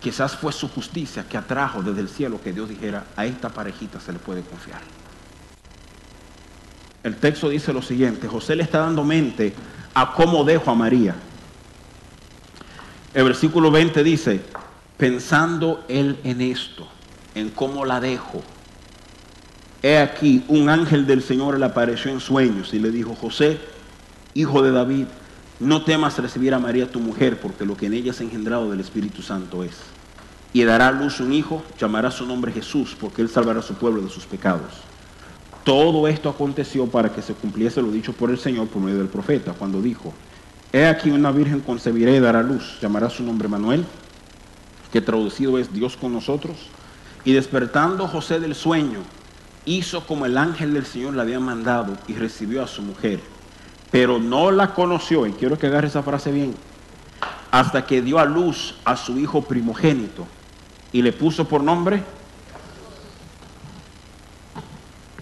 Quizás 0.00 0.36
fue 0.36 0.52
su 0.52 0.68
justicia 0.68 1.28
que 1.28 1.36
atrajo 1.36 1.82
desde 1.82 2.00
el 2.00 2.08
cielo 2.08 2.40
que 2.40 2.52
Dios 2.52 2.68
dijera, 2.68 3.04
a 3.16 3.26
esta 3.26 3.48
parejita 3.48 3.98
se 4.00 4.12
le 4.12 4.18
puede 4.18 4.42
confiar. 4.42 4.80
El 7.08 7.16
texto 7.16 7.48
dice 7.48 7.72
lo 7.72 7.80
siguiente, 7.80 8.28
José 8.28 8.54
le 8.54 8.62
está 8.62 8.80
dando 8.80 9.02
mente 9.02 9.54
a 9.94 10.12
cómo 10.12 10.44
dejo 10.44 10.70
a 10.70 10.74
María. 10.74 11.16
El 13.14 13.24
versículo 13.24 13.70
20 13.70 14.04
dice, 14.04 14.42
pensando 14.98 15.86
él 15.88 16.18
en 16.22 16.42
esto, 16.42 16.86
en 17.34 17.48
cómo 17.48 17.86
la 17.86 17.98
dejo, 17.98 18.42
he 19.82 19.96
aquí 19.96 20.44
un 20.48 20.68
ángel 20.68 21.06
del 21.06 21.22
Señor 21.22 21.58
le 21.58 21.64
apareció 21.64 22.10
en 22.10 22.20
sueños 22.20 22.74
y 22.74 22.78
le 22.78 22.90
dijo, 22.90 23.14
José, 23.14 23.58
hijo 24.34 24.60
de 24.60 24.72
David, 24.72 25.06
no 25.60 25.84
temas 25.84 26.18
recibir 26.18 26.52
a 26.52 26.58
María 26.58 26.92
tu 26.92 27.00
mujer, 27.00 27.40
porque 27.40 27.64
lo 27.64 27.74
que 27.74 27.86
en 27.86 27.94
ella 27.94 28.10
es 28.10 28.20
engendrado 28.20 28.70
del 28.70 28.80
Espíritu 28.80 29.22
Santo 29.22 29.64
es. 29.64 29.78
Y 30.52 30.62
dará 30.64 30.88
a 30.88 30.92
luz 30.92 31.20
un 31.20 31.32
hijo, 31.32 31.62
llamará 31.78 32.10
su 32.10 32.26
nombre 32.26 32.52
Jesús, 32.52 32.94
porque 33.00 33.22
él 33.22 33.30
salvará 33.30 33.60
a 33.60 33.62
su 33.62 33.76
pueblo 33.76 34.02
de 34.02 34.10
sus 34.10 34.26
pecados. 34.26 34.87
Todo 35.68 36.08
esto 36.08 36.30
aconteció 36.30 36.86
para 36.86 37.12
que 37.12 37.20
se 37.20 37.34
cumpliese 37.34 37.82
lo 37.82 37.90
dicho 37.90 38.14
por 38.14 38.30
el 38.30 38.38
Señor 38.38 38.68
por 38.68 38.80
medio 38.80 38.98
del 38.98 39.08
profeta, 39.08 39.52
cuando 39.52 39.82
dijo, 39.82 40.14
He 40.72 40.86
aquí 40.86 41.10
una 41.10 41.30
virgen 41.30 41.60
concebirá 41.60 42.10
y 42.10 42.20
dará 42.20 42.42
luz, 42.42 42.78
llamará 42.80 43.10
su 43.10 43.22
nombre 43.22 43.48
Manuel, 43.48 43.84
que 44.90 45.02
traducido 45.02 45.58
es 45.58 45.72
Dios 45.72 45.96
con 45.96 46.12
nosotros. 46.12 46.56
Y 47.24 47.32
despertando 47.32 48.08
José 48.08 48.40
del 48.40 48.54
sueño, 48.54 49.00
hizo 49.66 50.06
como 50.06 50.24
el 50.24 50.38
ángel 50.38 50.72
del 50.72 50.86
Señor 50.86 51.14
le 51.14 51.20
había 51.20 51.38
mandado 51.38 51.98
y 52.06 52.14
recibió 52.14 52.62
a 52.62 52.66
su 52.66 52.80
mujer 52.80 53.20
pero 53.90 54.18
no 54.18 54.50
la 54.50 54.74
conoció, 54.74 55.26
y 55.26 55.32
quiero 55.32 55.58
que 55.58 55.66
agarre 55.66 55.88
esa 55.88 56.02
frase 56.02 56.30
bien, 56.30 56.54
hasta 57.50 57.86
que 57.86 58.02
dio 58.02 58.18
a 58.18 58.24
luz 58.24 58.74
a 58.84 58.96
su 58.96 59.18
hijo 59.18 59.42
primogénito 59.42 60.26
y 60.92 61.02
le 61.02 61.12
puso 61.12 61.48
por 61.48 61.62
nombre. 61.62 62.02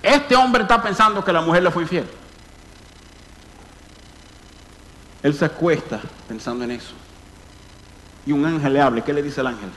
Este 0.07 0.37
hombre 0.37 0.63
está 0.63 0.81
pensando 0.81 1.25
que 1.25 1.33
la 1.33 1.41
mujer 1.41 1.65
le 1.65 1.71
fue 1.73 1.83
infiel. 1.83 2.07
Él 5.21 5.35
se 5.35 5.45
acuesta 5.45 6.01
pensando 6.29 6.63
en 6.63 6.71
eso. 6.71 6.93
Y 8.25 8.31
un 8.31 8.47
ángel 8.47 8.73
le 8.73 8.81
habla. 8.81 9.03
¿Qué 9.03 9.13
le 9.13 9.21
dice 9.21 9.41
el 9.41 9.49
ángel? 9.49 9.69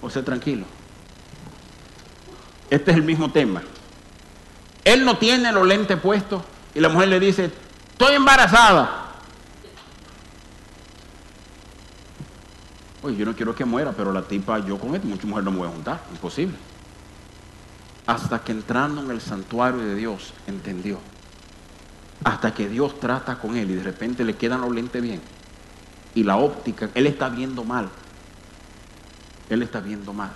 O 0.00 0.08
sea, 0.08 0.24
tranquilo. 0.24 0.64
Este 2.70 2.90
es 2.90 2.96
el 2.96 3.02
mismo 3.02 3.30
tema. 3.30 3.62
Él 4.82 5.04
no 5.04 5.18
tiene 5.18 5.52
los 5.52 5.66
lentes 5.66 6.00
puestos 6.00 6.42
y 6.74 6.80
la 6.80 6.88
mujer 6.88 7.08
le 7.08 7.20
dice, 7.20 7.50
estoy 7.90 8.14
embarazada. 8.14 9.10
Oye, 13.02 13.16
yo 13.16 13.26
no 13.26 13.36
quiero 13.36 13.54
que 13.54 13.66
muera, 13.66 13.92
pero 13.92 14.10
la 14.10 14.22
tipa, 14.22 14.58
yo 14.60 14.78
con 14.78 14.94
él, 14.94 15.02
mucha 15.04 15.26
mujer 15.26 15.44
no 15.44 15.50
me 15.50 15.58
voy 15.58 15.68
a 15.68 15.72
juntar, 15.72 16.00
imposible. 16.12 16.56
Hasta 18.12 18.40
que 18.40 18.52
entrando 18.52 19.00
en 19.00 19.10
el 19.10 19.22
santuario 19.22 19.80
de 19.80 19.94
Dios, 19.94 20.34
entendió. 20.46 20.98
Hasta 22.24 22.52
que 22.52 22.68
Dios 22.68 23.00
trata 23.00 23.38
con 23.38 23.56
él 23.56 23.70
y 23.70 23.74
de 23.74 23.82
repente 23.82 24.22
le 24.22 24.36
quedan 24.36 24.60
los 24.60 24.70
lentes 24.70 25.00
bien. 25.00 25.22
Y 26.14 26.22
la 26.22 26.36
óptica, 26.36 26.90
él 26.92 27.06
está 27.06 27.30
viendo 27.30 27.64
mal. 27.64 27.88
Él 29.48 29.62
está 29.62 29.80
viendo 29.80 30.12
mal. 30.12 30.30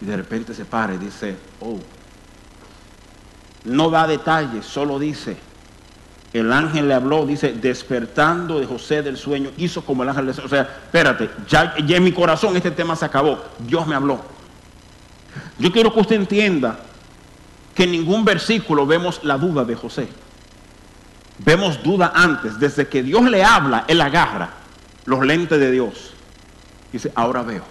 Y 0.00 0.04
de 0.04 0.16
repente 0.16 0.54
se 0.54 0.64
para 0.64 0.94
y 0.94 0.98
dice, 0.98 1.36
oh, 1.58 1.80
no 3.64 3.90
da 3.90 4.06
detalles, 4.06 4.64
solo 4.64 5.00
dice, 5.00 5.36
el 6.32 6.52
ángel 6.52 6.88
le 6.88 6.94
habló, 6.94 7.24
dice, 7.24 7.52
despertando 7.54 8.60
de 8.60 8.66
José 8.66 9.02
del 9.02 9.16
sueño, 9.16 9.50
hizo 9.56 9.84
como 9.84 10.02
el 10.02 10.10
ángel 10.10 10.26
le 10.26 10.32
O 10.32 10.48
sea, 10.48 10.62
espérate, 10.62 11.30
ya, 11.48 11.74
ya 11.86 11.96
en 11.96 12.04
mi 12.04 12.12
corazón 12.12 12.56
este 12.56 12.70
tema 12.70 12.96
se 12.96 13.04
acabó, 13.04 13.42
Dios 13.58 13.86
me 13.86 13.94
habló. 13.94 14.20
Yo 15.58 15.72
quiero 15.72 15.92
que 15.92 16.00
usted 16.00 16.16
entienda 16.16 16.80
que 17.74 17.84
en 17.84 17.92
ningún 17.92 18.24
versículo 18.24 18.86
vemos 18.86 19.20
la 19.24 19.38
duda 19.38 19.64
de 19.64 19.74
José. 19.74 20.08
Vemos 21.38 21.82
duda 21.82 22.12
antes, 22.14 22.58
desde 22.58 22.88
que 22.88 23.02
Dios 23.02 23.22
le 23.22 23.42
habla, 23.42 23.84
él 23.88 24.00
agarra 24.00 24.50
los 25.06 25.24
lentes 25.24 25.58
de 25.58 25.70
Dios. 25.70 26.12
Dice, 26.92 27.10
ahora 27.14 27.42
veo. 27.42 27.64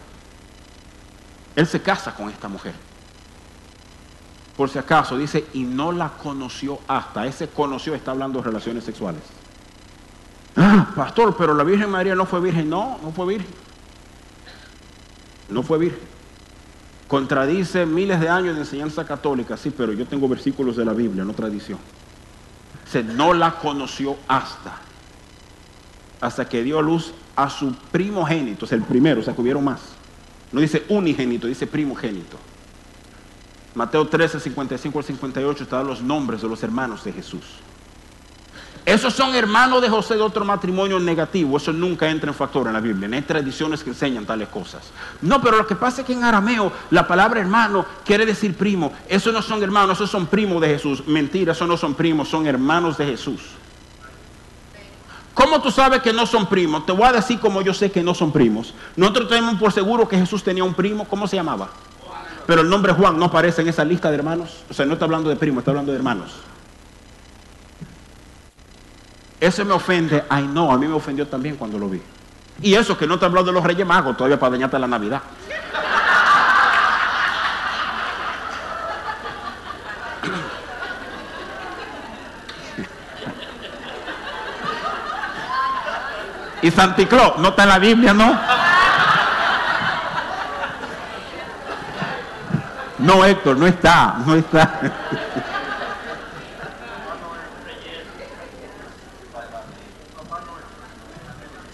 Él 1.55 1.67
se 1.67 1.81
casa 1.81 2.13
con 2.15 2.29
esta 2.29 2.47
mujer 2.47 2.86
por 4.57 4.71
si 4.71 4.79
acaso, 4.79 5.15
dice, 5.17 5.45
y 5.53 5.63
no 5.63 5.91
la 5.91 6.09
conoció 6.09 6.79
hasta. 6.87 7.27
Ese 7.27 7.47
conoció 7.47 7.93
está 7.93 8.09
hablando 8.11 8.39
de 8.39 8.45
relaciones 8.45 8.83
sexuales. 8.83 9.21
Ah, 10.55 10.91
pastor, 10.95 11.35
pero 11.37 11.53
la 11.53 11.63
Virgen 11.63 11.91
María 11.91 12.15
no 12.15 12.25
fue 12.25 12.41
virgen. 12.41 12.67
No, 12.67 12.97
no 13.03 13.11
fue 13.11 13.27
virgen. 13.27 13.53
No 15.49 15.61
fue 15.61 15.77
virgen. 15.77 15.99
Contradice 17.07 17.85
miles 17.85 18.19
de 18.19 18.29
años 18.29 18.55
de 18.55 18.61
enseñanza 18.61 19.05
católica, 19.05 19.55
sí, 19.55 19.69
pero 19.69 19.93
yo 19.93 20.07
tengo 20.07 20.27
versículos 20.27 20.75
de 20.75 20.83
la 20.83 20.93
Biblia, 20.93 21.23
no 21.23 21.33
tradición. 21.33 21.77
Se 22.89 23.03
no 23.03 23.35
la 23.35 23.59
conoció 23.59 24.17
hasta. 24.27 24.75
Hasta 26.19 26.49
que 26.49 26.63
dio 26.63 26.81
luz 26.81 27.13
a 27.35 27.51
su 27.51 27.75
primogénito, 27.91 28.65
es 28.65 28.71
el 28.71 28.81
primero, 28.81 29.21
o 29.21 29.23
sea 29.23 29.35
que 29.35 29.41
hubieron 29.41 29.63
más. 29.63 29.81
No 30.51 30.59
dice 30.59 30.83
unigénito, 30.89 31.45
dice 31.45 31.67
primogénito. 31.67 32.37
Mateo 33.77 34.07
13, 34.07 34.39
55 34.39 34.97
al 34.97 35.05
58 35.05 35.63
están 35.63 35.85
los 35.85 36.01
nombres 36.01 36.41
de 36.41 36.47
los 36.47 36.63
hermanos 36.63 37.03
de 37.03 37.13
Jesús. 37.13 37.43
Esos 38.83 39.13
son 39.13 39.35
hermanos 39.35 39.83
de 39.83 39.89
José 39.89 40.15
de 40.15 40.21
otro 40.21 40.43
matrimonio 40.43 40.99
negativo. 40.99 41.57
Eso 41.57 41.71
nunca 41.71 42.09
entra 42.09 42.31
en 42.31 42.33
factor 42.33 42.65
en 42.65 42.73
la 42.73 42.79
Biblia. 42.79 43.07
No 43.07 43.15
hay 43.15 43.21
tradiciones 43.21 43.83
que 43.83 43.91
enseñan 43.91 44.25
tales 44.25 44.47
cosas. 44.47 44.89
No, 45.21 45.39
pero 45.39 45.57
lo 45.57 45.67
que 45.67 45.75
pasa 45.75 46.01
es 46.01 46.07
que 46.07 46.13
en 46.13 46.23
arameo 46.23 46.71
la 46.89 47.07
palabra 47.07 47.39
hermano 47.39 47.85
quiere 48.03 48.25
decir 48.25 48.55
primo. 48.55 48.91
Esos 49.07 49.31
no 49.31 49.43
son 49.43 49.61
hermanos, 49.61 49.97
esos 49.97 50.09
son 50.09 50.25
primos 50.25 50.59
de 50.59 50.69
Jesús. 50.69 51.05
Mentira, 51.05 51.51
esos 51.51 51.67
no 51.67 51.77
son 51.77 51.93
primos, 51.93 52.29
son 52.29 52.47
hermanos 52.47 52.97
de 52.97 53.05
Jesús. 53.05 53.41
¿Cómo 55.35 55.61
tú 55.61 55.69
sabes 55.69 56.01
que 56.01 56.13
no 56.13 56.25
son 56.25 56.47
primos? 56.47 56.83
Te 56.83 56.93
voy 56.93 57.05
a 57.05 57.13
decir 57.13 57.39
como 57.39 57.61
yo 57.61 57.75
sé 57.75 57.91
que 57.91 58.01
no 58.01 58.15
son 58.15 58.31
primos. 58.31 58.73
Nosotros 58.95 59.29
tenemos 59.29 59.59
por 59.59 59.71
seguro 59.71 60.07
que 60.07 60.17
Jesús 60.17 60.43
tenía 60.43 60.63
un 60.63 60.73
primo. 60.73 61.07
¿Cómo 61.07 61.27
se 61.27 61.35
llamaba? 61.35 61.69
Pero 62.47 62.61
el 62.61 62.69
nombre 62.69 62.93
Juan 62.93 63.19
no 63.19 63.25
aparece 63.25 63.61
en 63.61 63.67
esa 63.67 63.83
lista 63.83 64.09
de 64.09 64.15
hermanos. 64.15 64.63
O 64.69 64.73
sea, 64.73 64.85
no 64.85 64.93
está 64.93 65.03
hablando 65.03 65.29
de 65.29 65.35
primo, 65.35 65.59
está 65.59 65.71
hablando 65.71 65.91
de 65.91 65.97
hermanos. 65.97 66.31
Eso 69.39 69.65
me 69.65 69.73
ofende. 69.73 70.23
Ay, 70.29 70.47
no, 70.47 70.71
a 70.71 70.77
mí 70.77 70.87
me 70.87 70.93
ofendió 70.93 71.27
también 71.27 71.57
cuando 71.57 71.77
lo 71.77 71.89
vi. 71.89 72.01
Y 72.61 72.73
eso 72.73 72.97
que 72.97 73.05
no 73.05 73.19
te 73.19 73.25
hablando 73.25 73.51
de 73.51 73.55
los 73.55 73.63
Reyes 73.63 73.85
Magos 73.85 74.15
todavía 74.15 74.39
para 74.39 74.51
dañarte 74.51 74.79
la 74.79 74.87
Navidad. 74.87 75.21
y 86.61 86.71
Santicló, 86.71 87.35
no 87.37 87.49
está 87.49 87.63
en 87.63 87.69
la 87.69 87.79
Biblia, 87.79 88.13
¿no? 88.13 88.56
No, 93.07 93.23
Héctor, 93.23 93.55
no 93.55 93.65
está, 93.65 94.21
no 94.25 94.35
está. 94.35 94.81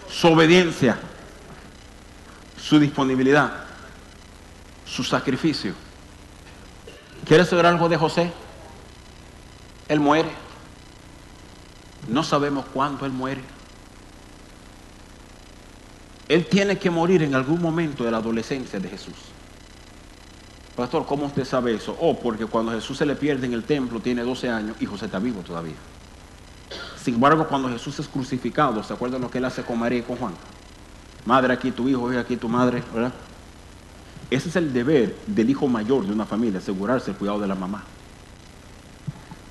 su 0.07 0.27
obediencia, 0.27 0.99
su 2.55 2.77
disponibilidad, 2.77 3.51
su 4.85 5.03
sacrificio. 5.03 5.73
¿Quieres 7.25 7.49
saber 7.49 7.65
algo 7.65 7.89
de 7.89 7.97
José? 7.97 8.31
Él 9.87 9.99
muere. 9.99 10.29
No 12.09 12.23
sabemos 12.23 12.67
cuándo 12.71 13.07
Él 13.07 13.11
muere. 13.11 13.41
Él 16.29 16.45
tiene 16.45 16.77
que 16.77 16.91
morir 16.91 17.23
en 17.23 17.33
algún 17.33 17.59
momento 17.59 18.03
de 18.03 18.11
la 18.11 18.17
adolescencia 18.17 18.79
de 18.79 18.87
Jesús. 18.87 19.32
Pastor, 20.75 21.05
¿cómo 21.05 21.27
usted 21.27 21.45
sabe 21.45 21.75
eso? 21.75 21.95
Oh, 21.99 22.17
porque 22.17 22.47
cuando 22.47 22.71
Jesús 22.71 22.97
se 22.97 23.05
le 23.05 23.15
pierde 23.15 23.45
en 23.45 23.53
el 23.53 23.63
templo 23.63 23.99
tiene 23.99 24.23
12 24.23 24.49
años 24.49 24.77
y 24.79 24.85
José 24.85 25.05
está 25.05 25.19
vivo 25.19 25.41
todavía. 25.41 25.75
Sin 26.97 27.15
embargo, 27.15 27.47
cuando 27.47 27.69
Jesús 27.69 27.99
es 27.99 28.07
crucificado, 28.07 28.81
¿se 28.81 28.93
acuerdan 28.93 29.21
lo 29.21 29.29
que 29.29 29.37
él 29.37 29.45
hace 29.45 29.61
con 29.63 29.77
María 29.77 29.99
y 29.99 30.01
con 30.01 30.17
Juan? 30.17 30.33
Madre 31.25 31.53
aquí 31.53 31.71
tu 31.71 31.87
hijo, 31.87 32.11
hijo 32.11 32.19
aquí 32.19 32.37
tu 32.37 32.49
madre, 32.49 32.81
¿verdad? 32.91 33.13
Ese 34.31 34.49
es 34.49 34.55
el 34.55 34.73
deber 34.73 35.15
del 35.27 35.49
hijo 35.49 35.67
mayor 35.67 36.07
de 36.07 36.11
una 36.11 36.25
familia, 36.25 36.59
asegurarse 36.59 37.11
el 37.11 37.17
cuidado 37.17 37.39
de 37.39 37.47
la 37.47 37.55
mamá. 37.55 37.83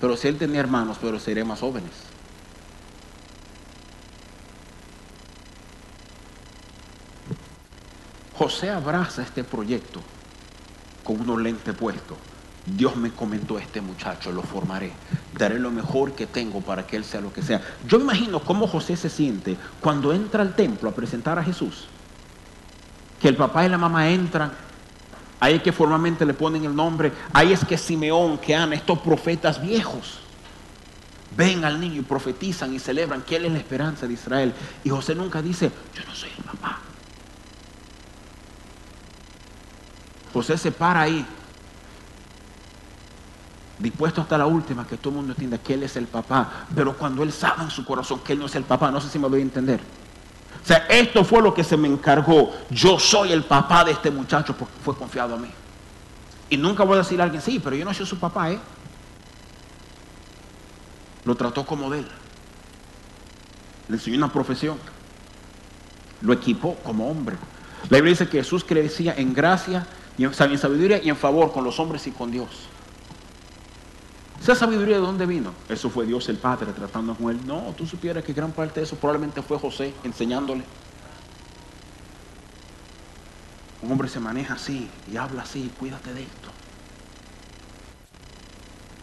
Pero 0.00 0.16
si 0.16 0.26
él 0.26 0.38
tenía 0.38 0.58
hermanos, 0.58 0.96
pero 1.00 1.20
sería 1.20 1.44
más 1.44 1.60
jóvenes. 1.60 1.92
José 8.36 8.70
abraza 8.70 9.22
este 9.22 9.44
proyecto 9.44 10.00
con 11.04 11.20
unos 11.20 11.40
lentes 11.40 11.74
puestos. 11.74 12.16
Dios 12.64 12.94
me 12.94 13.10
comentó 13.10 13.58
este 13.58 13.80
muchacho, 13.80 14.30
lo 14.30 14.42
formaré. 14.42 14.92
Daré 15.36 15.58
lo 15.58 15.70
mejor 15.70 16.12
que 16.12 16.26
tengo 16.26 16.60
para 16.60 16.86
que 16.86 16.96
él 16.96 17.04
sea 17.04 17.20
lo 17.20 17.32
que 17.32 17.42
sea. 17.42 17.60
Yo 17.88 17.98
imagino 17.98 18.40
cómo 18.40 18.68
José 18.68 18.96
se 18.96 19.10
siente 19.10 19.56
cuando 19.80 20.12
entra 20.12 20.42
al 20.42 20.54
templo 20.54 20.88
a 20.88 20.94
presentar 20.94 21.38
a 21.38 21.44
Jesús. 21.44 21.86
Que 23.20 23.28
el 23.28 23.36
papá 23.36 23.64
y 23.66 23.68
la 23.68 23.78
mamá 23.78 24.10
entran. 24.10 24.52
Ahí 25.40 25.54
es 25.54 25.62
que 25.62 25.72
formalmente 25.72 26.24
le 26.24 26.34
ponen 26.34 26.64
el 26.64 26.74
nombre. 26.74 27.12
Ahí 27.32 27.52
es 27.52 27.64
que 27.64 27.76
Simeón, 27.76 28.38
que 28.38 28.54
Ana, 28.54 28.76
estos 28.76 29.00
profetas 29.00 29.60
viejos, 29.60 30.20
ven 31.36 31.64
al 31.64 31.80
niño 31.80 32.00
y 32.00 32.04
profetizan 32.04 32.72
y 32.74 32.78
celebran 32.78 33.22
que 33.22 33.36
él 33.36 33.46
es 33.46 33.52
la 33.52 33.58
esperanza 33.58 34.06
de 34.06 34.14
Israel. 34.14 34.54
Y 34.84 34.90
José 34.90 35.16
nunca 35.16 35.42
dice, 35.42 35.72
yo 35.96 36.04
no 36.04 36.14
soy 36.14 36.30
el 36.38 36.44
papá. 36.44 36.78
José 40.32 40.56
se 40.56 40.72
para 40.72 41.02
ahí, 41.02 41.26
dispuesto 43.78 44.20
hasta 44.20 44.38
la 44.38 44.46
última, 44.46 44.86
que 44.86 44.96
todo 44.96 45.10
el 45.10 45.16
mundo 45.16 45.32
entienda 45.32 45.58
que 45.58 45.74
él 45.74 45.82
es 45.82 45.96
el 45.96 46.06
papá. 46.06 46.66
Pero 46.74 46.96
cuando 46.96 47.22
él 47.22 47.32
sabe 47.32 47.64
en 47.64 47.70
su 47.70 47.84
corazón 47.84 48.20
que 48.20 48.32
él 48.32 48.38
no 48.38 48.46
es 48.46 48.54
el 48.54 48.64
papá, 48.64 48.90
no 48.90 49.00
sé 49.00 49.08
si 49.08 49.18
me 49.18 49.28
voy 49.28 49.40
a 49.40 49.42
entender. 49.42 49.80
O 50.62 50.66
sea, 50.66 50.86
esto 50.88 51.24
fue 51.24 51.42
lo 51.42 51.52
que 51.52 51.64
se 51.64 51.76
me 51.76 51.88
encargó. 51.88 52.52
Yo 52.70 52.98
soy 52.98 53.32
el 53.32 53.42
papá 53.42 53.84
de 53.84 53.92
este 53.92 54.10
muchacho 54.10 54.56
porque 54.56 54.74
fue 54.82 54.96
confiado 54.96 55.34
a 55.34 55.38
mí. 55.38 55.48
Y 56.48 56.56
nunca 56.56 56.84
voy 56.84 56.94
a 56.94 56.98
decir 56.98 57.20
a 57.20 57.24
alguien, 57.24 57.42
sí, 57.42 57.60
pero 57.62 57.74
yo 57.74 57.84
no 57.84 57.92
soy 57.92 58.06
su 58.06 58.18
papá, 58.18 58.50
¿eh? 58.50 58.60
Lo 61.24 61.34
trató 61.34 61.64
como 61.64 61.90
de 61.90 62.00
él. 62.00 62.08
Le 63.88 63.96
enseñó 63.96 64.18
una 64.18 64.32
profesión. 64.32 64.78
Lo 66.20 66.32
equipó 66.32 66.76
como 66.76 67.10
hombre. 67.10 67.36
La 67.88 67.96
Biblia 67.96 68.12
dice 68.12 68.28
que 68.28 68.38
Jesús 68.38 68.64
crecía 68.64 69.14
en 69.16 69.34
gracia 69.34 69.86
y 70.18 70.24
en 70.24 70.34
sabiduría 70.34 71.02
y 71.02 71.08
en 71.08 71.16
favor 71.16 71.52
con 71.52 71.64
los 71.64 71.78
hombres 71.80 72.06
y 72.06 72.10
con 72.10 72.30
Dios. 72.30 72.48
¿Esa 74.40 74.54
sabiduría 74.54 74.96
de 74.96 75.02
dónde 75.02 75.24
vino? 75.24 75.54
Eso 75.68 75.88
fue 75.88 76.04
Dios 76.04 76.28
el 76.28 76.36
Padre 76.36 76.72
tratando 76.72 77.14
con 77.14 77.30
él. 77.30 77.40
No, 77.46 77.74
tú 77.76 77.86
supieras 77.86 78.24
que 78.24 78.32
gran 78.32 78.50
parte 78.50 78.80
de 78.80 78.86
eso 78.86 78.96
probablemente 78.96 79.40
fue 79.40 79.58
José 79.58 79.94
enseñándole. 80.02 80.64
Un 83.82 83.92
hombre 83.92 84.08
se 84.08 84.20
maneja 84.20 84.54
así 84.54 84.88
y 85.12 85.16
habla 85.16 85.42
así, 85.42 85.70
cuídate 85.78 86.12
de 86.12 86.22
esto. 86.22 86.50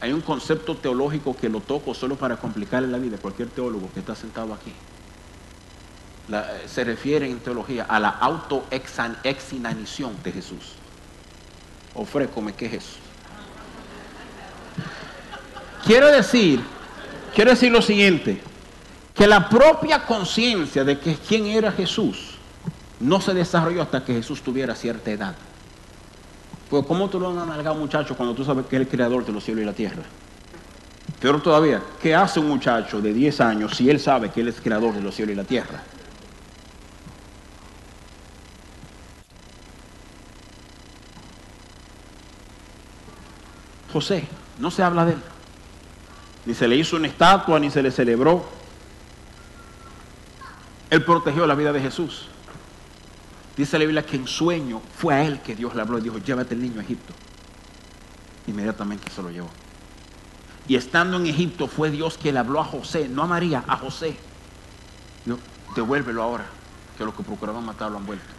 Hay 0.01 0.13
un 0.13 0.21
concepto 0.21 0.77
teológico 0.77 1.35
que 1.35 1.49
lo 1.49 1.59
toco 1.61 1.93
solo 1.93 2.15
para 2.15 2.37
complicarle 2.37 2.87
la 2.87 2.97
vida 2.97 3.17
a 3.17 3.19
cualquier 3.19 3.49
teólogo 3.49 3.91
que 3.93 3.99
está 3.99 4.15
sentado 4.15 4.53
aquí. 4.53 4.73
se 6.67 6.83
refiere 6.83 7.29
en 7.29 7.39
teología 7.39 7.85
a 7.85 7.99
la 7.99 8.09
autoexinanición 8.09 10.21
de 10.21 10.31
Jesús. 10.31 10.78
Ofrécome, 11.95 12.53
¿qué 12.53 12.67
es 12.67 12.73
eso? 12.73 12.97
Quiero 15.85 16.07
decir, 16.07 16.61
quiero 17.33 17.51
decir 17.51 17.71
lo 17.71 17.81
siguiente, 17.81 18.41
que 19.13 19.27
la 19.27 19.49
propia 19.49 20.05
conciencia 20.05 20.83
de 20.83 20.99
que 20.99 21.15
quién 21.15 21.45
era 21.47 21.71
Jesús 21.71 22.35
no 22.99 23.19
se 23.21 23.33
desarrolló 23.33 23.81
hasta 23.81 24.03
que 24.03 24.13
Jesús 24.13 24.41
tuviera 24.41 24.75
cierta 24.75 25.11
edad. 25.11 25.35
Pues 26.69 26.85
¿cómo 26.85 27.09
tú 27.09 27.19
lo 27.19 27.31
han 27.31 27.39
amargado 27.39 27.75
muchacho 27.75 28.15
cuando 28.15 28.35
tú 28.35 28.45
sabes 28.45 28.65
que 28.67 28.75
es 28.75 28.81
el 28.81 28.87
creador 28.87 29.25
de 29.25 29.31
los 29.31 29.43
cielos 29.43 29.63
y 29.63 29.65
la 29.65 29.73
tierra? 29.73 30.03
Peor 31.19 31.41
todavía, 31.41 31.81
¿qué 32.01 32.15
hace 32.15 32.39
un 32.39 32.47
muchacho 32.47 33.01
de 33.01 33.13
10 33.13 33.41
años 33.41 33.75
si 33.75 33.89
él 33.89 33.99
sabe 33.99 34.29
que 34.29 34.41
él 34.41 34.49
es 34.49 34.61
creador 34.61 34.93
de 34.93 35.01
los 35.01 35.15
cielos 35.15 35.33
y 35.33 35.35
la 35.35 35.43
tierra? 35.43 35.81
José, 43.99 44.27
no 44.59 44.71
se 44.71 44.83
habla 44.83 45.05
de 45.05 45.13
él 45.13 45.19
ni 46.45 46.55
se 46.55 46.67
le 46.67 46.75
hizo 46.75 46.95
una 46.95 47.07
estatua, 47.07 47.59
ni 47.59 47.69
se 47.69 47.83
le 47.83 47.91
celebró. 47.91 48.43
Él 50.89 51.05
protegió 51.05 51.45
la 51.45 51.53
vida 51.53 51.71
de 51.71 51.79
Jesús. 51.79 52.27
Dice 53.55 53.77
la 53.77 53.85
Biblia 53.85 54.03
que 54.03 54.15
en 54.15 54.25
sueño 54.25 54.81
fue 54.97 55.13
a 55.13 55.23
él 55.23 55.41
que 55.41 55.55
Dios 55.55 55.75
le 55.75 55.81
habló 55.81 55.99
y 55.99 56.01
dijo, 56.01 56.17
llévate 56.17 56.55
el 56.55 56.61
niño 56.61 56.79
a 56.79 56.83
Egipto. 56.83 57.13
Inmediatamente 58.47 59.11
se 59.11 59.21
lo 59.21 59.29
llevó. 59.29 59.49
Y 60.67 60.75
estando 60.75 61.17
en 61.17 61.27
Egipto 61.27 61.67
fue 61.67 61.91
Dios 61.91 62.17
que 62.17 62.31
le 62.31 62.39
habló 62.39 62.59
a 62.61 62.65
José, 62.65 63.07
no 63.09 63.23
a 63.23 63.27
María, 63.27 63.63
a 63.67 63.75
José. 63.77 64.15
Dijo, 65.25 65.37
devuélvelo 65.75 66.23
ahora, 66.23 66.45
que 66.97 67.05
los 67.05 67.13
que 67.13 67.21
procuraban 67.21 67.65
matarlo 67.65 67.97
han 67.97 68.05
vuelto. 68.05 68.38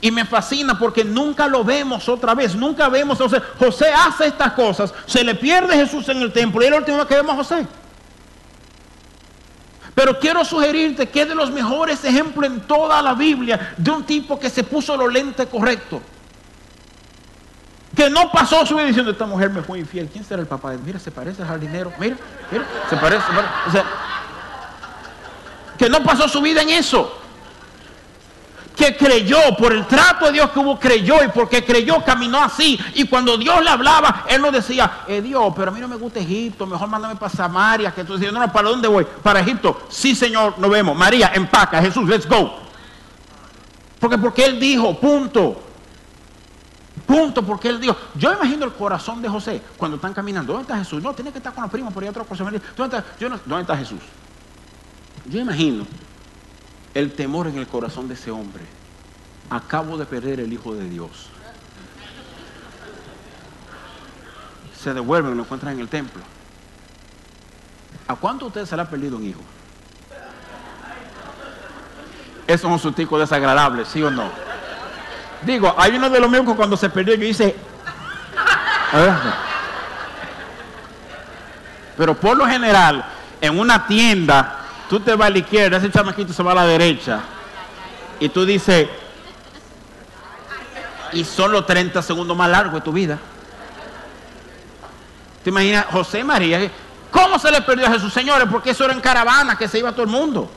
Y 0.00 0.10
me 0.10 0.24
fascina 0.24 0.78
porque 0.78 1.04
nunca 1.04 1.46
lo 1.46 1.62
vemos 1.62 2.08
otra 2.08 2.34
vez, 2.34 2.54
nunca 2.54 2.88
vemos 2.88 3.20
a 3.20 3.24
José. 3.24 3.42
José 3.58 3.92
hace 3.92 4.26
estas 4.28 4.52
cosas, 4.52 4.94
se 5.06 5.22
le 5.22 5.34
pierde 5.34 5.74
Jesús 5.74 6.08
en 6.08 6.22
el 6.22 6.32
templo 6.32 6.62
y 6.62 6.66
es 6.66 6.70
la 6.70 6.78
última 6.78 6.98
vez 6.98 7.06
que 7.06 7.16
vemos 7.16 7.32
a 7.32 7.36
José. 7.36 7.66
Pero 9.94 10.18
quiero 10.18 10.44
sugerirte 10.44 11.08
que 11.10 11.22
es 11.22 11.28
de 11.28 11.34
los 11.34 11.50
mejores 11.50 12.02
ejemplos 12.04 12.50
en 12.50 12.60
toda 12.60 13.02
la 13.02 13.12
Biblia 13.12 13.74
de 13.76 13.90
un 13.90 14.04
tipo 14.04 14.38
que 14.40 14.48
se 14.48 14.64
puso 14.64 14.96
lo 14.96 15.08
lente 15.08 15.46
correcto. 15.46 16.00
Que 17.94 18.08
no 18.08 18.30
pasó 18.32 18.64
su 18.64 18.76
vida 18.76 18.86
diciendo, 18.86 19.10
esta 19.10 19.26
mujer 19.26 19.50
me 19.50 19.62
fue 19.62 19.80
infiel. 19.80 20.08
¿Quién 20.10 20.24
será 20.24 20.40
el 20.40 20.48
papá? 20.48 20.72
Mira, 20.82 20.98
se 20.98 21.10
parece 21.10 21.42
al 21.42 21.48
jardinero. 21.48 21.92
Mira, 21.98 22.16
mira, 22.50 22.64
se 22.88 22.96
parece. 22.96 23.22
O 23.66 23.72
sea, 23.72 23.84
que 25.76 25.90
no 25.90 26.02
pasó 26.02 26.28
su 26.28 26.40
vida 26.40 26.62
en 26.62 26.70
eso 26.70 27.19
que 28.76 28.96
creyó, 28.96 29.38
por 29.58 29.72
el 29.72 29.86
trato 29.86 30.26
de 30.26 30.32
Dios 30.32 30.50
que 30.50 30.58
hubo, 30.58 30.78
creyó 30.78 31.22
y 31.22 31.28
porque 31.28 31.64
creyó 31.64 32.02
caminó 32.04 32.42
así. 32.42 32.78
Y 32.94 33.04
cuando 33.04 33.36
Dios 33.36 33.62
le 33.62 33.70
hablaba, 33.70 34.24
él 34.28 34.40
no 34.40 34.50
decía, 34.50 35.02
eh, 35.06 35.20
Dios, 35.20 35.52
pero 35.54 35.70
a 35.70 35.74
mí 35.74 35.80
no 35.80 35.88
me 35.88 35.96
gusta 35.96 36.20
Egipto, 36.20 36.66
mejor 36.66 36.88
mándame 36.88 37.16
para 37.16 37.30
Samaria. 37.34 37.92
Que 37.92 38.04
tú 38.04 38.14
decías, 38.14 38.32
no, 38.32 38.40
no, 38.40 38.52
¿para 38.52 38.68
dónde 38.68 38.88
voy? 38.88 39.06
Para 39.22 39.40
Egipto. 39.40 39.82
Sí, 39.88 40.14
Señor, 40.14 40.58
nos 40.58 40.70
vemos. 40.70 40.96
María, 40.96 41.32
empaca, 41.34 41.80
Jesús, 41.82 42.08
let's 42.08 42.28
go. 42.28 42.58
Porque, 43.98 44.16
porque 44.16 44.44
él 44.44 44.58
dijo, 44.58 44.98
punto. 44.98 45.62
Punto, 47.06 47.44
porque 47.44 47.68
él 47.68 47.80
dijo, 47.80 47.96
yo 48.14 48.32
imagino 48.32 48.64
el 48.64 48.72
corazón 48.72 49.20
de 49.20 49.28
José 49.28 49.60
cuando 49.76 49.96
están 49.96 50.14
caminando. 50.14 50.52
¿Dónde 50.52 50.62
está 50.62 50.78
Jesús? 50.78 51.02
No, 51.02 51.12
tiene 51.12 51.32
que 51.32 51.38
estar 51.38 51.52
con 51.52 51.62
los 51.62 51.70
primos, 51.70 51.92
por 51.92 52.02
ahí 52.02 52.08
otra 52.08 52.24
cosa. 52.24 52.44
¿Dónde 52.44 52.60
está, 52.96 53.04
¿Dónde 53.18 53.60
está 53.62 53.76
Jesús? 53.76 54.00
Yo 55.26 55.40
imagino 55.40 55.86
el 56.94 57.12
temor 57.12 57.46
en 57.46 57.58
el 57.58 57.66
corazón 57.66 58.08
de 58.08 58.14
ese 58.14 58.30
hombre. 58.30 58.64
Acabo 59.48 59.96
de 59.96 60.06
perder 60.06 60.40
el 60.40 60.52
Hijo 60.52 60.74
de 60.74 60.88
Dios. 60.88 61.28
Se 64.78 64.94
devuelven 64.94 65.36
lo 65.36 65.42
encuentran 65.42 65.74
en 65.74 65.80
el 65.80 65.88
templo. 65.88 66.22
¿A 68.08 68.16
cuánto 68.16 68.46
ustedes 68.46 68.68
se 68.68 68.76
le 68.76 68.82
ha 68.82 68.88
perdido 68.88 69.16
un 69.16 69.24
hijo? 69.24 69.40
Eso 72.46 72.66
es 72.66 72.72
un 72.72 72.78
sustico 72.78 73.18
desagradable, 73.18 73.84
¿sí 73.84 74.02
o 74.02 74.10
no? 74.10 74.24
Digo, 75.42 75.72
hay 75.78 75.96
uno 75.96 76.10
de 76.10 76.18
los 76.18 76.30
míos 76.30 76.44
que 76.46 76.54
cuando 76.54 76.76
se 76.76 76.90
perdió 76.90 77.14
yo 77.14 77.24
hice... 77.24 77.54
Pero 81.96 82.18
por 82.18 82.36
lo 82.36 82.46
general, 82.46 83.04
en 83.40 83.58
una 83.58 83.86
tienda 83.86 84.59
Tú 84.90 84.98
te 84.98 85.14
vas 85.14 85.28
a 85.28 85.30
la 85.30 85.38
izquierda, 85.38 85.76
ese 85.76 85.88
chamaquito 85.88 86.32
se 86.32 86.42
va 86.42 86.50
a 86.50 86.56
la 86.56 86.66
derecha. 86.66 87.20
Y 88.18 88.28
tú 88.28 88.44
dices, 88.44 88.88
Y 91.12 91.24
son 91.24 91.52
los 91.52 91.64
30 91.64 92.02
segundos 92.02 92.36
más 92.36 92.50
largos 92.50 92.74
de 92.74 92.80
tu 92.80 92.92
vida. 92.92 93.16
¿Te 95.44 95.50
imaginas? 95.50 95.86
José 95.92 96.24
María, 96.24 96.68
¿cómo 97.12 97.38
se 97.38 97.52
le 97.52 97.62
perdió 97.62 97.86
a 97.86 97.92
Jesús, 97.92 98.12
señores? 98.12 98.48
Porque 98.50 98.70
eso 98.70 98.84
era 98.84 98.92
en 98.92 99.00
caravana, 99.00 99.56
que 99.56 99.68
se 99.68 99.78
iba 99.78 99.92
todo 99.92 100.02
el 100.02 100.08
mundo. 100.08 100.50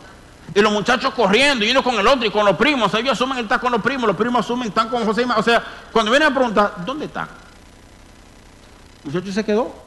Y 0.55 0.61
los 0.61 0.71
muchachos 0.71 1.13
corriendo, 1.13 1.63
y 1.63 1.69
uno 1.69 1.83
con 1.83 1.93
el 1.93 2.07
otro 2.07 2.25
y 2.25 2.31
con 2.31 2.43
los 2.43 2.57
primos. 2.57 2.91
Ellos 2.95 3.11
asumen 3.11 3.37
que 3.37 3.43
está 3.43 3.59
con 3.59 3.71
los 3.71 3.83
primos, 3.83 4.07
los 4.07 4.17
primos 4.17 4.43
asumen 4.43 4.69
están 4.69 4.89
con 4.89 5.05
José 5.05 5.27
María. 5.27 5.39
O 5.39 5.43
sea, 5.43 5.63
cuando 5.91 6.09
vienen 6.09 6.31
a 6.31 6.33
preguntar, 6.33 6.73
¿dónde 6.83 7.05
están? 7.05 7.27
El 9.05 9.11
muchacho 9.11 9.31
se 9.31 9.45
quedó. 9.45 9.82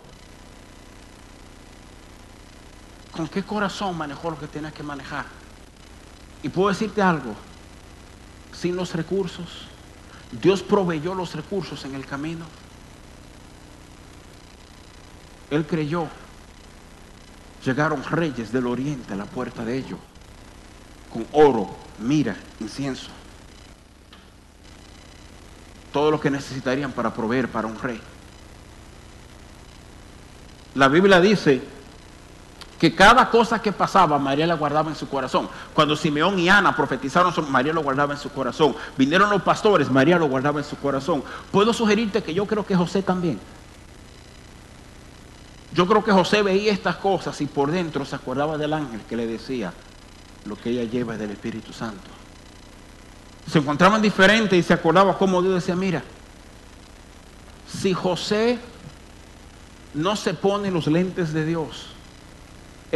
¿Con 3.17 3.29
qué 3.29 3.43
corazón 3.43 3.97
manejó 3.97 4.31
lo 4.31 4.39
que 4.39 4.47
tenía 4.47 4.71
que 4.71 4.83
manejar? 4.83 5.25
Y 6.43 6.51
puedo 6.51 6.69
decirte 6.69 7.01
algo, 7.01 7.35
sin 8.53 8.77
los 8.77 8.95
recursos, 8.95 9.67
Dios 10.31 10.63
proveyó 10.63 11.15
los 11.15 11.35
recursos 11.35 11.83
en 11.87 11.95
el 11.95 12.05
camino. 12.05 12.45
Él 15.51 15.67
creyó. 15.67 16.09
Llegaron 17.65 18.05
reyes 18.05 18.53
del 18.53 18.67
oriente 18.67 19.15
a 19.15 19.17
la 19.17 19.25
puerta 19.25 19.65
de 19.65 19.79
ellos, 19.79 19.99
con 21.13 21.27
oro, 21.33 21.75
mira, 21.99 22.37
incienso. 22.61 23.09
Todo 25.93 26.11
lo 26.11 26.21
que 26.21 26.31
necesitarían 26.31 26.93
para 26.93 27.13
proveer 27.13 27.49
para 27.49 27.67
un 27.67 27.79
rey. 27.81 28.01
La 30.75 30.89
Biblia 30.89 31.21
dice 31.21 31.76
que 32.79 32.95
cada 32.95 33.31
cosa 33.31 33.61
que 33.61 33.73
pasaba 33.73 34.19
María 34.19 34.47
la 34.47 34.55
guardaba 34.55 34.91
en 34.91 34.97
su 34.97 35.09
corazón. 35.09 35.49
Cuando 35.73 35.97
Simeón 35.97 36.39
y 36.39 36.49
Ana 36.49 36.77
profetizaron, 36.77 37.33
María 37.51 37.73
lo 37.73 37.83
guardaba 37.83 38.15
en 38.15 38.21
su 38.21 38.31
corazón. 38.31 38.77
Vinieron 38.99 39.31
los 39.31 39.43
pastores, 39.43 39.91
María 39.91 40.19
lo 40.19 40.29
guardaba 40.29 40.61
en 40.61 40.65
su 40.65 40.77
corazón. 40.77 41.23
Puedo 41.51 41.73
sugerirte 41.73 42.23
que 42.23 42.35
yo 42.35 42.47
creo 42.47 42.67
que 42.67 42.77
José 42.77 43.03
también. 43.03 43.41
Yo 45.73 45.87
creo 45.87 46.05
que 46.05 46.13
José 46.13 46.43
veía 46.43 46.73
estas 46.73 46.97
cosas 46.97 47.41
y 47.41 47.47
por 47.47 47.71
dentro 47.71 48.05
se 48.05 48.17
acordaba 48.17 48.57
del 48.57 48.73
ángel 48.73 49.01
que 49.09 49.17
le 49.17 49.27
decía, 49.27 49.73
lo 50.45 50.57
que 50.57 50.71
ella 50.71 50.85
lleva 50.85 51.15
es 51.15 51.21
del 51.21 51.31
Espíritu 51.31 51.73
Santo. 51.73 52.11
Se 53.51 53.59
encontraban 53.59 54.03
diferentes 54.03 54.59
y 54.59 54.63
se 54.63 54.75
acordaba 54.75 55.19
cómo 55.19 55.43
Dios 55.43 55.55
decía, 55.55 55.77
mira, 55.77 56.03
si 57.71 57.93
José 57.93 58.59
no 59.95 60.17
se 60.17 60.35
pone 60.35 60.71
los 60.71 60.87
lentes 60.87 61.33
de 61.33 61.45
Dios, 61.45 61.96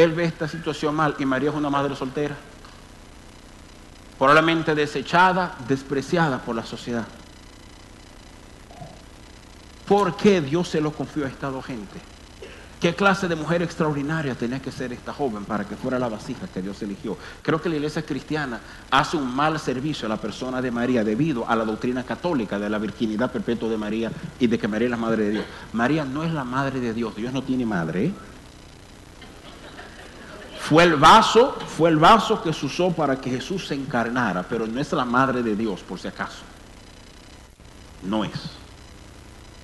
él 0.03 0.13
ve 0.13 0.25
esta 0.25 0.49
situación 0.49 0.95
mal 0.95 1.15
y 1.19 1.25
María 1.25 1.51
es 1.51 1.57
una 1.57 1.71
madre 1.71 1.95
soltera, 1.95 2.37
probablemente 4.19 4.75
desechada, 4.75 5.57
despreciada 5.67 6.39
por 6.39 6.57
la 6.57 6.65
sociedad. 6.65 7.07
¿Por 9.87 10.17
qué 10.17 10.41
Dios 10.41 10.69
se 10.69 10.81
lo 10.81 10.93
confió 10.93 11.25
a 11.25 11.29
esta 11.29 11.51
dos 11.51 11.65
gente? 11.65 12.01
¿Qué 12.81 12.95
clase 12.95 13.29
de 13.29 13.37
mujer 13.37 13.61
extraordinaria 13.61 14.35
tenía 14.35 14.59
que 14.59 14.73
ser 14.73 14.91
esta 14.95 15.13
joven 15.13 15.45
para 15.45 15.65
que 15.67 15.77
fuera 15.77 15.99
la 15.99 16.09
vasija 16.09 16.47
que 16.47 16.63
Dios 16.63 16.81
eligió? 16.81 17.19
Creo 17.43 17.61
que 17.61 17.69
la 17.69 17.77
iglesia 17.77 18.01
cristiana 18.07 18.59
hace 18.91 19.19
un 19.19 19.35
mal 19.35 19.59
servicio 19.59 20.07
a 20.07 20.09
la 20.09 20.17
persona 20.17 20.63
de 20.63 20.71
María 20.71 21.05
debido 21.05 21.47
a 21.47 21.55
la 21.57 21.67
doctrina 21.67 22.05
católica 22.05 22.59
de 22.59 22.71
la 22.71 22.79
virginidad 22.79 23.31
perpetua 23.31 23.69
de 23.69 23.77
María 23.77 24.11
y 24.39 24.47
de 24.47 24.59
que 24.59 24.67
María 24.67 24.87
es 24.87 24.93
la 24.93 24.97
madre 24.97 25.25
de 25.25 25.31
Dios. 25.31 25.45
María 25.75 26.07
no 26.07 26.25
es 26.25 26.33
la 26.33 26.45
madre 26.45 26.81
de 26.81 26.95
Dios, 26.95 27.15
Dios 27.17 27.35
no 27.35 27.43
tiene 27.43 27.67
madre. 27.67 28.15
Fue 30.71 30.85
el 30.85 30.95
vaso, 30.95 31.59
fue 31.67 31.91
el 31.91 31.97
vaso 31.97 32.41
que 32.45 32.53
se 32.53 32.65
usó 32.65 32.93
para 32.93 33.21
que 33.21 33.29
Jesús 33.29 33.67
se 33.67 33.75
encarnara, 33.75 34.45
pero 34.45 34.69
no 34.69 34.81
es 34.81 34.93
la 34.93 35.05
madre 35.05 35.43
de 35.43 35.57
Dios, 35.57 35.81
por 35.81 35.99
si 35.99 36.07
acaso. 36.07 36.43
No 38.05 38.23
es. 38.25 38.31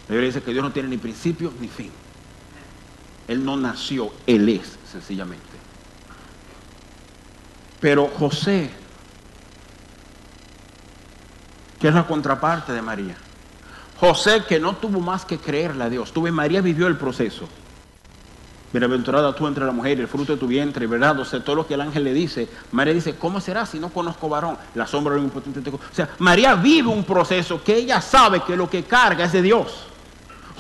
La 0.09 0.15
Biblia 0.17 0.27
dice 0.27 0.43
que 0.43 0.51
Dios 0.51 0.65
no 0.65 0.73
tiene 0.73 0.89
ni 0.89 0.97
principio 0.97 1.53
ni 1.61 1.69
fin. 1.69 1.93
Él 3.29 3.45
no 3.45 3.57
nació, 3.57 4.13
Él 4.27 4.49
es, 4.49 4.81
sencillamente. 4.91 5.47
Pero 7.79 8.09
José, 8.09 8.69
que 11.79 11.87
es 11.87 11.95
la 11.95 12.05
contraparte 12.05 12.73
de 12.73 12.83
María, 12.83 13.17
José 14.01 14.43
que 14.49 14.59
no 14.59 14.75
tuvo 14.75 14.99
más 14.99 15.25
que 15.25 15.39
creerle 15.39 15.85
a 15.85 15.89
Dios, 15.89 16.13
tuve 16.13 16.33
María 16.33 16.61
vivió 16.63 16.89
el 16.89 16.97
proceso. 16.97 17.49
Bienaventurada 18.77 19.35
tú 19.35 19.47
entre 19.47 19.65
la 19.65 19.73
mujer, 19.73 19.99
el 19.99 20.07
fruto 20.07 20.35
de 20.35 20.39
tu 20.39 20.47
vientre, 20.47 20.87
¿verdad? 20.87 21.19
O 21.19 21.25
sea, 21.25 21.43
todo 21.43 21.57
lo 21.57 21.67
que 21.67 21.73
el 21.73 21.81
ángel 21.81 22.05
le 22.05 22.13
dice. 22.13 22.47
María 22.73 22.93
dice, 22.93 23.17
¿cómo 23.17 23.41
será 23.41 23.65
si 23.65 23.79
no 23.79 23.89
conozco 23.89 24.29
varón? 24.29 24.59
La 24.75 24.87
sombra 24.87 25.15
de 25.15 25.21
un 25.21 25.25
impotente. 25.29 25.71
O 25.71 25.81
sea, 25.93 26.11
María 26.19 26.55
vive 26.57 26.89
un 26.89 27.03
proceso 27.03 27.65
que 27.65 27.75
ella 27.75 28.03
sabe 28.03 28.43
que 28.43 28.55
lo 28.55 28.69
que 28.69 28.85
carga 28.85 29.25
es 29.25 29.33
de 29.33 29.41
Dios. 29.41 29.87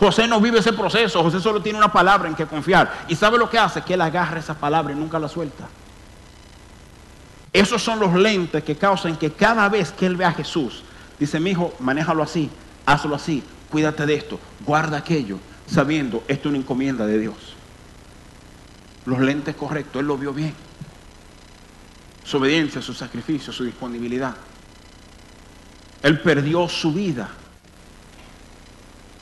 José 0.00 0.26
no 0.26 0.40
vive 0.40 0.60
ese 0.60 0.72
proceso, 0.72 1.22
José 1.22 1.40
solo 1.40 1.60
tiene 1.60 1.76
una 1.76 1.92
palabra 1.92 2.26
en 2.26 2.34
que 2.34 2.46
confiar. 2.46 2.90
¿Y 3.06 3.14
sabe 3.14 3.36
lo 3.36 3.50
que 3.50 3.58
hace? 3.58 3.82
Que 3.82 3.92
él 3.92 4.00
agarra 4.00 4.38
esa 4.38 4.54
palabra 4.54 4.94
y 4.94 4.96
nunca 4.96 5.18
la 5.18 5.28
suelta. 5.28 5.68
Esos 7.52 7.82
son 7.82 8.00
los 8.00 8.14
lentes 8.14 8.64
que 8.64 8.76
causan 8.76 9.16
que 9.16 9.32
cada 9.32 9.68
vez 9.68 9.92
que 9.92 10.06
él 10.06 10.16
ve 10.16 10.24
a 10.24 10.32
Jesús, 10.32 10.84
dice, 11.20 11.38
mi 11.38 11.50
hijo, 11.50 11.74
manéjalo 11.80 12.22
así, 12.22 12.48
hazlo 12.86 13.14
así, 13.14 13.42
cuídate 13.70 14.06
de 14.06 14.14
esto, 14.14 14.40
guarda 14.64 14.96
aquello, 14.96 15.36
sabiendo, 15.66 16.22
esto 16.28 16.48
es 16.48 16.54
una 16.54 16.58
encomienda 16.58 17.04
de 17.04 17.18
Dios. 17.18 17.55
Los 19.06 19.20
lentes 19.20 19.56
correctos, 19.56 20.00
él 20.00 20.06
lo 20.06 20.18
vio 20.18 20.32
bien. 20.32 20.54
Su 22.24 22.36
obediencia, 22.38 22.82
su 22.82 22.92
sacrificio, 22.92 23.52
su 23.52 23.64
disponibilidad. 23.64 24.34
Él 26.02 26.20
perdió 26.20 26.68
su 26.68 26.92
vida 26.92 27.30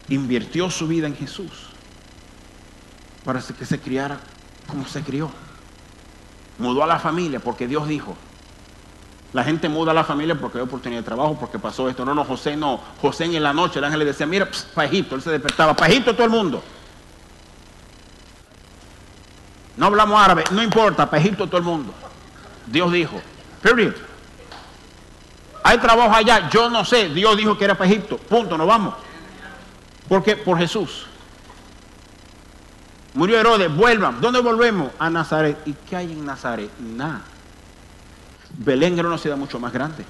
invirtió 0.08 0.70
su 0.70 0.86
vida 0.86 1.06
en 1.06 1.16
Jesús 1.16 1.50
para 3.24 3.40
que 3.40 3.64
se 3.64 3.80
criara 3.80 4.18
como 4.66 4.86
se 4.86 5.02
crió. 5.02 5.30
Mudó 6.58 6.84
a 6.84 6.86
la 6.86 6.98
familia 6.98 7.40
porque 7.40 7.66
Dios 7.66 7.88
dijo. 7.88 8.16
La 9.32 9.42
gente 9.42 9.68
muda 9.68 9.90
a 9.90 9.94
la 9.94 10.04
familia 10.04 10.36
porque 10.36 10.58
hay 10.58 10.64
oportunidad 10.64 11.00
de 11.00 11.04
trabajo, 11.04 11.36
porque 11.40 11.58
pasó 11.58 11.88
esto. 11.88 12.04
No, 12.04 12.14
no, 12.14 12.24
José 12.24 12.56
no. 12.56 12.80
José 13.00 13.24
en 13.24 13.42
la 13.42 13.52
noche 13.52 13.80
el 13.80 13.84
ángel 13.84 13.98
le 13.98 14.04
decía, 14.04 14.26
mira, 14.26 14.48
para 14.74 14.86
Egipto. 14.86 15.16
Él 15.16 15.22
se 15.22 15.30
despertaba, 15.30 15.74
para 15.74 15.92
Egipto 15.92 16.12
todo 16.12 16.24
el 16.24 16.30
mundo. 16.30 16.62
No 19.76 19.86
hablamos 19.86 20.20
árabe, 20.20 20.44
no 20.50 20.62
importa, 20.62 21.08
para 21.08 21.20
Egipto 21.20 21.46
todo 21.46 21.58
el 21.58 21.64
mundo. 21.64 21.92
Dios 22.66 22.92
dijo, 22.92 23.20
period. 23.60 23.94
Hay 25.62 25.78
trabajo 25.78 26.14
allá, 26.14 26.48
yo 26.50 26.68
no 26.68 26.84
sé. 26.84 27.08
Dios 27.08 27.36
dijo 27.36 27.56
que 27.56 27.64
era 27.64 27.74
para 27.74 27.90
Egipto. 27.90 28.18
Punto, 28.18 28.58
nos 28.58 28.66
vamos. 28.66 28.94
Porque 30.08 30.36
por 30.36 30.58
Jesús. 30.58 31.06
Murió 33.14 33.38
Herodes, 33.40 33.74
vuelvan. 33.74 34.20
¿Dónde 34.20 34.40
volvemos? 34.40 34.90
A 34.98 35.08
Nazaret. 35.08 35.56
¿Y 35.64 35.72
qué 35.72 35.96
hay 35.96 36.12
en 36.12 36.26
Nazaret? 36.26 36.70
Nada. 36.80 37.22
Belén 38.58 38.98
era 38.98 39.08
una 39.08 39.18
ciudad 39.18 39.36
mucho 39.36 39.58
más 39.58 39.72
grande. 39.72 40.04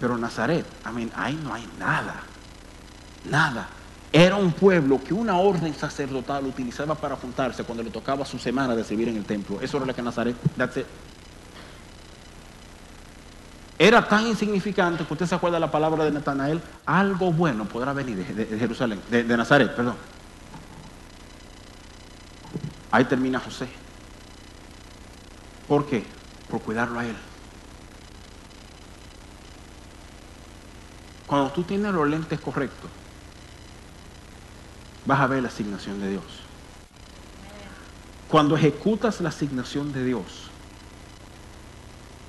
Pero 0.00 0.16
Nazaret, 0.16 0.66
I 0.84 1.10
ahí 1.14 1.40
no 1.42 1.54
hay 1.54 1.68
nada. 1.78 2.14
Nada. 3.24 3.68
Era 4.12 4.36
un 4.36 4.52
pueblo 4.52 5.02
que 5.02 5.12
una 5.12 5.36
orden 5.38 5.74
sacerdotal 5.74 6.46
utilizaba 6.46 6.94
para 6.94 7.16
juntarse 7.16 7.64
cuando 7.64 7.82
le 7.82 7.90
tocaba 7.90 8.24
su 8.24 8.38
semana 8.38 8.74
de 8.74 8.82
servir 8.82 9.08
en 9.08 9.16
el 9.16 9.24
templo. 9.24 9.60
Eso 9.60 9.76
era 9.76 9.86
lo 9.86 9.94
que 9.94 10.02
Nazaret. 10.02 10.36
Era 13.78 14.08
tan 14.08 14.26
insignificante 14.26 15.04
que 15.04 15.12
usted 15.12 15.26
se 15.26 15.34
acuerda 15.34 15.60
la 15.60 15.70
palabra 15.70 16.04
de 16.04 16.10
Natanael, 16.10 16.60
algo 16.86 17.32
bueno 17.32 17.66
podrá 17.66 17.92
venir 17.92 18.16
de, 18.16 18.58
Jerusalén, 18.58 19.00
de, 19.10 19.22
de 19.22 19.36
Nazaret, 19.36 19.74
perdón. 19.76 19.94
Ahí 22.90 23.04
termina 23.04 23.38
José. 23.38 23.68
¿Por 25.68 25.86
qué? 25.86 26.02
Por 26.50 26.62
cuidarlo 26.62 26.98
a 26.98 27.04
él. 27.04 27.16
Cuando 31.26 31.52
tú 31.52 31.62
tienes 31.62 31.92
los 31.92 32.08
lentes 32.08 32.40
correctos, 32.40 32.90
vas 35.08 35.20
a 35.20 35.26
ver 35.26 35.42
la 35.42 35.48
asignación 35.48 35.98
de 36.02 36.10
Dios. 36.10 36.22
Cuando 38.28 38.58
ejecutas 38.58 39.22
la 39.22 39.30
asignación 39.30 39.90
de 39.90 40.04
Dios, 40.04 40.50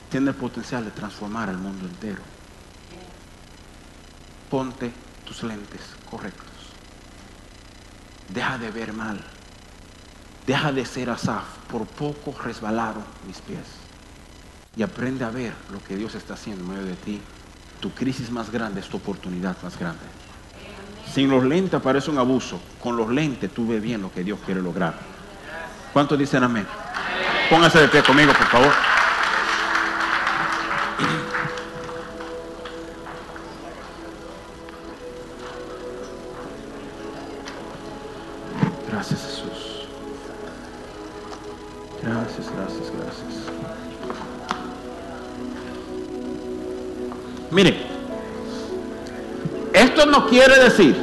tiene 0.10 0.30
el 0.30 0.36
potencial 0.36 0.86
de 0.86 0.92
transformar 0.92 1.50
al 1.50 1.58
mundo 1.58 1.86
entero. 1.86 2.22
Ponte 4.50 4.94
tus 5.26 5.44
lentes 5.44 5.82
correctos. 6.10 6.48
Deja 8.34 8.58
de 8.58 8.72
ver 8.72 8.94
mal. 8.94 9.20
Deja 10.48 10.72
de 10.72 10.86
ser 10.86 11.10
asaf. 11.10 11.44
Por 11.70 11.86
poco 11.86 12.34
resbalaron 12.42 13.04
mis 13.28 13.40
pies. 13.40 13.68
Y 14.78 14.84
aprende 14.84 15.26
a 15.26 15.30
ver 15.30 15.54
lo 15.74 15.84
que 15.84 15.98
Dios 15.98 16.16
está 16.16 16.36
haciendo 16.36 16.64
en 16.64 16.70
medio 16.70 16.86
de 16.86 16.96
ti. 16.96 17.22
Tu 17.82 17.92
crisis 17.92 18.32
más 18.32 18.50
grande 18.50 18.80
es 18.80 18.88
tu 18.88 18.96
oportunidad 18.96 19.62
más 19.64 19.78
grande. 19.78 20.19
Sin 21.14 21.30
los 21.30 21.44
lentes 21.44 21.82
parece 21.82 22.12
un 22.12 22.18
abuso. 22.18 22.60
Con 22.82 22.96
los 22.96 23.10
lentes 23.10 23.52
tú 23.54 23.68
ves 23.68 23.82
bien 23.82 24.02
lo 24.02 24.12
que 24.12 24.24
Dios 24.24 24.40
quiere 24.46 24.62
lograr. 24.62 24.94
¿Cuántos 25.92 26.18
dicen 26.20 26.44
amén? 26.44 26.68
Póngase 27.50 27.80
de 27.80 27.88
pie 27.88 28.04
conmigo, 28.04 28.32
por 28.34 28.48
favor. 28.48 28.89
Quiere 50.50 50.64
decir, 50.64 50.96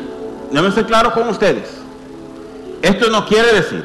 me 0.50 0.72
ser 0.72 0.86
claro 0.86 1.12
con 1.12 1.28
ustedes, 1.28 1.70
esto 2.82 3.10
no 3.10 3.24
quiere 3.26 3.52
decir 3.52 3.84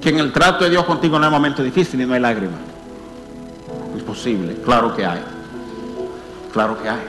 que 0.00 0.08
en 0.08 0.18
el 0.18 0.32
trato 0.32 0.64
de 0.64 0.70
Dios 0.70 0.84
contigo 0.84 1.18
no 1.18 1.26
hay 1.26 1.30
momentos 1.30 1.64
difíciles 1.64 2.04
y 2.04 2.08
no 2.08 2.14
hay 2.14 2.20
lágrimas. 2.20 2.58
Es 3.96 4.02
posible, 4.02 4.56
claro 4.64 4.94
que 4.94 5.06
hay. 5.06 5.20
Claro 6.52 6.82
que 6.82 6.88
hay. 6.88 7.00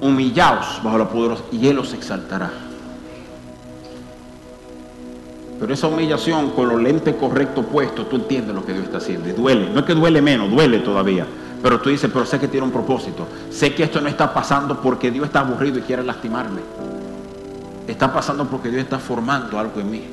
Humillaos 0.00 0.80
bajo 0.82 0.98
la 0.98 1.08
poderosa 1.08 1.44
y 1.52 1.68
Él 1.68 1.78
os 1.78 1.92
exaltará. 1.92 2.50
Pero 5.60 5.74
esa 5.74 5.86
humillación 5.86 6.50
con 6.50 6.68
los 6.68 6.80
lentes 6.80 7.14
correctos 7.16 7.64
puestos, 7.66 8.08
tú 8.08 8.16
entiendes 8.16 8.54
lo 8.54 8.64
que 8.64 8.72
Dios 8.72 8.84
está 8.84 8.98
haciendo. 8.98 9.28
Y 9.28 9.32
duele. 9.32 9.70
No 9.70 9.80
es 9.80 9.86
que 9.86 9.94
duele 9.94 10.20
menos, 10.20 10.50
duele 10.50 10.78
todavía. 10.80 11.26
Pero 11.62 11.80
tú 11.80 11.90
dices, 11.90 12.10
pero 12.12 12.24
sé 12.24 12.38
que 12.38 12.48
tiene 12.48 12.66
un 12.66 12.72
propósito. 12.72 13.26
Sé 13.50 13.74
que 13.74 13.82
esto 13.84 14.00
no 14.00 14.08
está 14.08 14.32
pasando 14.32 14.80
porque 14.80 15.10
Dios 15.10 15.26
está 15.26 15.40
aburrido 15.40 15.78
y 15.78 15.82
quiere 15.82 16.04
lastimarme. 16.04 16.60
Está 17.86 18.12
pasando 18.12 18.44
porque 18.44 18.68
Dios 18.68 18.82
está 18.82 18.98
formando 18.98 19.58
algo 19.58 19.80
en 19.80 19.90
mí. 19.90 20.04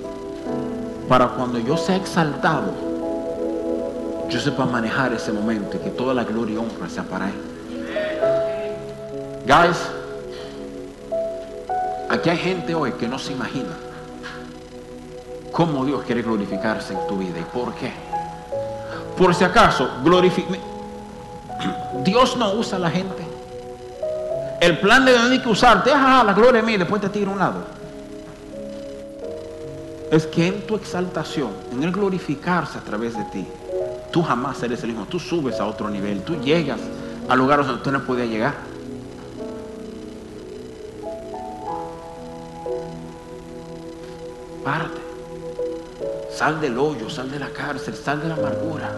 Para 1.07 1.27
cuando 1.29 1.59
yo 1.59 1.77
sea 1.77 1.97
exaltado, 1.97 2.73
yo 4.29 4.39
sepa 4.39 4.65
manejar 4.65 5.13
ese 5.13 5.31
momento 5.31 5.77
y 5.77 5.79
que 5.79 5.91
toda 5.91 6.13
la 6.13 6.23
gloria 6.23 6.55
y 6.55 6.57
honra 6.57 6.89
sea 6.89 7.03
para 7.03 7.29
Él. 7.29 7.35
Guys, 9.45 9.77
aquí 12.09 12.29
hay 12.29 12.37
gente 12.37 12.73
hoy 12.73 12.93
que 12.93 13.07
no 13.07 13.19
se 13.19 13.33
imagina 13.33 13.69
cómo 15.51 15.85
Dios 15.85 16.03
quiere 16.05 16.23
glorificarse 16.23 16.93
en 16.93 17.07
tu 17.07 17.17
vida 17.17 17.39
y 17.39 17.43
por 17.43 17.73
qué. 17.75 17.91
Por 19.15 19.35
si 19.35 19.43
acaso, 19.43 19.89
Dios 22.03 22.37
no 22.37 22.53
usa 22.53 22.77
a 22.77 22.79
la 22.79 22.89
gente. 22.89 23.25
El 24.61 24.79
plan 24.79 25.05
de 25.05 25.11
Dios 25.11 25.29
hay 25.29 25.41
que 25.41 25.49
usarte, 25.49 25.91
ah, 25.93 26.23
la 26.25 26.33
gloria 26.33 26.61
de 26.61 26.67
mí, 26.67 26.77
después 26.77 27.01
te 27.01 27.09
tira 27.09 27.29
a 27.29 27.33
un 27.33 27.39
lado. 27.39 27.63
Es 30.11 30.25
que 30.27 30.47
en 30.47 30.65
tu 30.65 30.75
exaltación, 30.75 31.51
en 31.71 31.83
el 31.83 31.91
glorificarse 31.91 32.77
a 32.77 32.81
través 32.81 33.17
de 33.17 33.23
ti, 33.25 33.45
tú 34.11 34.23
jamás 34.23 34.61
eres 34.63 34.81
el 34.83 34.89
mismo. 34.89 35.05
Tú 35.05 35.19
subes 35.19 35.59
a 35.59 35.65
otro 35.65 35.89
nivel, 35.89 36.21
tú 36.21 36.39
llegas 36.39 36.79
a 37.27 37.35
lugares 37.35 37.67
donde 37.67 37.83
tú 37.83 37.91
no 37.91 38.01
podías 38.03 38.27
llegar. 38.27 38.53
Párate. 44.63 45.01
Sal 46.31 46.59
del 46.59 46.77
hoyo, 46.77 47.09
sal 47.09 47.29
de 47.29 47.39
la 47.39 47.49
cárcel, 47.49 47.95
sal 47.95 48.21
de 48.21 48.29
la 48.29 48.35
amargura. 48.35 48.91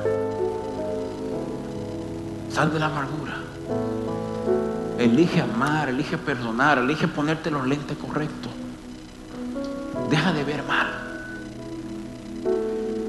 Sal 2.58 2.74
de 2.74 2.80
la 2.80 2.88
amargura. 2.88 3.36
Elige 4.98 5.42
amar, 5.42 5.90
elige 5.90 6.18
perdonar, 6.18 6.80
elige 6.80 7.08
ponerte 7.08 7.52
los 7.52 7.68
lentes 7.68 7.96
correctos. 8.00 8.52
Deja 10.10 10.34
de 10.34 10.44
ver 10.44 10.64
mal 10.64 10.88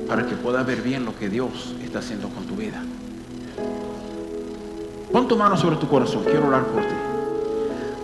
para 0.07 0.27
que 0.27 0.35
puedas 0.35 0.67
ver 0.67 0.83
bien 0.83 1.07
lo 1.07 1.17
que 1.17 1.31
Dios 1.31 1.75
está 1.83 2.01
haciendo 2.01 2.29
con 2.29 2.45
tu 2.45 2.57
vida. 2.57 2.83
Pon 5.11 5.27
tu 5.27 5.39
mano 5.39 5.57
sobre 5.57 5.77
tu 5.77 5.89
corazón, 5.89 6.25
quiero 6.25 6.49
orar 6.49 6.65
por 6.65 6.83
ti. 6.83 6.95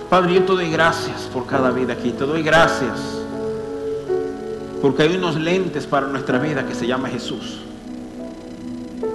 Padre, 0.08 0.32
yo 0.36 0.44
te 0.44 0.52
doy 0.52 0.70
gracias 0.70 1.28
por 1.30 1.44
cada 1.44 1.70
vida 1.72 1.92
aquí, 1.92 2.12
te 2.12 2.24
doy 2.24 2.42
gracias 2.42 3.18
porque 4.80 5.02
hay 5.02 5.18
unos 5.18 5.36
lentes 5.36 5.86
para 5.86 6.06
nuestra 6.06 6.38
vida 6.38 6.66
que 6.66 6.74
se 6.74 6.86
llama 6.86 7.10
Jesús. 7.10 7.63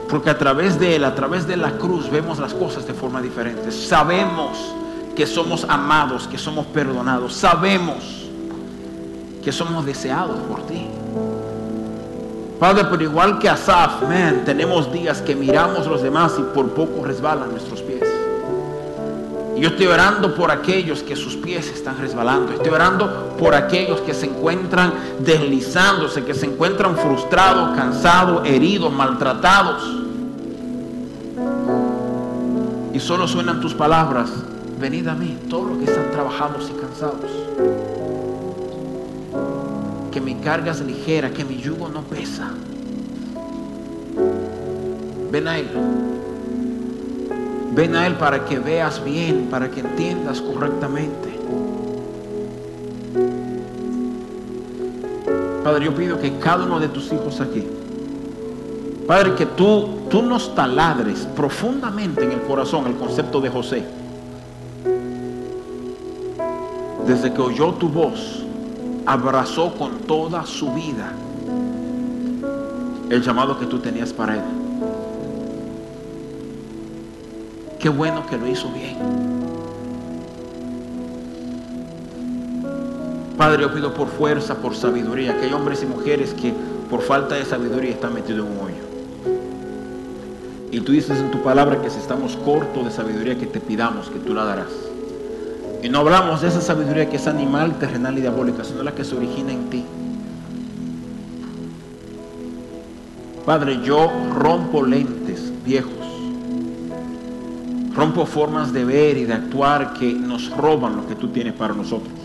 Porque 0.09 0.29
a 0.29 0.37
través 0.37 0.79
de 0.79 0.95
Él, 0.95 1.03
a 1.03 1.13
través 1.13 1.47
de 1.47 1.55
la 1.55 1.71
cruz, 1.77 2.09
vemos 2.09 2.39
las 2.39 2.53
cosas 2.53 2.87
de 2.87 2.93
forma 2.93 3.21
diferente. 3.21 3.71
Sabemos 3.71 4.57
que 5.15 5.27
somos 5.27 5.65
amados, 5.69 6.27
que 6.27 6.37
somos 6.37 6.65
perdonados. 6.67 7.33
Sabemos 7.33 8.25
que 9.43 9.51
somos 9.51 9.85
deseados 9.85 10.39
por 10.49 10.65
ti. 10.65 10.87
Padre, 12.59 12.85
pero 12.89 13.03
igual 13.03 13.39
que 13.39 13.47
Asaf, 13.47 14.01
man, 14.01 14.43
tenemos 14.45 14.91
días 14.91 15.21
que 15.21 15.35
miramos 15.35 15.87
los 15.87 16.01
demás 16.01 16.33
y 16.37 16.41
por 16.53 16.69
poco 16.71 17.05
resbalan 17.05 17.51
nuestros 17.51 17.81
pies 17.81 18.03
yo 19.59 19.69
estoy 19.69 19.87
orando 19.87 20.35
por 20.35 20.51
aquellos 20.51 21.03
que 21.03 21.15
sus 21.15 21.35
pies 21.35 21.69
están 21.69 21.97
resbalando. 21.97 22.53
Estoy 22.53 22.71
orando 22.71 23.35
por 23.37 23.53
aquellos 23.53 23.99
que 24.01 24.13
se 24.13 24.27
encuentran 24.27 24.93
deslizándose, 25.19 26.23
que 26.23 26.33
se 26.33 26.45
encuentran 26.45 26.97
frustrados, 26.97 27.75
cansados, 27.75 28.47
heridos, 28.47 28.91
maltratados. 28.91 29.83
Solo 32.99 33.27
suenan 33.27 33.59
tus 33.59 33.73
palabras. 33.73 34.29
Venid 34.79 35.07
a 35.07 35.15
mí, 35.15 35.35
todos 35.49 35.69
los 35.69 35.77
que 35.79 35.85
están 35.85 36.11
trabajados 36.11 36.69
y 36.69 36.79
cansados. 36.79 37.31
Que 40.11 40.21
mi 40.21 40.35
carga 40.35 40.73
es 40.73 40.81
ligera, 40.81 41.31
que 41.31 41.43
mi 41.43 41.57
yugo 41.57 41.89
no 41.89 42.03
pesa. 42.03 42.51
Ven 45.31 45.47
a 45.47 45.57
Él. 45.57 45.69
Ven 47.73 47.95
a 47.95 48.05
Él 48.05 48.13
para 48.13 48.45
que 48.45 48.59
veas 48.59 49.03
bien, 49.03 49.47
para 49.49 49.71
que 49.71 49.79
entiendas 49.79 50.39
correctamente. 50.39 51.29
Padre, 55.63 55.85
yo 55.85 55.95
pido 55.95 56.19
que 56.19 56.37
cada 56.37 56.65
uno 56.65 56.79
de 56.79 56.89
tus 56.89 57.11
hijos 57.11 57.41
aquí, 57.41 57.65
Padre, 59.09 59.33
que 59.33 59.47
tú, 59.47 60.01
tú 60.07 60.21
nos 60.21 60.53
taladres 60.53 61.27
profundamente 61.35 62.23
en 62.23 62.31
el 62.31 62.43
corazón 62.43 62.85
el 62.85 62.95
concepto 62.95 63.41
de 63.41 63.49
José. 63.49 63.83
Desde 67.07 67.33
que 67.33 67.41
oyó 67.41 67.73
tu 67.73 67.89
voz, 67.89 68.43
abrazó 69.07 69.73
con 69.73 70.01
toda 70.01 70.45
su 70.45 70.71
vida 70.73 71.11
el 73.09 73.23
llamado 73.23 73.57
que 73.57 73.65
tú 73.65 73.79
tenías 73.79 74.13
para 74.13 74.35
él. 74.35 74.43
Qué 77.79 77.89
bueno 77.89 78.27
que 78.27 78.37
lo 78.37 78.47
hizo 78.47 78.69
bien. 78.71 78.95
Padre, 83.35 83.63
yo 83.63 83.73
pido 83.73 83.91
por 83.91 84.07
fuerza, 84.07 84.53
por 84.57 84.75
sabiduría, 84.75 85.35
que 85.39 85.47
hay 85.47 85.53
hombres 85.53 85.81
y 85.81 85.87
mujeres 85.87 86.35
que 86.35 86.53
por 86.91 87.01
falta 87.01 87.33
de 87.33 87.45
sabiduría 87.45 87.89
están 87.89 88.13
metidos 88.13 88.45
en 88.45 88.51
un 88.55 88.65
hoyo. 88.65 88.88
Y 90.79 90.81
tú 90.81 90.93
dices 90.93 91.19
en 91.19 91.29
tu 91.29 91.43
palabra 91.43 91.81
que 91.81 91.89
si 91.89 91.99
estamos 91.99 92.37
cortos 92.37 92.85
de 92.85 92.91
sabiduría, 92.91 93.37
que 93.37 93.47
te 93.47 93.59
pidamos, 93.59 94.09
que 94.09 94.17
tú 94.17 94.33
la 94.33 94.45
darás. 94.45 94.71
Y 95.83 95.89
no 95.89 95.99
hablamos 95.99 96.39
de 96.39 96.47
esa 96.47 96.61
sabiduría 96.61 97.09
que 97.09 97.17
es 97.17 97.27
animal, 97.27 97.77
terrenal 97.79 98.17
y 98.17 98.21
diabólica, 98.21 98.63
sino 98.63 98.81
la 98.83 98.95
que 98.95 99.03
se 99.03 99.13
origina 99.13 99.51
en 99.51 99.69
ti. 99.69 99.83
Padre, 103.45 103.81
yo 103.83 104.09
rompo 104.33 104.83
lentes 104.83 105.51
viejos 105.65 105.99
Rompo 107.93 108.25
formas 108.25 108.71
de 108.71 108.85
ver 108.85 109.17
y 109.17 109.25
de 109.25 109.33
actuar 109.33 109.93
que 109.93 110.13
nos 110.13 110.55
roban 110.55 110.95
lo 110.95 111.05
que 111.05 111.15
tú 111.15 111.27
tienes 111.27 111.53
para 111.55 111.73
nosotros. 111.73 112.18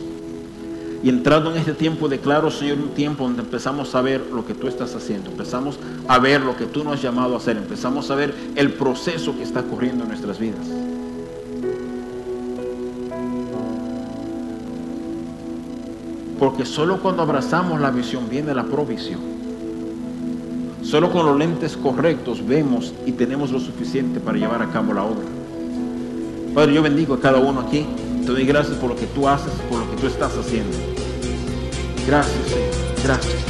Y 1.04 1.10
entrando 1.10 1.50
en 1.50 1.58
este 1.58 1.74
tiempo, 1.74 2.08
declaro, 2.08 2.50
Señor, 2.50 2.78
un 2.78 2.94
tiempo 2.94 3.24
donde 3.24 3.42
empezamos 3.42 3.94
a 3.94 4.00
ver 4.00 4.22
lo 4.32 4.46
que 4.46 4.54
tú 4.54 4.68
estás 4.68 4.94
haciendo, 4.94 5.30
empezamos 5.30 5.78
a 6.08 6.18
ver 6.18 6.40
lo 6.40 6.56
que 6.56 6.64
tú 6.64 6.82
nos 6.82 6.94
has 6.94 7.02
llamado 7.02 7.34
a 7.34 7.36
hacer, 7.36 7.58
empezamos 7.58 8.10
a 8.10 8.14
ver 8.14 8.34
el 8.56 8.72
proceso 8.72 9.36
que 9.36 9.42
está 9.42 9.62
corriendo 9.64 10.04
en 10.04 10.08
nuestras 10.08 10.38
vidas. 10.38 10.66
Porque 16.38 16.64
solo 16.64 17.02
cuando 17.02 17.20
abrazamos 17.20 17.82
la 17.82 17.90
visión 17.90 18.30
viene 18.30 18.54
la 18.54 18.64
provisión. 18.64 19.20
Solo 20.82 21.12
con 21.12 21.26
los 21.26 21.36
lentes 21.36 21.76
correctos 21.76 22.46
vemos 22.46 22.94
y 23.04 23.12
tenemos 23.12 23.50
lo 23.50 23.60
suficiente 23.60 24.20
para 24.20 24.38
llevar 24.38 24.62
a 24.62 24.70
cabo 24.70 24.94
la 24.94 25.02
obra. 25.02 25.26
Padre, 26.54 26.72
yo 26.72 26.80
bendigo 26.80 27.12
a 27.12 27.20
cada 27.20 27.40
uno 27.40 27.60
aquí. 27.60 27.84
Te 28.24 28.32
doy 28.32 28.46
gracias 28.46 28.78
por 28.78 28.88
lo 28.88 28.96
que 28.96 29.04
tú 29.04 29.28
haces, 29.28 29.52
por 29.68 29.80
lo 29.80 29.90
que 29.90 29.98
tú 29.98 30.06
estás 30.06 30.34
haciendo. 30.34 30.93
Gracias. 32.06 32.54
Gracias. 33.02 33.43